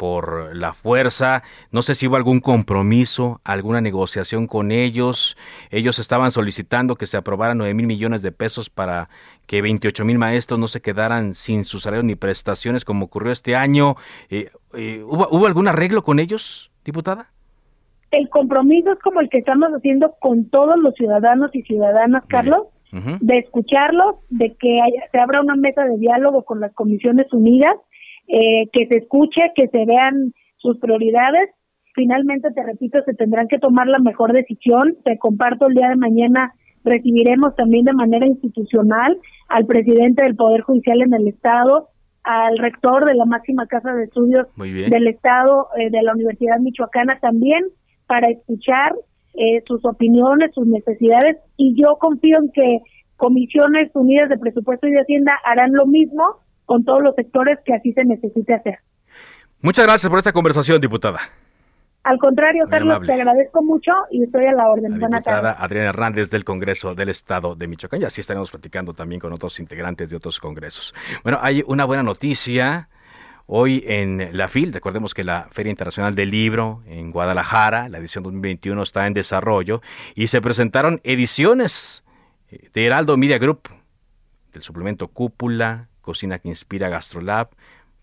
por 0.00 0.56
la 0.56 0.72
fuerza. 0.72 1.42
No 1.72 1.82
sé 1.82 1.94
si 1.94 2.08
hubo 2.08 2.16
algún 2.16 2.40
compromiso, 2.40 3.38
alguna 3.44 3.82
negociación 3.82 4.46
con 4.46 4.72
ellos. 4.72 5.36
Ellos 5.70 5.98
estaban 5.98 6.30
solicitando 6.30 6.96
que 6.96 7.04
se 7.04 7.18
aprobaran 7.18 7.58
9 7.58 7.74
mil 7.74 7.86
millones 7.86 8.22
de 8.22 8.32
pesos 8.32 8.70
para 8.70 9.08
que 9.46 9.60
28 9.60 10.06
mil 10.06 10.16
maestros 10.16 10.58
no 10.58 10.68
se 10.68 10.80
quedaran 10.80 11.34
sin 11.34 11.64
sus 11.64 11.82
salarios 11.82 12.06
ni 12.06 12.14
prestaciones 12.14 12.86
como 12.86 13.04
ocurrió 13.04 13.30
este 13.30 13.56
año. 13.56 13.96
Eh, 14.30 14.48
eh, 14.72 15.02
¿hubo, 15.02 15.28
¿Hubo 15.30 15.46
algún 15.46 15.68
arreglo 15.68 16.02
con 16.02 16.18
ellos, 16.18 16.72
diputada? 16.82 17.28
El 18.10 18.30
compromiso 18.30 18.92
es 18.92 18.98
como 19.00 19.20
el 19.20 19.28
que 19.28 19.36
estamos 19.36 19.68
haciendo 19.68 20.14
con 20.18 20.48
todos 20.48 20.78
los 20.78 20.94
ciudadanos 20.94 21.54
y 21.54 21.60
ciudadanas, 21.60 22.24
Carlos, 22.26 22.68
de 22.90 23.36
escucharlos, 23.36 24.16
de 24.30 24.54
que 24.54 24.80
se 25.12 25.18
abra 25.18 25.42
una 25.42 25.56
mesa 25.56 25.84
de 25.84 25.98
diálogo 25.98 26.42
con 26.42 26.58
las 26.58 26.72
comisiones 26.72 27.30
unidas, 27.34 27.76
eh, 28.28 28.68
que 28.72 28.86
se 28.86 28.98
escuche, 28.98 29.52
que 29.54 29.68
se 29.68 29.84
vean 29.84 30.32
sus 30.56 30.78
prioridades. 30.78 31.50
Finalmente, 31.94 32.50
te 32.52 32.62
repito, 32.62 32.98
se 33.04 33.14
tendrán 33.14 33.48
que 33.48 33.58
tomar 33.58 33.86
la 33.86 33.98
mejor 33.98 34.32
decisión. 34.32 34.96
Te 35.04 35.18
comparto 35.18 35.66
el 35.66 35.74
día 35.74 35.88
de 35.88 35.96
mañana, 35.96 36.52
recibiremos 36.84 37.56
también 37.56 37.84
de 37.84 37.92
manera 37.92 38.26
institucional 38.26 39.18
al 39.48 39.66
presidente 39.66 40.22
del 40.22 40.36
Poder 40.36 40.62
Judicial 40.62 41.02
en 41.02 41.14
el 41.14 41.28
Estado, 41.28 41.88
al 42.22 42.58
rector 42.58 43.04
de 43.06 43.14
la 43.14 43.24
máxima 43.24 43.66
casa 43.66 43.92
de 43.94 44.04
estudios 44.04 44.46
del 44.56 45.08
Estado, 45.08 45.68
eh, 45.78 45.90
de 45.90 46.02
la 46.02 46.12
Universidad 46.12 46.60
Michoacana 46.60 47.18
también, 47.20 47.64
para 48.06 48.28
escuchar 48.28 48.94
eh, 49.34 49.62
sus 49.66 49.84
opiniones, 49.84 50.52
sus 50.54 50.66
necesidades, 50.66 51.38
y 51.56 51.74
yo 51.80 51.96
confío 51.98 52.38
en 52.38 52.50
que 52.52 52.80
Comisiones 53.16 53.90
Unidas 53.94 54.28
de 54.28 54.38
Presupuesto 54.38 54.86
y 54.86 54.92
de 54.92 55.00
Hacienda 55.00 55.38
harán 55.44 55.72
lo 55.72 55.86
mismo 55.86 56.22
con 56.70 56.84
todos 56.84 57.02
los 57.02 57.16
sectores 57.16 57.58
que 57.64 57.74
así 57.74 57.92
se 57.94 58.04
necesite 58.04 58.54
hacer. 58.54 58.78
Muchas 59.60 59.84
gracias 59.84 60.08
por 60.08 60.18
esta 60.18 60.30
conversación, 60.30 60.80
diputada. 60.80 61.18
Al 62.04 62.16
contrario, 62.18 62.66
Carlos, 62.70 63.04
te 63.04 63.12
agradezco 63.12 63.60
mucho 63.64 63.90
y 64.08 64.22
estoy 64.22 64.46
a 64.46 64.52
la 64.52 64.68
orden. 64.68 65.00
La 65.00 65.08
diputada 65.08 65.50
Adriana 65.50 65.88
Hernández 65.88 66.30
del 66.30 66.44
Congreso 66.44 66.94
del 66.94 67.08
Estado 67.08 67.56
de 67.56 67.66
Michoacán 67.66 68.02
y 68.02 68.04
así 68.04 68.20
estaremos 68.20 68.52
platicando 68.52 68.94
también 68.94 69.20
con 69.20 69.32
otros 69.32 69.58
integrantes 69.58 70.10
de 70.10 70.16
otros 70.16 70.38
congresos. 70.38 70.94
Bueno, 71.24 71.40
hay 71.42 71.64
una 71.66 71.84
buena 71.86 72.04
noticia. 72.04 72.88
Hoy 73.46 73.82
en 73.88 74.28
la 74.30 74.46
FIL, 74.46 74.72
recordemos 74.72 75.12
que 75.12 75.24
la 75.24 75.48
Feria 75.50 75.70
Internacional 75.70 76.14
del 76.14 76.30
Libro 76.30 76.82
en 76.86 77.10
Guadalajara, 77.10 77.88
la 77.88 77.98
edición 77.98 78.22
2021 78.22 78.80
está 78.80 79.08
en 79.08 79.14
desarrollo 79.14 79.82
y 80.14 80.28
se 80.28 80.40
presentaron 80.40 81.00
ediciones 81.02 82.04
eh, 82.48 82.68
de 82.72 82.86
Heraldo 82.86 83.16
Media 83.16 83.38
Group, 83.38 83.70
del 84.52 84.62
suplemento 84.62 85.08
Cúpula, 85.08 85.89
Cocina 86.00 86.38
que 86.38 86.48
Inspira 86.48 86.88
Gastrolab, 86.88 87.50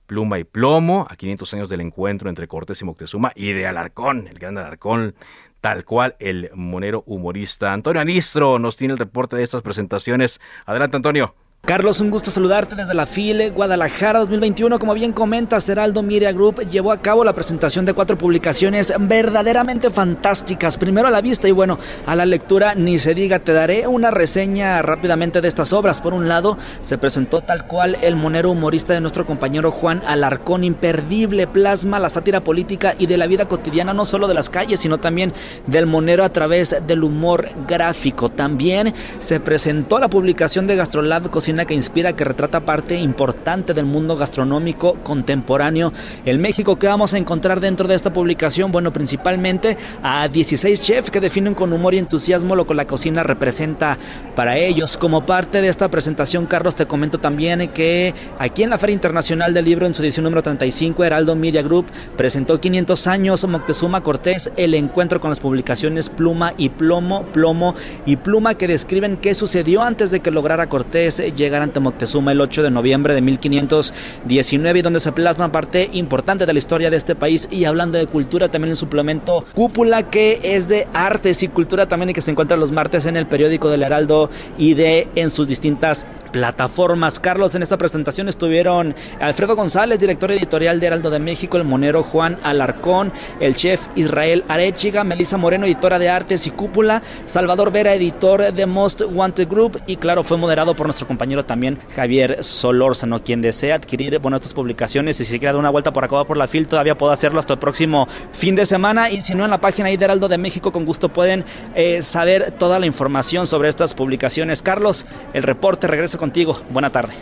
Pluma 0.06 0.40
y 0.40 0.44
Plomo, 0.44 1.06
a 1.10 1.16
500 1.16 1.54
años 1.54 1.70
del 1.70 1.82
encuentro 1.82 2.30
entre 2.30 2.48
Cortés 2.48 2.82
y 2.82 2.86
Moctezuma, 2.86 3.32
y 3.36 3.52
de 3.52 3.68
Alarcón, 3.68 4.28
el 4.28 4.40
gran 4.40 4.58
Alarcón, 4.58 5.16
tal 5.62 5.84
cual 5.86 6.16
el 6.20 6.50
monero 6.54 7.04
humorista. 7.06 7.74
Antonio 7.74 8.02
Anistro 8.02 8.60
nos 8.60 8.78
tiene 8.78 8.94
el 8.94 9.00
reporte 9.00 9.36
de 9.36 9.44
estas 9.44 9.62
presentaciones. 9.62 10.40
Adelante, 10.66 10.98
Antonio. 10.98 11.36
Carlos, 11.66 12.00
un 12.00 12.12
gusto 12.12 12.32
saludarte 12.32 12.76
desde 12.76 12.94
la 12.94 13.06
FILE 13.06 13.50
Guadalajara 13.50 14.20
2021. 14.20 14.80
Como 14.80 14.94
bien 14.94 15.12
comentas, 15.12 15.68
Heraldo 15.68 16.02
Media 16.02 16.32
Group 16.32 16.62
llevó 16.70 16.94
a 16.94 17.02
cabo 17.02 17.26
la 17.26 17.36
presentación 17.36 17.84
de 17.84 17.94
cuatro 17.94 18.18
publicaciones 18.18 18.94
verdaderamente 18.98 19.90
fantásticas. 19.90 20.78
Primero 20.78 21.10
a 21.10 21.12
la 21.12 21.20
vista 21.20 21.50
y 21.50 21.52
bueno, 21.52 21.78
a 22.06 22.16
la 22.16 22.26
lectura 22.26 22.74
ni 22.74 23.00
se 23.00 23.14
diga. 23.14 23.40
Te 23.40 23.52
daré 23.52 23.86
una 23.86 24.12
reseña 24.12 24.82
rápidamente 24.82 25.42
de 25.42 25.50
estas 25.50 25.74
obras. 25.74 26.00
Por 26.00 26.14
un 26.14 26.30
lado, 26.30 26.58
se 26.80 26.98
presentó 26.98 27.42
tal 27.42 27.68
cual 27.68 27.98
el 28.02 28.16
monero 28.16 28.52
humorista 28.52 28.94
de 28.94 29.02
nuestro 29.02 29.26
compañero 29.26 29.70
Juan 29.70 30.02
Alarcón. 30.08 30.64
Imperdible 30.64 31.48
plasma 31.48 32.00
la 32.00 32.08
sátira 32.08 32.46
política 32.46 32.96
y 32.98 33.08
de 33.08 33.18
la 33.18 33.28
vida 33.28 33.50
cotidiana, 33.50 33.94
no 33.94 34.06
solo 34.06 34.30
de 34.30 34.36
las 34.36 34.50
calles, 34.50 34.80
sino 34.80 35.00
también 35.00 35.34
del 35.66 35.86
monero 35.86 36.24
a 36.24 36.30
través 36.30 36.78
del 36.88 37.04
humor 37.04 37.50
gráfico. 37.68 38.30
También 38.30 38.94
se 39.20 39.42
presentó 39.42 40.00
la 40.00 40.10
publicación 40.10 40.66
de 40.66 40.78
Gastrolab 40.78 41.30
que 41.48 41.74
inspira, 41.74 42.14
que 42.14 42.26
retrata 42.26 42.66
parte 42.66 42.98
importante 42.98 43.74
del 43.74 43.86
mundo 43.86 44.18
gastronómico 44.18 44.96
contemporáneo. 45.02 45.94
El 46.26 46.40
México 46.40 46.78
que 46.78 46.88
vamos 46.88 47.14
a 47.14 47.18
encontrar 47.18 47.62
dentro 47.62 47.88
de 47.88 47.96
esta 47.96 48.12
publicación, 48.12 48.74
bueno, 48.74 48.92
principalmente 48.92 49.78
a 50.04 50.28
16 50.28 50.82
chefs 50.82 51.10
que 51.10 51.22
definen 51.22 51.56
con 51.56 51.72
humor 51.72 51.94
y 51.94 52.00
entusiasmo 52.00 52.54
lo 52.54 52.68
que 52.68 52.74
la 52.74 52.86
cocina 52.86 53.24
representa 53.24 53.98
para 54.36 54.58
ellos. 54.58 54.98
Como 54.98 55.26
parte 55.26 55.62
de 55.62 55.70
esta 55.70 55.88
presentación, 55.90 56.48
Carlos, 56.48 56.76
te 56.76 56.86
comento 56.86 57.18
también 57.18 57.70
que 57.70 58.14
aquí 58.40 58.64
en 58.64 58.70
la 58.70 58.78
Feria 58.78 58.96
Internacional 58.96 59.54
del 59.54 59.64
Libro, 59.64 59.88
en 59.88 59.94
su 59.94 60.04
edición 60.04 60.26
número 60.26 60.44
35, 60.44 61.06
Heraldo 61.06 61.38
Media 61.38 61.62
Group 61.62 61.86
presentó 62.18 62.60
500 62.60 63.08
años 63.08 63.48
Moctezuma 63.48 64.04
Cortés, 64.04 64.52
el 64.58 64.74
encuentro 64.74 65.22
con 65.22 65.32
las 65.32 65.40
publicaciones 65.40 66.10
Pluma 66.10 66.54
y 66.58 66.68
Plomo, 66.70 67.24
Plomo 67.28 67.74
y 68.06 68.18
Pluma 68.18 68.56
que 68.56 68.68
describen 68.68 69.16
qué 69.16 69.34
sucedió 69.34 69.82
antes 69.82 70.12
de 70.12 70.20
que 70.20 70.32
lograra 70.32 70.68
Cortés 70.68 71.24
llegar 71.38 71.62
ante 71.62 71.80
Moctezuma 71.80 72.34
el 72.34 72.42
8 72.42 72.64
de 72.64 72.72
noviembre 72.72 73.14
de 73.14 73.22
1519 73.22 74.80
y 74.80 74.82
donde 74.82 75.00
se 75.00 75.14
plasma 75.14 75.52
parte 75.52 75.90
importante 75.94 76.46
de 76.46 76.54
la 76.54 76.60
historia 76.60 76.90
de 76.90 76.98
este 76.98 77.16
país 77.16 77.48
y 77.52 77.66
hablando 77.66 77.98
de 77.98 78.08
cultura 78.08 78.50
también 78.50 78.72
un 78.72 78.76
suplemento 78.76 79.46
Cúpula 79.54 80.10
que 80.10 80.40
es 80.44 80.68
de 80.68 80.88
artes 80.94 81.44
y 81.44 81.48
cultura 81.48 81.88
también 81.88 82.10
y 82.10 82.14
que 82.14 82.22
se 82.22 82.32
encuentra 82.32 82.58
los 82.58 82.72
martes 82.72 83.06
en 83.06 83.16
el 83.16 83.28
periódico 83.28 83.70
del 83.70 83.84
Heraldo 83.84 84.30
y 84.58 84.74
de 84.74 85.08
en 85.16 85.30
sus 85.30 85.48
distintas 85.48 86.06
plataformas. 86.32 87.20
Carlos, 87.20 87.56
en 87.56 87.64
esta 87.64 87.78
presentación 87.78 88.28
estuvieron 88.28 88.96
Alfredo 89.20 89.56
González, 89.56 90.00
director 90.00 90.32
editorial 90.32 90.80
de 90.80 90.88
Heraldo 90.88 91.10
de 91.10 91.20
México, 91.20 91.58
el 91.58 91.64
monero 91.64 92.04
Juan 92.04 92.38
Alarcón, 92.44 93.12
el 93.40 93.56
chef 93.56 93.88
Israel 93.96 94.44
Arechiga, 94.48 95.04
Melissa 95.04 95.38
Moreno, 95.38 95.66
editora 95.66 96.00
de 96.00 96.10
artes 96.10 96.48
y 96.48 96.52
cúpula, 96.52 97.02
Salvador 97.26 97.72
Vera, 97.72 97.94
editor 97.94 98.52
de 98.52 98.66
Most 98.66 99.02
Wanted 99.10 99.48
Group 99.48 99.82
y 99.88 99.98
claro, 99.98 100.24
fue 100.24 100.38
moderado 100.38 100.76
por 100.76 100.88
nuestro 100.88 101.08
compañero 101.08 101.27
también 101.46 101.78
Javier 101.96 102.44
Solórzano, 102.44 103.22
quien 103.22 103.42
desea 103.42 103.76
adquirir 103.76 104.20
bueno, 104.20 104.38
estas 104.38 104.54
publicaciones 104.54 105.20
y 105.20 105.26
si 105.26 105.40
quiere 105.40 105.48
dar 105.54 105.58
una 105.58 105.70
vuelta 105.70 105.92
por 105.92 106.04
acá 106.04 106.24
por 106.24 106.38
la 106.38 106.48
FIL 106.48 106.68
todavía 106.68 106.98
puede 106.98 107.14
hacerlo 107.14 107.40
hasta 107.40 107.54
el 107.54 107.60
próximo 107.60 108.08
fin 108.32 108.56
de 108.56 108.66
semana 108.66 109.10
y 109.10 109.22
si 109.22 109.36
no 109.36 109.44
en 109.44 109.52
la 109.52 109.60
página 109.60 109.90
de 109.90 109.96
Heraldo 109.96 110.30
de 110.30 110.38
México 110.38 110.72
con 110.72 110.86
gusto 110.86 111.10
pueden 111.10 111.44
eh, 111.76 112.02
saber 112.02 112.54
toda 112.54 112.80
la 112.80 112.86
información 112.86 113.46
sobre 113.46 113.70
estas 113.70 113.94
publicaciones. 113.94 114.62
Carlos, 114.62 115.06
el 115.34 115.44
reporte 115.44 115.88
regreso 115.88 116.18
contigo. 116.18 116.62
Buena 116.70 116.90
tarde. 116.90 117.14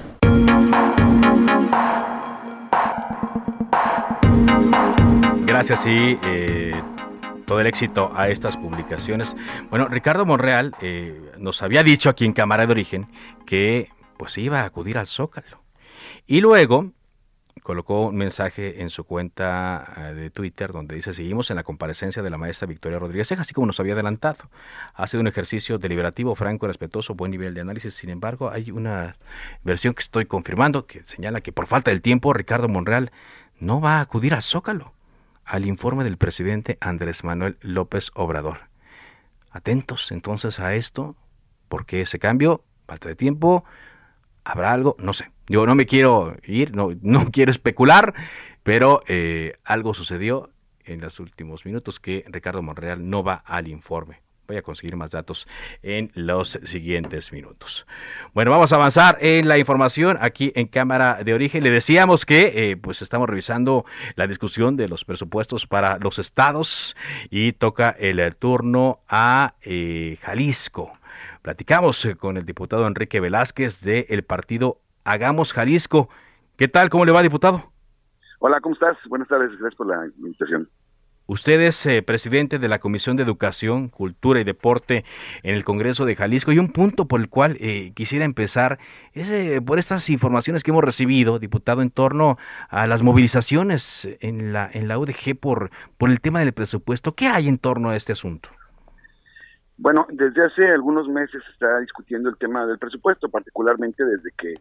Gracias 5.45 5.85
y 5.85 6.19
eh, 6.23 6.73
todo 7.45 7.59
el 7.59 7.67
éxito 7.67 8.11
a 8.15 8.27
estas 8.27 8.57
publicaciones. 8.57 9.35
Bueno, 9.69 9.87
Ricardo 9.87 10.25
Monreal 10.25 10.75
eh, 10.81 11.31
nos 11.37 11.61
había 11.61 11.83
dicho 11.83 12.09
aquí 12.09 12.25
en 12.25 12.33
Cámara 12.33 12.65
de 12.65 12.71
Origen 12.71 13.07
que 13.45 13.89
pues 14.17 14.37
iba 14.37 14.61
a 14.61 14.65
acudir 14.65 14.97
al 14.97 15.07
Zócalo. 15.07 15.63
Y 16.27 16.41
luego 16.41 16.91
colocó 17.63 18.07
un 18.07 18.15
mensaje 18.15 18.81
en 18.81 18.89
su 18.89 19.05
cuenta 19.05 19.93
eh, 19.97 20.13
de 20.13 20.29
Twitter 20.29 20.71
donde 20.71 20.95
dice, 20.95 21.13
seguimos 21.13 21.49
en 21.49 21.55
la 21.55 21.63
comparecencia 21.63 22.21
de 22.21 22.29
la 22.29 22.37
maestra 22.37 22.67
Victoria 22.67 22.99
Rodríguez 22.99 23.31
así 23.31 23.53
como 23.53 23.67
nos 23.67 23.79
había 23.79 23.93
adelantado. 23.93 24.49
Ha 24.93 25.07
sido 25.07 25.21
un 25.21 25.27
ejercicio 25.27 25.77
deliberativo, 25.77 26.35
franco, 26.35 26.67
respetuoso, 26.67 27.15
buen 27.15 27.31
nivel 27.31 27.53
de 27.53 27.61
análisis. 27.61 27.95
Sin 27.95 28.09
embargo, 28.09 28.51
hay 28.51 28.71
una 28.71 29.15
versión 29.63 29.93
que 29.93 30.01
estoy 30.01 30.25
confirmando 30.25 30.85
que 30.85 31.03
señala 31.05 31.41
que 31.41 31.51
por 31.51 31.67
falta 31.67 31.91
del 31.91 32.01
tiempo, 32.01 32.33
Ricardo 32.33 32.67
Monreal 32.67 33.11
no 33.59 33.81
va 33.81 33.97
a 33.97 34.01
acudir 34.01 34.33
al 34.35 34.41
Zócalo, 34.41 34.93
al 35.43 35.65
informe 35.65 36.03
del 36.03 36.17
presidente 36.17 36.77
Andrés 36.81 37.23
Manuel 37.23 37.57
López 37.61 38.11
Obrador. 38.13 38.69
Atentos 39.49 40.11
entonces 40.11 40.59
a 40.59 40.75
esto, 40.75 41.15
porque 41.67 42.01
ese 42.01 42.19
cambio, 42.19 42.63
falta 42.85 43.07
de 43.07 43.15
tiempo, 43.15 43.63
¿Habrá 44.45 44.71
algo? 44.71 44.95
No 44.99 45.11
sé. 45.11 45.31
Yo 45.47 45.65
no 45.65 45.75
me 45.75 45.87
quiero 45.87 46.37
ir, 46.43 46.75
no, 46.75 46.91
no 47.01 47.29
quiero 47.31 47.51
especular, 47.51 48.13
pero 48.63 49.01
eh, 49.07 49.57
algo 49.65 49.93
sucedió 49.93 50.51
en 50.85 51.01
los 51.01 51.19
últimos 51.19 51.65
minutos 51.65 51.99
que 51.99 52.23
Ricardo 52.27 52.61
Monreal 52.61 53.09
no 53.09 53.23
va 53.23 53.43
al 53.45 53.67
informe. 53.67 54.21
Voy 54.47 54.57
a 54.57 54.61
conseguir 54.61 54.95
más 54.95 55.09
datos 55.09 55.47
en 55.81 56.11
los 56.13 56.59
siguientes 56.65 57.33
minutos. 57.33 57.87
Bueno, 58.35 58.51
vamos 58.51 58.71
a 58.71 58.75
avanzar 58.75 59.17
en 59.19 59.47
la 59.47 59.57
información 59.57 60.19
aquí 60.21 60.51
en 60.55 60.67
Cámara 60.67 61.23
de 61.23 61.33
Origen. 61.33 61.63
Le 61.63 61.71
decíamos 61.71 62.27
que 62.27 62.51
eh, 62.53 62.77
pues 62.77 63.01
estamos 63.01 63.27
revisando 63.27 63.85
la 64.15 64.27
discusión 64.27 64.77
de 64.77 64.87
los 64.87 65.03
presupuestos 65.03 65.65
para 65.65 65.97
los 65.97 66.19
estados 66.19 66.95
y 67.31 67.53
toca 67.53 67.89
el 67.89 68.35
turno 68.35 68.99
a 69.09 69.55
eh, 69.63 70.19
Jalisco. 70.21 70.93
Platicamos 71.41 72.03
eh, 72.05 72.15
con 72.15 72.37
el 72.37 72.45
diputado 72.45 72.87
Enrique 72.87 73.19
Velázquez 73.19 73.81
del 73.81 74.23
partido 74.23 74.79
Hagamos 75.03 75.53
Jalisco. 75.53 76.09
¿Qué 76.57 76.67
tal? 76.67 76.89
¿Cómo 76.89 77.05
le 77.05 77.11
va, 77.11 77.21
diputado? 77.21 77.71
Hola, 78.39 78.59
¿cómo 78.61 78.73
estás? 78.73 78.97
Buenas 79.07 79.27
tardes, 79.27 79.51
gracias 79.51 79.75
por 79.75 79.87
la 79.87 80.05
invitación. 80.17 80.69
Usted 81.27 81.59
es 81.61 81.83
eh, 81.87 82.03
presidente 82.03 82.59
de 82.59 82.67
la 82.67 82.77
Comisión 82.77 83.17
de 83.17 83.23
Educación, 83.23 83.89
Cultura 83.89 84.39
y 84.39 84.43
Deporte 84.43 85.05
en 85.41 85.55
el 85.55 85.63
Congreso 85.63 86.05
de 86.05 86.15
Jalisco 86.15 86.51
y 86.51 86.59
un 86.59 86.71
punto 86.71 87.07
por 87.07 87.19
el 87.19 87.29
cual 87.29 87.57
eh, 87.59 87.93
quisiera 87.95 88.25
empezar 88.25 88.77
es 89.13 89.31
eh, 89.31 89.59
por 89.59 89.79
estas 89.79 90.07
informaciones 90.11 90.63
que 90.63 90.69
hemos 90.69 90.83
recibido, 90.83 91.39
diputado, 91.39 91.81
en 91.81 91.89
torno 91.89 92.37
a 92.69 92.85
las 92.85 93.01
movilizaciones 93.01 94.07
en 94.21 94.53
la, 94.53 94.69
en 94.71 94.87
la 94.87 94.99
UDG 94.99 95.35
por, 95.39 95.71
por 95.97 96.11
el 96.11 96.21
tema 96.21 96.41
del 96.41 96.53
presupuesto. 96.53 97.15
¿Qué 97.15 97.27
hay 97.27 97.47
en 97.47 97.57
torno 97.57 97.89
a 97.89 97.95
este 97.95 98.11
asunto? 98.11 98.49
Bueno, 99.77 100.07
desde 100.09 100.45
hace 100.45 100.67
algunos 100.67 101.07
meses 101.07 101.43
se 101.43 101.51
está 101.51 101.79
discutiendo 101.79 102.29
el 102.29 102.37
tema 102.37 102.65
del 102.65 102.79
presupuesto, 102.79 103.29
particularmente 103.29 104.03
desde 104.05 104.29
que 104.37 104.53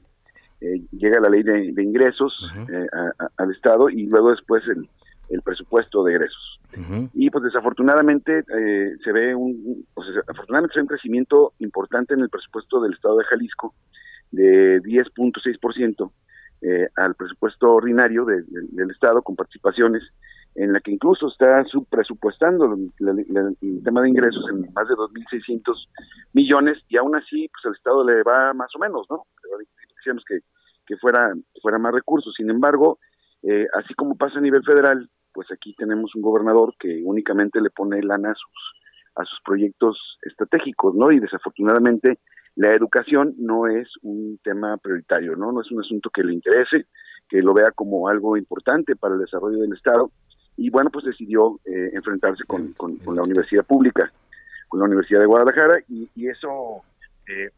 llega 0.92 1.20
la 1.20 1.28
ley 1.28 1.42
de, 1.42 1.82
ingresos 1.82 2.32
al 3.36 3.50
Estado 3.52 3.90
y 3.90 4.06
luego 4.06 4.30
después 4.30 4.66
el 4.68 4.88
el 5.30 5.42
presupuesto 5.42 6.04
de 6.04 6.14
egresos. 6.14 6.60
Y 7.12 7.30
pues 7.30 7.44
desafortunadamente 7.44 8.40
eh, 8.40 8.96
se 9.04 9.12
ve 9.12 9.32
un, 9.32 9.86
pues, 9.94 10.08
afortunadamente 10.26 10.74
se 10.74 10.80
ve 10.80 10.82
un 10.82 10.88
crecimiento 10.88 11.52
importante 11.60 12.14
en 12.14 12.20
el 12.20 12.28
presupuesto 12.28 12.80
del 12.80 12.94
Estado 12.94 13.18
de 13.18 13.24
Jalisco 13.24 13.74
de 14.32 14.82
10.6% 14.82 16.10
eh, 16.62 16.88
al 16.96 17.14
presupuesto 17.14 17.72
ordinario 17.72 18.24
del 18.24 18.90
Estado 18.90 19.22
con 19.22 19.36
participaciones 19.36 20.02
en 20.54 20.72
la 20.72 20.80
que 20.80 20.92
incluso 20.92 21.28
está 21.28 21.64
subpresupuestando 21.64 22.72
el 22.74 23.82
tema 23.84 24.02
de 24.02 24.08
ingresos 24.08 24.44
en 24.50 24.72
más 24.72 24.88
de 24.88 24.94
2.600 24.94 25.88
millones 26.32 26.78
y 26.88 26.96
aún 26.96 27.16
así 27.16 27.48
pues 27.48 27.64
al 27.66 27.74
Estado 27.74 28.04
le 28.04 28.22
va 28.22 28.52
más 28.54 28.70
o 28.76 28.78
menos, 28.78 29.06
¿no? 29.10 29.24
Decíamos 29.96 30.24
que, 30.28 30.40
que 30.86 30.96
fuera, 30.96 31.32
fuera 31.60 31.78
más 31.78 31.92
recursos. 31.92 32.34
Sin 32.36 32.50
embargo, 32.50 32.98
eh, 33.42 33.66
así 33.74 33.94
como 33.94 34.16
pasa 34.16 34.38
a 34.38 34.42
nivel 34.42 34.62
federal, 34.64 35.08
pues 35.32 35.48
aquí 35.50 35.74
tenemos 35.74 36.14
un 36.14 36.22
gobernador 36.22 36.74
que 36.78 37.02
únicamente 37.04 37.60
le 37.60 37.70
pone 37.70 38.00
lana 38.02 38.30
a 38.30 38.34
sus, 38.34 38.82
a 39.16 39.24
sus 39.24 39.38
proyectos 39.44 39.98
estratégicos, 40.22 40.94
¿no? 40.94 41.10
Y 41.10 41.18
desafortunadamente 41.18 42.20
la 42.56 42.72
educación 42.72 43.34
no 43.38 43.66
es 43.66 43.88
un 44.02 44.38
tema 44.44 44.76
prioritario, 44.76 45.34
¿no? 45.34 45.50
No 45.50 45.60
es 45.60 45.70
un 45.72 45.80
asunto 45.80 46.10
que 46.10 46.22
le 46.22 46.32
interese, 46.32 46.86
que 47.28 47.42
lo 47.42 47.52
vea 47.52 47.72
como 47.72 48.08
algo 48.08 48.36
importante 48.36 48.94
para 48.94 49.14
el 49.14 49.20
desarrollo 49.20 49.58
del 49.58 49.72
Estado. 49.72 50.10
Y 50.56 50.70
bueno, 50.70 50.90
pues 50.90 51.04
decidió 51.04 51.60
eh, 51.64 51.90
enfrentarse 51.92 52.44
con, 52.44 52.72
con, 52.74 52.98
la 53.14 53.22
universidad 53.22 53.64
pública, 53.64 54.10
con 54.68 54.80
la 54.80 54.86
Universidad 54.86 55.20
de 55.20 55.26
Guadalajara, 55.26 55.80
y, 55.88 56.08
y 56.14 56.28
eso 56.28 56.82
eh, 57.28 57.50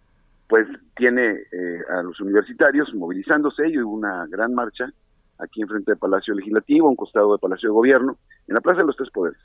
pues 0.48 0.66
tiene 0.96 1.42
eh, 1.50 1.80
a 1.90 2.02
los 2.02 2.20
universitarios 2.20 2.94
movilizándose 2.94 3.68
y 3.68 3.78
hubo 3.78 3.94
una 3.94 4.26
gran 4.26 4.54
marcha 4.54 4.92
aquí 5.38 5.60
enfrente 5.60 5.90
del 5.90 5.98
Palacio 5.98 6.34
Legislativo, 6.34 6.86
a 6.86 6.90
un 6.90 6.96
costado 6.96 7.32
del 7.32 7.40
Palacio 7.40 7.68
de 7.68 7.74
Gobierno, 7.74 8.16
en 8.46 8.54
la 8.54 8.60
Plaza 8.60 8.80
de 8.80 8.86
los 8.86 8.96
Tres 8.96 9.10
Poderes, 9.10 9.38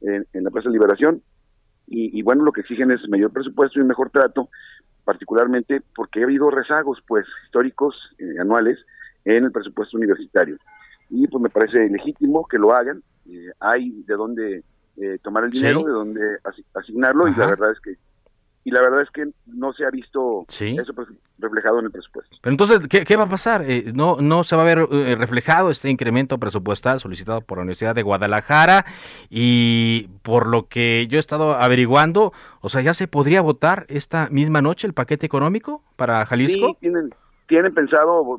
en, 0.00 0.26
la 0.44 0.50
Plaza 0.50 0.68
de 0.68 0.74
Liberación. 0.74 1.22
Y, 1.90 2.20
bueno, 2.20 2.44
lo 2.44 2.52
que 2.52 2.60
exigen 2.60 2.90
es 2.90 3.00
mayor 3.08 3.32
presupuesto 3.32 3.80
y 3.80 3.82
mejor 3.82 4.10
trato, 4.10 4.50
particularmente 5.06 5.80
porque 5.96 6.20
ha 6.20 6.24
habido 6.24 6.50
rezagos 6.50 6.98
pues 7.06 7.24
históricos 7.46 7.96
eh, 8.18 8.38
anuales 8.38 8.78
en 9.24 9.44
el 9.44 9.52
presupuesto 9.52 9.96
universitario. 9.96 10.58
Y 11.10 11.26
pues 11.28 11.42
me 11.42 11.50
parece 11.50 11.88
legítimo 11.88 12.46
que 12.46 12.58
lo 12.58 12.72
hagan. 12.72 13.02
Eh, 13.28 13.50
hay 13.60 14.02
de 14.06 14.14
dónde 14.14 14.62
eh, 14.96 15.18
tomar 15.22 15.44
el 15.44 15.50
dinero, 15.50 15.84
de 15.84 15.92
dónde 15.92 16.20
asignarlo, 16.74 17.28
y 17.28 17.34
la 17.34 17.46
verdad 17.46 17.72
es 17.72 17.80
que 17.80 17.96
y 18.68 18.70
la 18.70 18.82
verdad 18.82 19.00
es 19.00 19.10
que 19.10 19.26
no 19.46 19.72
se 19.72 19.86
ha 19.86 19.90
visto 19.90 20.44
eso 20.46 20.92
pues, 20.92 21.08
reflejado 21.38 21.78
en 21.78 21.86
el 21.86 21.90
presupuesto. 21.90 22.36
Pero 22.42 22.52
entonces, 22.52 22.86
¿qué, 22.86 23.16
va 23.16 23.24
a 23.24 23.28
pasar? 23.28 23.62
Eh, 23.66 23.92
no, 23.94 24.16
¿No 24.20 24.44
se 24.44 24.56
va 24.56 24.62
a 24.62 24.64
ver 24.66 24.86
eh, 24.90 25.14
reflejado 25.16 25.70
este 25.70 25.88
incremento 25.88 26.36
presupuestal 26.36 27.00
solicitado 27.00 27.40
por 27.40 27.56
la 27.56 27.62
Universidad 27.62 27.94
de 27.94 28.02
Guadalajara? 28.02 28.84
Y 29.30 30.08
por 30.22 30.46
lo 30.46 30.66
que 30.66 31.06
yo 31.08 31.16
he 31.16 31.20
estado 31.20 31.54
averiguando, 31.54 32.34
o 32.60 32.68
sea, 32.68 32.82
¿ya 32.82 32.92
se 32.92 33.08
podría 33.08 33.40
votar 33.40 33.86
esta 33.88 34.28
misma 34.30 34.60
noche 34.60 34.86
el 34.86 34.92
paquete 34.92 35.24
económico 35.24 35.82
para 35.96 36.26
Jalisco? 36.26 36.68
Sí, 36.72 36.76
tienen, 36.80 37.14
tienen 37.46 37.72
pensado, 37.72 38.38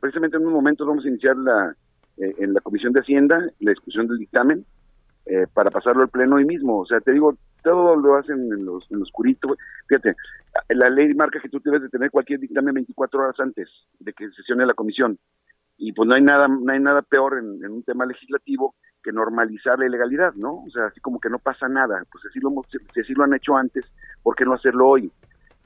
precisamente 0.00 0.36
en 0.36 0.46
un 0.48 0.52
momento 0.52 0.84
vamos 0.84 1.04
a 1.04 1.08
iniciar 1.08 1.36
la, 1.36 1.76
eh, 2.20 2.34
en 2.38 2.54
la 2.54 2.60
Comisión 2.60 2.92
de 2.92 3.00
Hacienda 3.00 3.38
la 3.60 3.70
discusión 3.70 4.06
del 4.06 4.18
dictamen 4.18 4.64
para 5.54 5.70
pasarlo 5.70 6.02
al 6.02 6.08
Pleno 6.08 6.36
hoy 6.36 6.44
mismo. 6.44 6.80
O 6.80 6.86
sea, 6.86 6.98
te 6.98 7.12
digo, 7.12 7.36
todo 7.62 7.96
lo 7.96 8.16
hacen 8.16 8.52
en 8.52 8.64
los, 8.64 8.90
en 8.90 9.00
los 9.00 9.10
curitos. 9.10 9.56
Fíjate, 9.86 10.16
la 10.70 10.90
ley 10.90 11.12
marca 11.14 11.40
que 11.40 11.48
tú 11.48 11.60
debes 11.64 11.82
de 11.82 11.88
tener 11.88 12.10
cualquier 12.10 12.40
dictamen 12.40 12.74
24 12.74 13.20
horas 13.20 13.40
antes 13.40 13.68
de 13.98 14.12
que 14.12 14.30
sesione 14.30 14.66
la 14.66 14.74
comisión. 14.74 15.18
Y 15.78 15.92
pues 15.92 16.06
no 16.08 16.14
hay 16.14 16.22
nada, 16.22 16.46
no 16.48 16.72
hay 16.72 16.80
nada 16.80 17.02
peor 17.02 17.38
en, 17.38 17.64
un 17.64 17.82
tema 17.82 18.04
legislativo 18.04 18.74
que 19.02 19.12
normalizar 19.12 19.78
la 19.78 19.86
ilegalidad, 19.86 20.34
¿no? 20.34 20.64
O 20.64 20.70
sea, 20.70 20.86
así 20.86 21.00
como 21.00 21.18
que 21.20 21.30
no 21.30 21.38
pasa 21.38 21.68
nada. 21.68 22.04
Pues 22.12 22.24
así 22.26 22.38
lo, 22.38 22.50
si 22.92 23.00
así 23.00 23.14
lo 23.14 23.24
han 23.24 23.34
hecho 23.34 23.56
antes, 23.56 23.90
¿por 24.22 24.36
qué 24.36 24.44
no 24.44 24.52
hacerlo 24.52 24.88
hoy? 24.88 25.10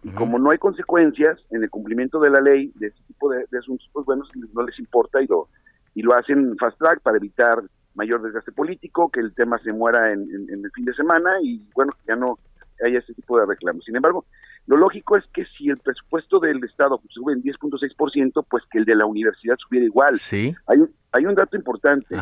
Y 0.04 0.10
como 0.10 0.38
no 0.38 0.50
hay 0.50 0.58
consecuencias 0.58 1.40
en 1.50 1.64
el 1.64 1.70
cumplimiento 1.70 2.20
de 2.20 2.30
la 2.30 2.40
ley 2.40 2.70
de 2.76 2.88
este 2.88 3.00
tipo 3.08 3.30
de, 3.30 3.46
asuntos, 3.58 3.88
pues 3.92 4.04
bueno, 4.06 4.24
no 4.52 4.62
les 4.62 4.78
importa 4.78 5.20
y 5.20 5.26
lo, 5.26 5.48
y 5.94 6.02
lo 6.02 6.14
hacen 6.14 6.56
fast 6.58 6.78
track 6.78 7.00
para 7.00 7.16
evitar 7.16 7.62
mayor 7.94 8.22
desgaste 8.22 8.52
político, 8.52 9.08
que 9.10 9.20
el 9.20 9.34
tema 9.34 9.58
se 9.58 9.72
muera 9.72 10.12
en, 10.12 10.28
el 10.48 10.70
fin 10.72 10.84
de 10.84 10.94
semana 10.94 11.30
y 11.42 11.62
bueno, 11.74 11.92
ya 12.06 12.16
no 12.16 12.38
haya 12.84 12.98
ese 12.98 13.14
tipo 13.14 13.38
de 13.38 13.46
reclamos. 13.46 13.84
Sin 13.84 13.94
embargo, 13.96 14.26
lo 14.66 14.76
lógico 14.76 15.16
es 15.16 15.24
que 15.32 15.44
si 15.56 15.68
el 15.68 15.76
presupuesto 15.76 16.40
del 16.40 16.62
Estado 16.64 17.00
sube 17.08 17.32
en 17.32 17.42
10.6%, 17.42 18.44
pues 18.48 18.64
que 18.70 18.78
el 18.78 18.84
de 18.84 18.96
la 18.96 19.06
universidad 19.06 19.56
subiera 19.58 19.86
igual. 19.86 20.16
Sí. 20.16 20.54
Hay 20.66 20.78
un, 20.78 20.90
hay 21.12 21.26
un 21.26 21.34
dato 21.34 21.56
importante. 21.56 22.16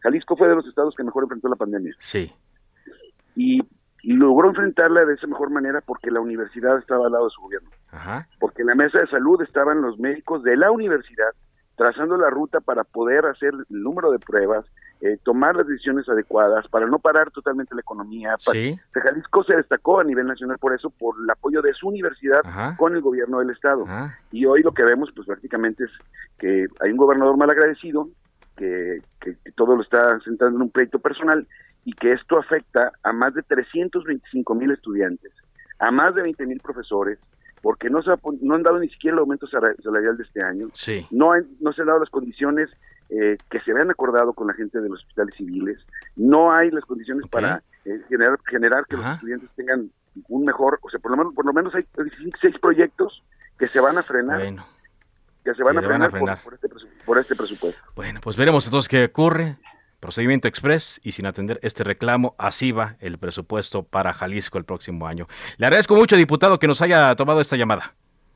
Jalisco 0.00 0.36
fue 0.36 0.48
de 0.48 0.54
los 0.54 0.66
estados 0.66 0.94
que 0.94 1.02
mejor 1.02 1.24
enfrentó 1.24 1.48
la 1.48 1.56
pandemia. 1.56 1.94
Sí. 1.98 2.30
Y 3.34 3.62
logró 4.02 4.50
enfrentarla 4.50 5.04
de 5.04 5.14
esa 5.14 5.26
mejor 5.26 5.50
manera 5.50 5.80
porque 5.80 6.10
la 6.10 6.20
universidad 6.20 6.78
estaba 6.78 7.06
al 7.06 7.12
lado 7.12 7.24
de 7.24 7.30
su 7.30 7.40
gobierno. 7.40 7.70
Porque 8.38 8.62
en 8.62 8.68
la 8.68 8.74
mesa 8.74 9.00
de 9.00 9.06
salud 9.08 9.40
estaban 9.42 9.80
los 9.80 9.98
médicos 9.98 10.42
de 10.42 10.56
la 10.56 10.70
universidad 10.70 11.30
trazando 11.76 12.16
la 12.16 12.30
ruta 12.30 12.60
para 12.60 12.84
poder 12.84 13.26
hacer 13.26 13.52
el 13.54 13.82
número 13.82 14.10
de 14.10 14.18
pruebas, 14.18 14.64
eh, 15.02 15.18
tomar 15.22 15.54
las 15.54 15.66
decisiones 15.66 16.08
adecuadas, 16.08 16.66
para 16.68 16.86
no 16.86 16.98
parar 16.98 17.30
totalmente 17.30 17.74
la 17.74 17.82
economía. 17.82 18.34
Sí. 18.38 18.78
Jalisco 18.92 19.44
se 19.44 19.56
destacó 19.56 20.00
a 20.00 20.04
nivel 20.04 20.26
nacional 20.26 20.58
por 20.58 20.74
eso, 20.74 20.88
por 20.90 21.16
el 21.22 21.28
apoyo 21.28 21.60
de 21.60 21.74
su 21.74 21.88
universidad 21.88 22.40
con 22.78 22.94
el 22.94 23.02
gobierno 23.02 23.38
del 23.40 23.50
Estado. 23.50 23.84
Y 24.32 24.46
hoy 24.46 24.62
lo 24.62 24.72
que 24.72 24.84
vemos, 24.84 25.10
pues 25.14 25.26
prácticamente 25.26 25.84
es 25.84 25.90
que 26.38 26.66
hay 26.80 26.90
un 26.90 26.96
gobernador 26.96 27.36
mal 27.36 27.50
agradecido, 27.50 28.08
que, 28.56 29.02
que, 29.20 29.36
todo 29.54 29.76
lo 29.76 29.82
está 29.82 30.18
centrando 30.20 30.56
en 30.56 30.62
un 30.62 30.70
pleito 30.70 30.98
personal 30.98 31.46
y 31.84 31.92
que 31.92 32.12
esto 32.12 32.38
afecta 32.38 32.90
a 33.02 33.12
más 33.12 33.34
de 33.34 33.42
325 33.42 34.54
mil 34.54 34.70
estudiantes, 34.70 35.30
a 35.78 35.90
más 35.90 36.14
de 36.14 36.22
20 36.22 36.46
mil 36.46 36.58
profesores, 36.60 37.18
porque 37.66 37.90
no 37.90 38.00
se 38.00 38.12
no 38.42 38.54
han 38.54 38.62
dado 38.62 38.78
ni 38.78 38.88
siquiera 38.88 39.16
el 39.16 39.18
aumento 39.18 39.48
salarial 39.48 40.16
de 40.16 40.22
este 40.22 40.44
año, 40.44 40.68
no, 41.10 41.32
no 41.58 41.72
se 41.72 41.80
han 41.80 41.88
dado 41.88 41.98
las 41.98 42.10
condiciones 42.10 42.70
eh, 43.10 43.36
que 43.50 43.58
se 43.58 43.72
habían 43.72 43.90
acordado 43.90 44.34
con 44.34 44.46
la 44.46 44.54
gente 44.54 44.80
de 44.80 44.88
los 44.88 45.00
hospitales 45.00 45.34
civiles, 45.34 45.84
no 46.14 46.52
hay 46.52 46.70
las 46.70 46.84
condiciones 46.84 47.26
para 47.28 47.64
eh, 47.84 48.00
generar, 48.08 48.38
generar 48.48 48.86
que 48.86 48.96
los 48.96 49.04
estudiantes 49.06 49.50
tengan 49.56 49.90
un 50.28 50.44
mejor, 50.44 50.78
o 50.80 50.88
sea, 50.88 51.00
por 51.00 51.10
lo 51.10 51.16
menos, 51.16 51.34
por 51.34 51.44
lo 51.44 51.52
menos 51.52 51.74
hay 51.74 51.82
seis 52.40 52.56
proyectos 52.60 53.24
que 53.58 53.66
se 53.66 53.80
van 53.80 53.98
a 53.98 54.04
frenar. 54.04 54.40
Que 55.42 55.52
se 55.52 55.64
van, 55.64 55.78
a, 55.78 55.82
frenar 55.82 56.12
Por, 56.12 56.54
este 56.54 56.68
por 57.04 57.18
este 57.18 57.34
presupuesto. 57.34 57.80
Bueno, 57.96 58.20
pues 58.22 58.36
veremos 58.36 58.64
entonces 58.64 58.88
qué 58.88 59.06
ocurre. 59.06 59.56
Procedimiento 60.06 60.46
express 60.46 61.00
y 61.02 61.10
sin 61.10 61.26
atender 61.26 61.58
este 61.64 61.82
reclamo, 61.82 62.36
así 62.38 62.70
va 62.70 62.94
el 63.00 63.18
presupuesto 63.18 63.82
para 63.82 64.12
Jalisco 64.12 64.56
el 64.56 64.64
próximo 64.64 65.08
año. 65.08 65.26
Le 65.56 65.66
agradezco 65.66 65.96
mucho, 65.96 66.16
diputado, 66.16 66.60
que 66.60 66.68
nos 66.68 66.80
haya 66.80 67.12
tomado 67.16 67.40
esta 67.40 67.56
llamada. 67.56 67.92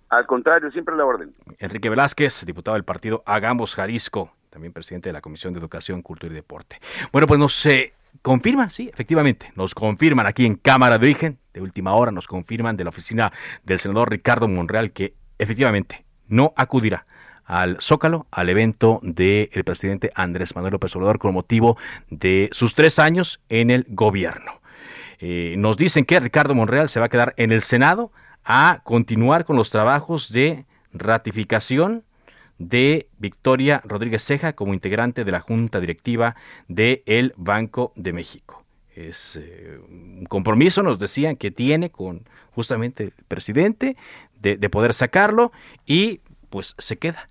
Al 0.08 0.26
contrario, 0.26 0.72
siempre 0.72 0.96
la 0.96 1.04
orden. 1.04 1.32
Enrique 1.60 1.88
Velázquez, 1.88 2.44
diputado 2.44 2.74
del 2.74 2.82
partido 2.82 3.22
Hagamos 3.24 3.76
Jalisco, 3.76 4.32
también 4.50 4.72
presidente 4.72 5.10
de 5.10 5.12
la 5.12 5.20
Comisión 5.20 5.52
de 5.52 5.60
Educación, 5.60 6.02
Cultura 6.02 6.32
y 6.32 6.34
Deporte. 6.34 6.80
Bueno, 7.12 7.28
pues 7.28 7.38
nos 7.38 7.54
se 7.54 7.94
confirma, 8.20 8.68
sí, 8.70 8.90
efectivamente, 8.92 9.52
nos 9.54 9.72
confirman 9.72 10.26
aquí 10.26 10.46
en 10.46 10.56
Cámara 10.56 10.98
de 10.98 11.06
Origen, 11.06 11.38
de 11.54 11.60
última 11.60 11.94
hora, 11.94 12.10
nos 12.10 12.26
confirman 12.26 12.76
de 12.76 12.82
la 12.82 12.90
oficina 12.90 13.30
del 13.62 13.78
senador 13.78 14.10
Ricardo 14.10 14.48
Monreal 14.48 14.90
que 14.90 15.14
efectivamente 15.38 16.04
no 16.26 16.52
acudirá 16.56 17.06
al 17.50 17.78
Zócalo, 17.80 18.28
al 18.30 18.48
evento 18.48 19.00
del 19.02 19.64
presidente 19.64 20.12
Andrés 20.14 20.54
Manuel 20.54 20.74
López 20.74 20.94
Obrador 20.94 21.18
con 21.18 21.34
motivo 21.34 21.76
de 22.08 22.48
sus 22.52 22.76
tres 22.76 23.00
años 23.00 23.40
en 23.48 23.70
el 23.70 23.86
gobierno. 23.88 24.60
Eh, 25.18 25.56
nos 25.58 25.76
dicen 25.76 26.04
que 26.04 26.20
Ricardo 26.20 26.54
Monreal 26.54 26.88
se 26.88 27.00
va 27.00 27.06
a 27.06 27.08
quedar 27.08 27.34
en 27.36 27.50
el 27.50 27.62
Senado 27.62 28.12
a 28.44 28.82
continuar 28.84 29.44
con 29.44 29.56
los 29.56 29.70
trabajos 29.70 30.30
de 30.30 30.64
ratificación 30.92 32.04
de 32.58 33.08
Victoria 33.18 33.82
Rodríguez 33.84 34.24
Ceja 34.24 34.52
como 34.52 34.72
integrante 34.72 35.24
de 35.24 35.32
la 35.32 35.40
Junta 35.40 35.80
Directiva 35.80 36.36
del 36.68 37.02
el 37.06 37.34
Banco 37.36 37.92
de 37.96 38.12
México. 38.12 38.62
Es 38.94 39.34
eh, 39.42 39.80
un 39.88 40.24
compromiso, 40.26 40.84
nos 40.84 41.00
decían, 41.00 41.34
que 41.34 41.50
tiene 41.50 41.90
con 41.90 42.28
justamente 42.52 43.02
el 43.02 43.12
presidente 43.26 43.96
de, 44.40 44.56
de 44.56 44.70
poder 44.70 44.94
sacarlo 44.94 45.50
y 45.84 46.20
pues 46.48 46.76
se 46.78 46.96
queda 46.96 47.26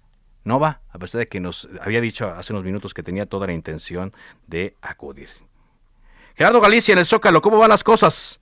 no 0.50 0.60
va, 0.60 0.82
a 0.92 0.98
pesar 0.98 1.20
de 1.20 1.28
que 1.28 1.40
nos 1.40 1.70
había 1.80 2.02
dicho 2.02 2.28
hace 2.28 2.54
unos 2.54 2.66
minutos 2.66 2.96
que 2.96 3.04
tenía 3.04 3.28
toda 3.28 3.46
la 3.46 3.54
intención 3.54 4.12
de 4.48 4.74
acudir. 4.82 5.30
Gerardo 6.36 6.60
Galicia 6.60 6.94
en 6.94 7.00
el 7.00 7.06
Zócalo, 7.06 7.40
¿cómo 7.40 7.60
van 7.60 7.70
las 7.70 7.84
cosas? 7.84 8.42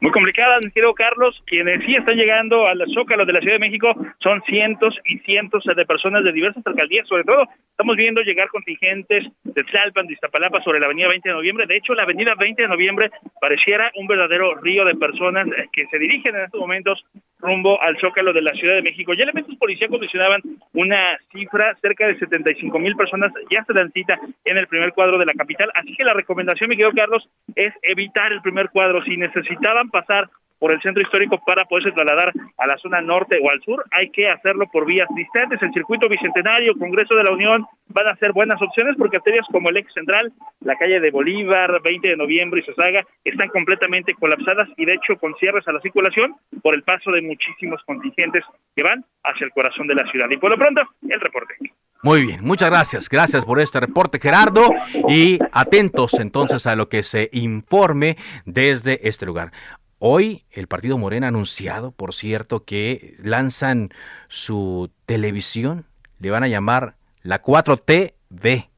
Muy 0.00 0.12
complicada, 0.12 0.58
mi 0.62 0.70
querido 0.70 0.94
Carlos. 0.94 1.42
Quienes 1.46 1.84
sí 1.84 1.96
están 1.96 2.16
llegando 2.16 2.66
al 2.68 2.84
Zócalo 2.94 3.24
de 3.24 3.32
la 3.32 3.40
Ciudad 3.40 3.54
de 3.54 3.66
México 3.66 3.88
son 4.22 4.40
cientos 4.42 4.94
y 5.06 5.18
cientos 5.20 5.64
de 5.64 5.86
personas 5.86 6.22
de 6.22 6.32
diversas 6.32 6.64
alcaldías. 6.66 7.08
Sobre 7.08 7.24
todo, 7.24 7.48
estamos 7.70 7.96
viendo 7.96 8.22
llegar 8.22 8.48
contingentes 8.48 9.24
de 9.42 9.64
Tlalpan, 9.64 10.06
de 10.06 10.12
Iztapalapa, 10.12 10.62
sobre 10.62 10.78
la 10.78 10.86
avenida 10.86 11.08
20 11.08 11.28
de 11.28 11.34
noviembre. 11.34 11.66
De 11.66 11.78
hecho, 11.78 11.94
la 11.94 12.04
avenida 12.04 12.34
20 12.38 12.62
de 12.62 12.68
noviembre 12.68 13.10
pareciera 13.40 13.90
un 13.96 14.06
verdadero 14.06 14.54
río 14.56 14.84
de 14.84 14.94
personas 14.94 15.48
eh, 15.48 15.66
que 15.72 15.86
se 15.86 15.98
dirigen 15.98 16.36
en 16.36 16.44
estos 16.44 16.60
momentos 16.60 17.04
rumbo 17.38 17.80
al 17.80 17.96
Zócalo 17.98 18.32
de 18.32 18.42
la 18.42 18.52
Ciudad 18.52 18.74
de 18.74 18.82
México. 18.82 19.14
Ya 19.14 19.24
elementos 19.24 19.56
policíacos 19.56 20.00
mencionaban 20.00 20.42
una 20.72 21.18
cifra, 21.32 21.76
cerca 21.80 22.06
de 22.06 22.18
75 22.18 22.78
mil 22.78 22.96
personas 22.96 23.32
ya 23.50 23.64
se 23.64 23.72
dan 23.72 23.92
cita 23.92 24.18
en 24.44 24.56
el 24.56 24.66
primer 24.66 24.92
cuadro 24.92 25.18
de 25.18 25.26
la 25.26 25.34
capital. 25.34 25.70
Así 25.74 25.94
que 25.96 26.04
la 26.04 26.14
recomendación, 26.14 26.68
mi 26.70 26.76
querido 26.76 26.94
Carlos, 26.94 27.28
es 27.54 27.72
evitar 27.82 28.32
el 28.32 28.42
primer 28.42 28.70
cuadro. 28.70 29.02
Si 29.04 29.16
necesitaban 29.16 29.90
pasar 29.90 30.28
por 30.58 30.72
el 30.72 30.80
centro 30.80 31.02
histórico 31.02 31.40
para 31.46 31.64
poderse 31.64 31.92
trasladar 31.92 32.32
a 32.56 32.66
la 32.66 32.76
zona 32.78 33.00
norte 33.00 33.38
o 33.42 33.50
al 33.50 33.62
sur, 33.62 33.84
hay 33.90 34.10
que 34.10 34.28
hacerlo 34.28 34.66
por 34.72 34.86
vías 34.86 35.08
distantes. 35.14 35.62
El 35.62 35.72
circuito 35.72 36.08
bicentenario, 36.08 36.74
Congreso 36.78 37.14
de 37.14 37.24
la 37.24 37.32
Unión, 37.32 37.64
van 37.88 38.08
a 38.08 38.16
ser 38.16 38.32
buenas 38.32 38.60
opciones 38.60 38.96
porque 38.98 39.18
arterias 39.18 39.46
como 39.50 39.70
el 39.70 39.76
ex 39.76 39.92
central, 39.92 40.32
la 40.60 40.76
calle 40.76 41.00
de 41.00 41.10
Bolívar, 41.10 41.80
20 41.82 42.08
de 42.08 42.16
noviembre 42.16 42.60
y 42.60 42.64
Sosaga 42.64 43.04
están 43.24 43.48
completamente 43.48 44.14
colapsadas 44.14 44.68
y 44.76 44.84
de 44.84 44.94
hecho 44.94 45.16
con 45.16 45.34
cierres 45.36 45.66
a 45.68 45.72
la 45.72 45.80
circulación 45.80 46.34
por 46.62 46.74
el 46.74 46.82
paso 46.82 47.10
de 47.12 47.22
muchísimos 47.28 47.80
contingentes 47.84 48.42
que 48.74 48.82
van 48.82 49.04
hacia 49.22 49.44
el 49.44 49.52
corazón 49.52 49.86
de 49.86 49.94
la 49.94 50.10
ciudad. 50.10 50.26
Y 50.30 50.36
por 50.38 50.50
lo 50.50 50.56
pronto, 50.56 50.82
el 51.08 51.20
reporte. 51.20 51.54
Muy 52.02 52.22
bien, 52.22 52.44
muchas 52.44 52.70
gracias. 52.70 53.08
Gracias 53.08 53.44
por 53.44 53.60
este 53.60 53.80
reporte, 53.80 54.18
Gerardo. 54.20 54.70
Y 55.08 55.38
atentos 55.52 56.14
entonces 56.14 56.66
a 56.66 56.76
lo 56.76 56.88
que 56.88 57.02
se 57.02 57.28
informe 57.32 58.16
desde 58.44 59.08
este 59.08 59.26
lugar. 59.26 59.52
Hoy 59.98 60.44
el 60.52 60.68
partido 60.68 60.96
Morena 60.96 61.26
ha 61.26 61.28
anunciado, 61.30 61.90
por 61.90 62.14
cierto, 62.14 62.64
que 62.64 63.16
lanzan 63.18 63.90
su 64.28 64.92
televisión, 65.06 65.86
le 66.20 66.30
van 66.30 66.44
a 66.44 66.48
llamar 66.48 66.94
la 67.22 67.42
4TV, 67.42 68.68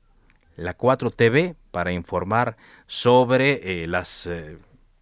la 0.56 0.78
4TV 0.78 1.56
para 1.70 1.92
informar 1.92 2.56
sobre 2.86 3.82
eh, 3.82 3.86
las 3.86 4.26
eh, 4.26 4.56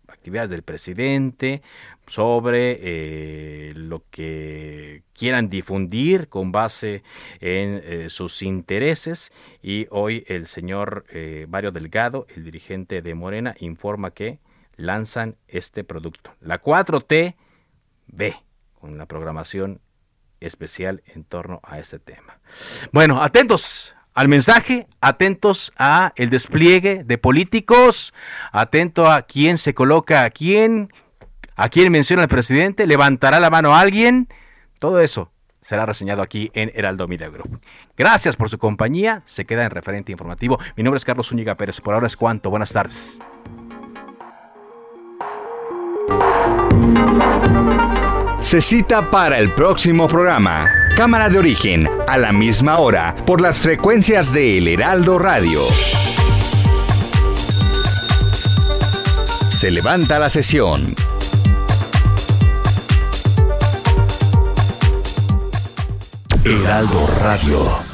actividades 0.09 0.51
del 0.51 0.62
presidente, 0.62 1.62
sobre 2.09 2.78
eh, 2.80 3.72
lo 3.74 4.02
que 4.11 5.02
quieran 5.12 5.48
difundir 5.48 6.28
con 6.28 6.52
base 6.52 7.02
en 7.40 8.09
sus 8.11 8.42
intereses 8.42 9.32
y 9.62 9.86
hoy 9.90 10.24
el 10.28 10.46
señor 10.46 11.04
Mario 11.48 11.72
Delgado, 11.72 12.26
el 12.34 12.44
dirigente 12.44 13.02
de 13.02 13.14
Morena, 13.14 13.54
informa 13.59 14.12
que 14.12 14.38
lanzan 14.76 15.36
este 15.48 15.84
producto. 15.84 16.34
La 16.40 16.62
4T 16.62 17.34
B, 18.06 18.36
con 18.80 18.96
la 18.96 19.06
programación 19.06 19.80
especial 20.40 21.02
en 21.14 21.24
torno 21.24 21.61
a 21.62 21.78
este 21.78 21.98
tema. 21.98 22.38
Bueno, 22.92 23.22
atentos 23.22 23.94
al 24.14 24.28
mensaje, 24.28 24.86
atentos 25.00 25.72
a 25.76 26.12
el 26.16 26.30
despliegue 26.30 27.04
de 27.04 27.18
políticos, 27.18 28.14
atento 28.52 29.11
a 29.11 29.22
quién 29.22 29.59
se 29.59 29.74
coloca 29.74 30.24
a 30.24 30.30
quién, 30.30 30.92
a 31.59 31.68
quién 31.68 31.92
menciona 31.92 32.22
el 32.22 32.28
presidente, 32.28 32.86
levantará 32.86 33.40
la 33.40 33.50
mano 33.50 33.74
a 33.74 33.80
alguien, 33.80 34.28
todo 34.78 35.00
eso 35.00 35.30
será 35.61 35.84
reseñado 35.84 36.22
aquí 36.22 36.50
en 36.54 36.70
Heraldo 36.74 37.06
Media. 37.09 37.30
Gracias 37.96 38.36
por 38.36 38.48
su 38.48 38.56
compañía, 38.56 39.22
se 39.26 39.44
queda 39.44 39.64
en 39.64 39.70
referente 39.70 40.12
informativo. 40.12 40.59
Mi 40.76 40.82
nombre 40.82 40.96
es 40.96 41.04
Carlos 41.04 41.28
Zúñiga 41.28 41.56
Pérez, 41.56 41.80
por 41.82 41.92
ahora 41.92 42.06
es 42.06 42.16
cuanto, 42.16 42.48
buenas 42.48 42.72
tardes. 42.72 43.20
Se 48.40 48.62
cita 48.62 49.11
para 49.11 49.38
el 49.38 49.50
próximo 49.50 50.06
programa. 50.06 50.64
Cámara 50.96 51.28
de 51.28 51.38
origen, 51.38 51.88
a 52.06 52.16
la 52.16 52.32
misma 52.32 52.78
hora, 52.78 53.14
por 53.26 53.42
las 53.42 53.59
frecuencias 53.59 54.32
de 54.32 54.59
El 54.59 54.68
Heraldo 54.68 55.18
Radio. 55.18 55.61
Se 59.50 59.72
levanta 59.72 60.20
la 60.20 60.30
sesión. 60.30 61.07
Heraldo 66.45 67.07
Radio. 67.07 67.88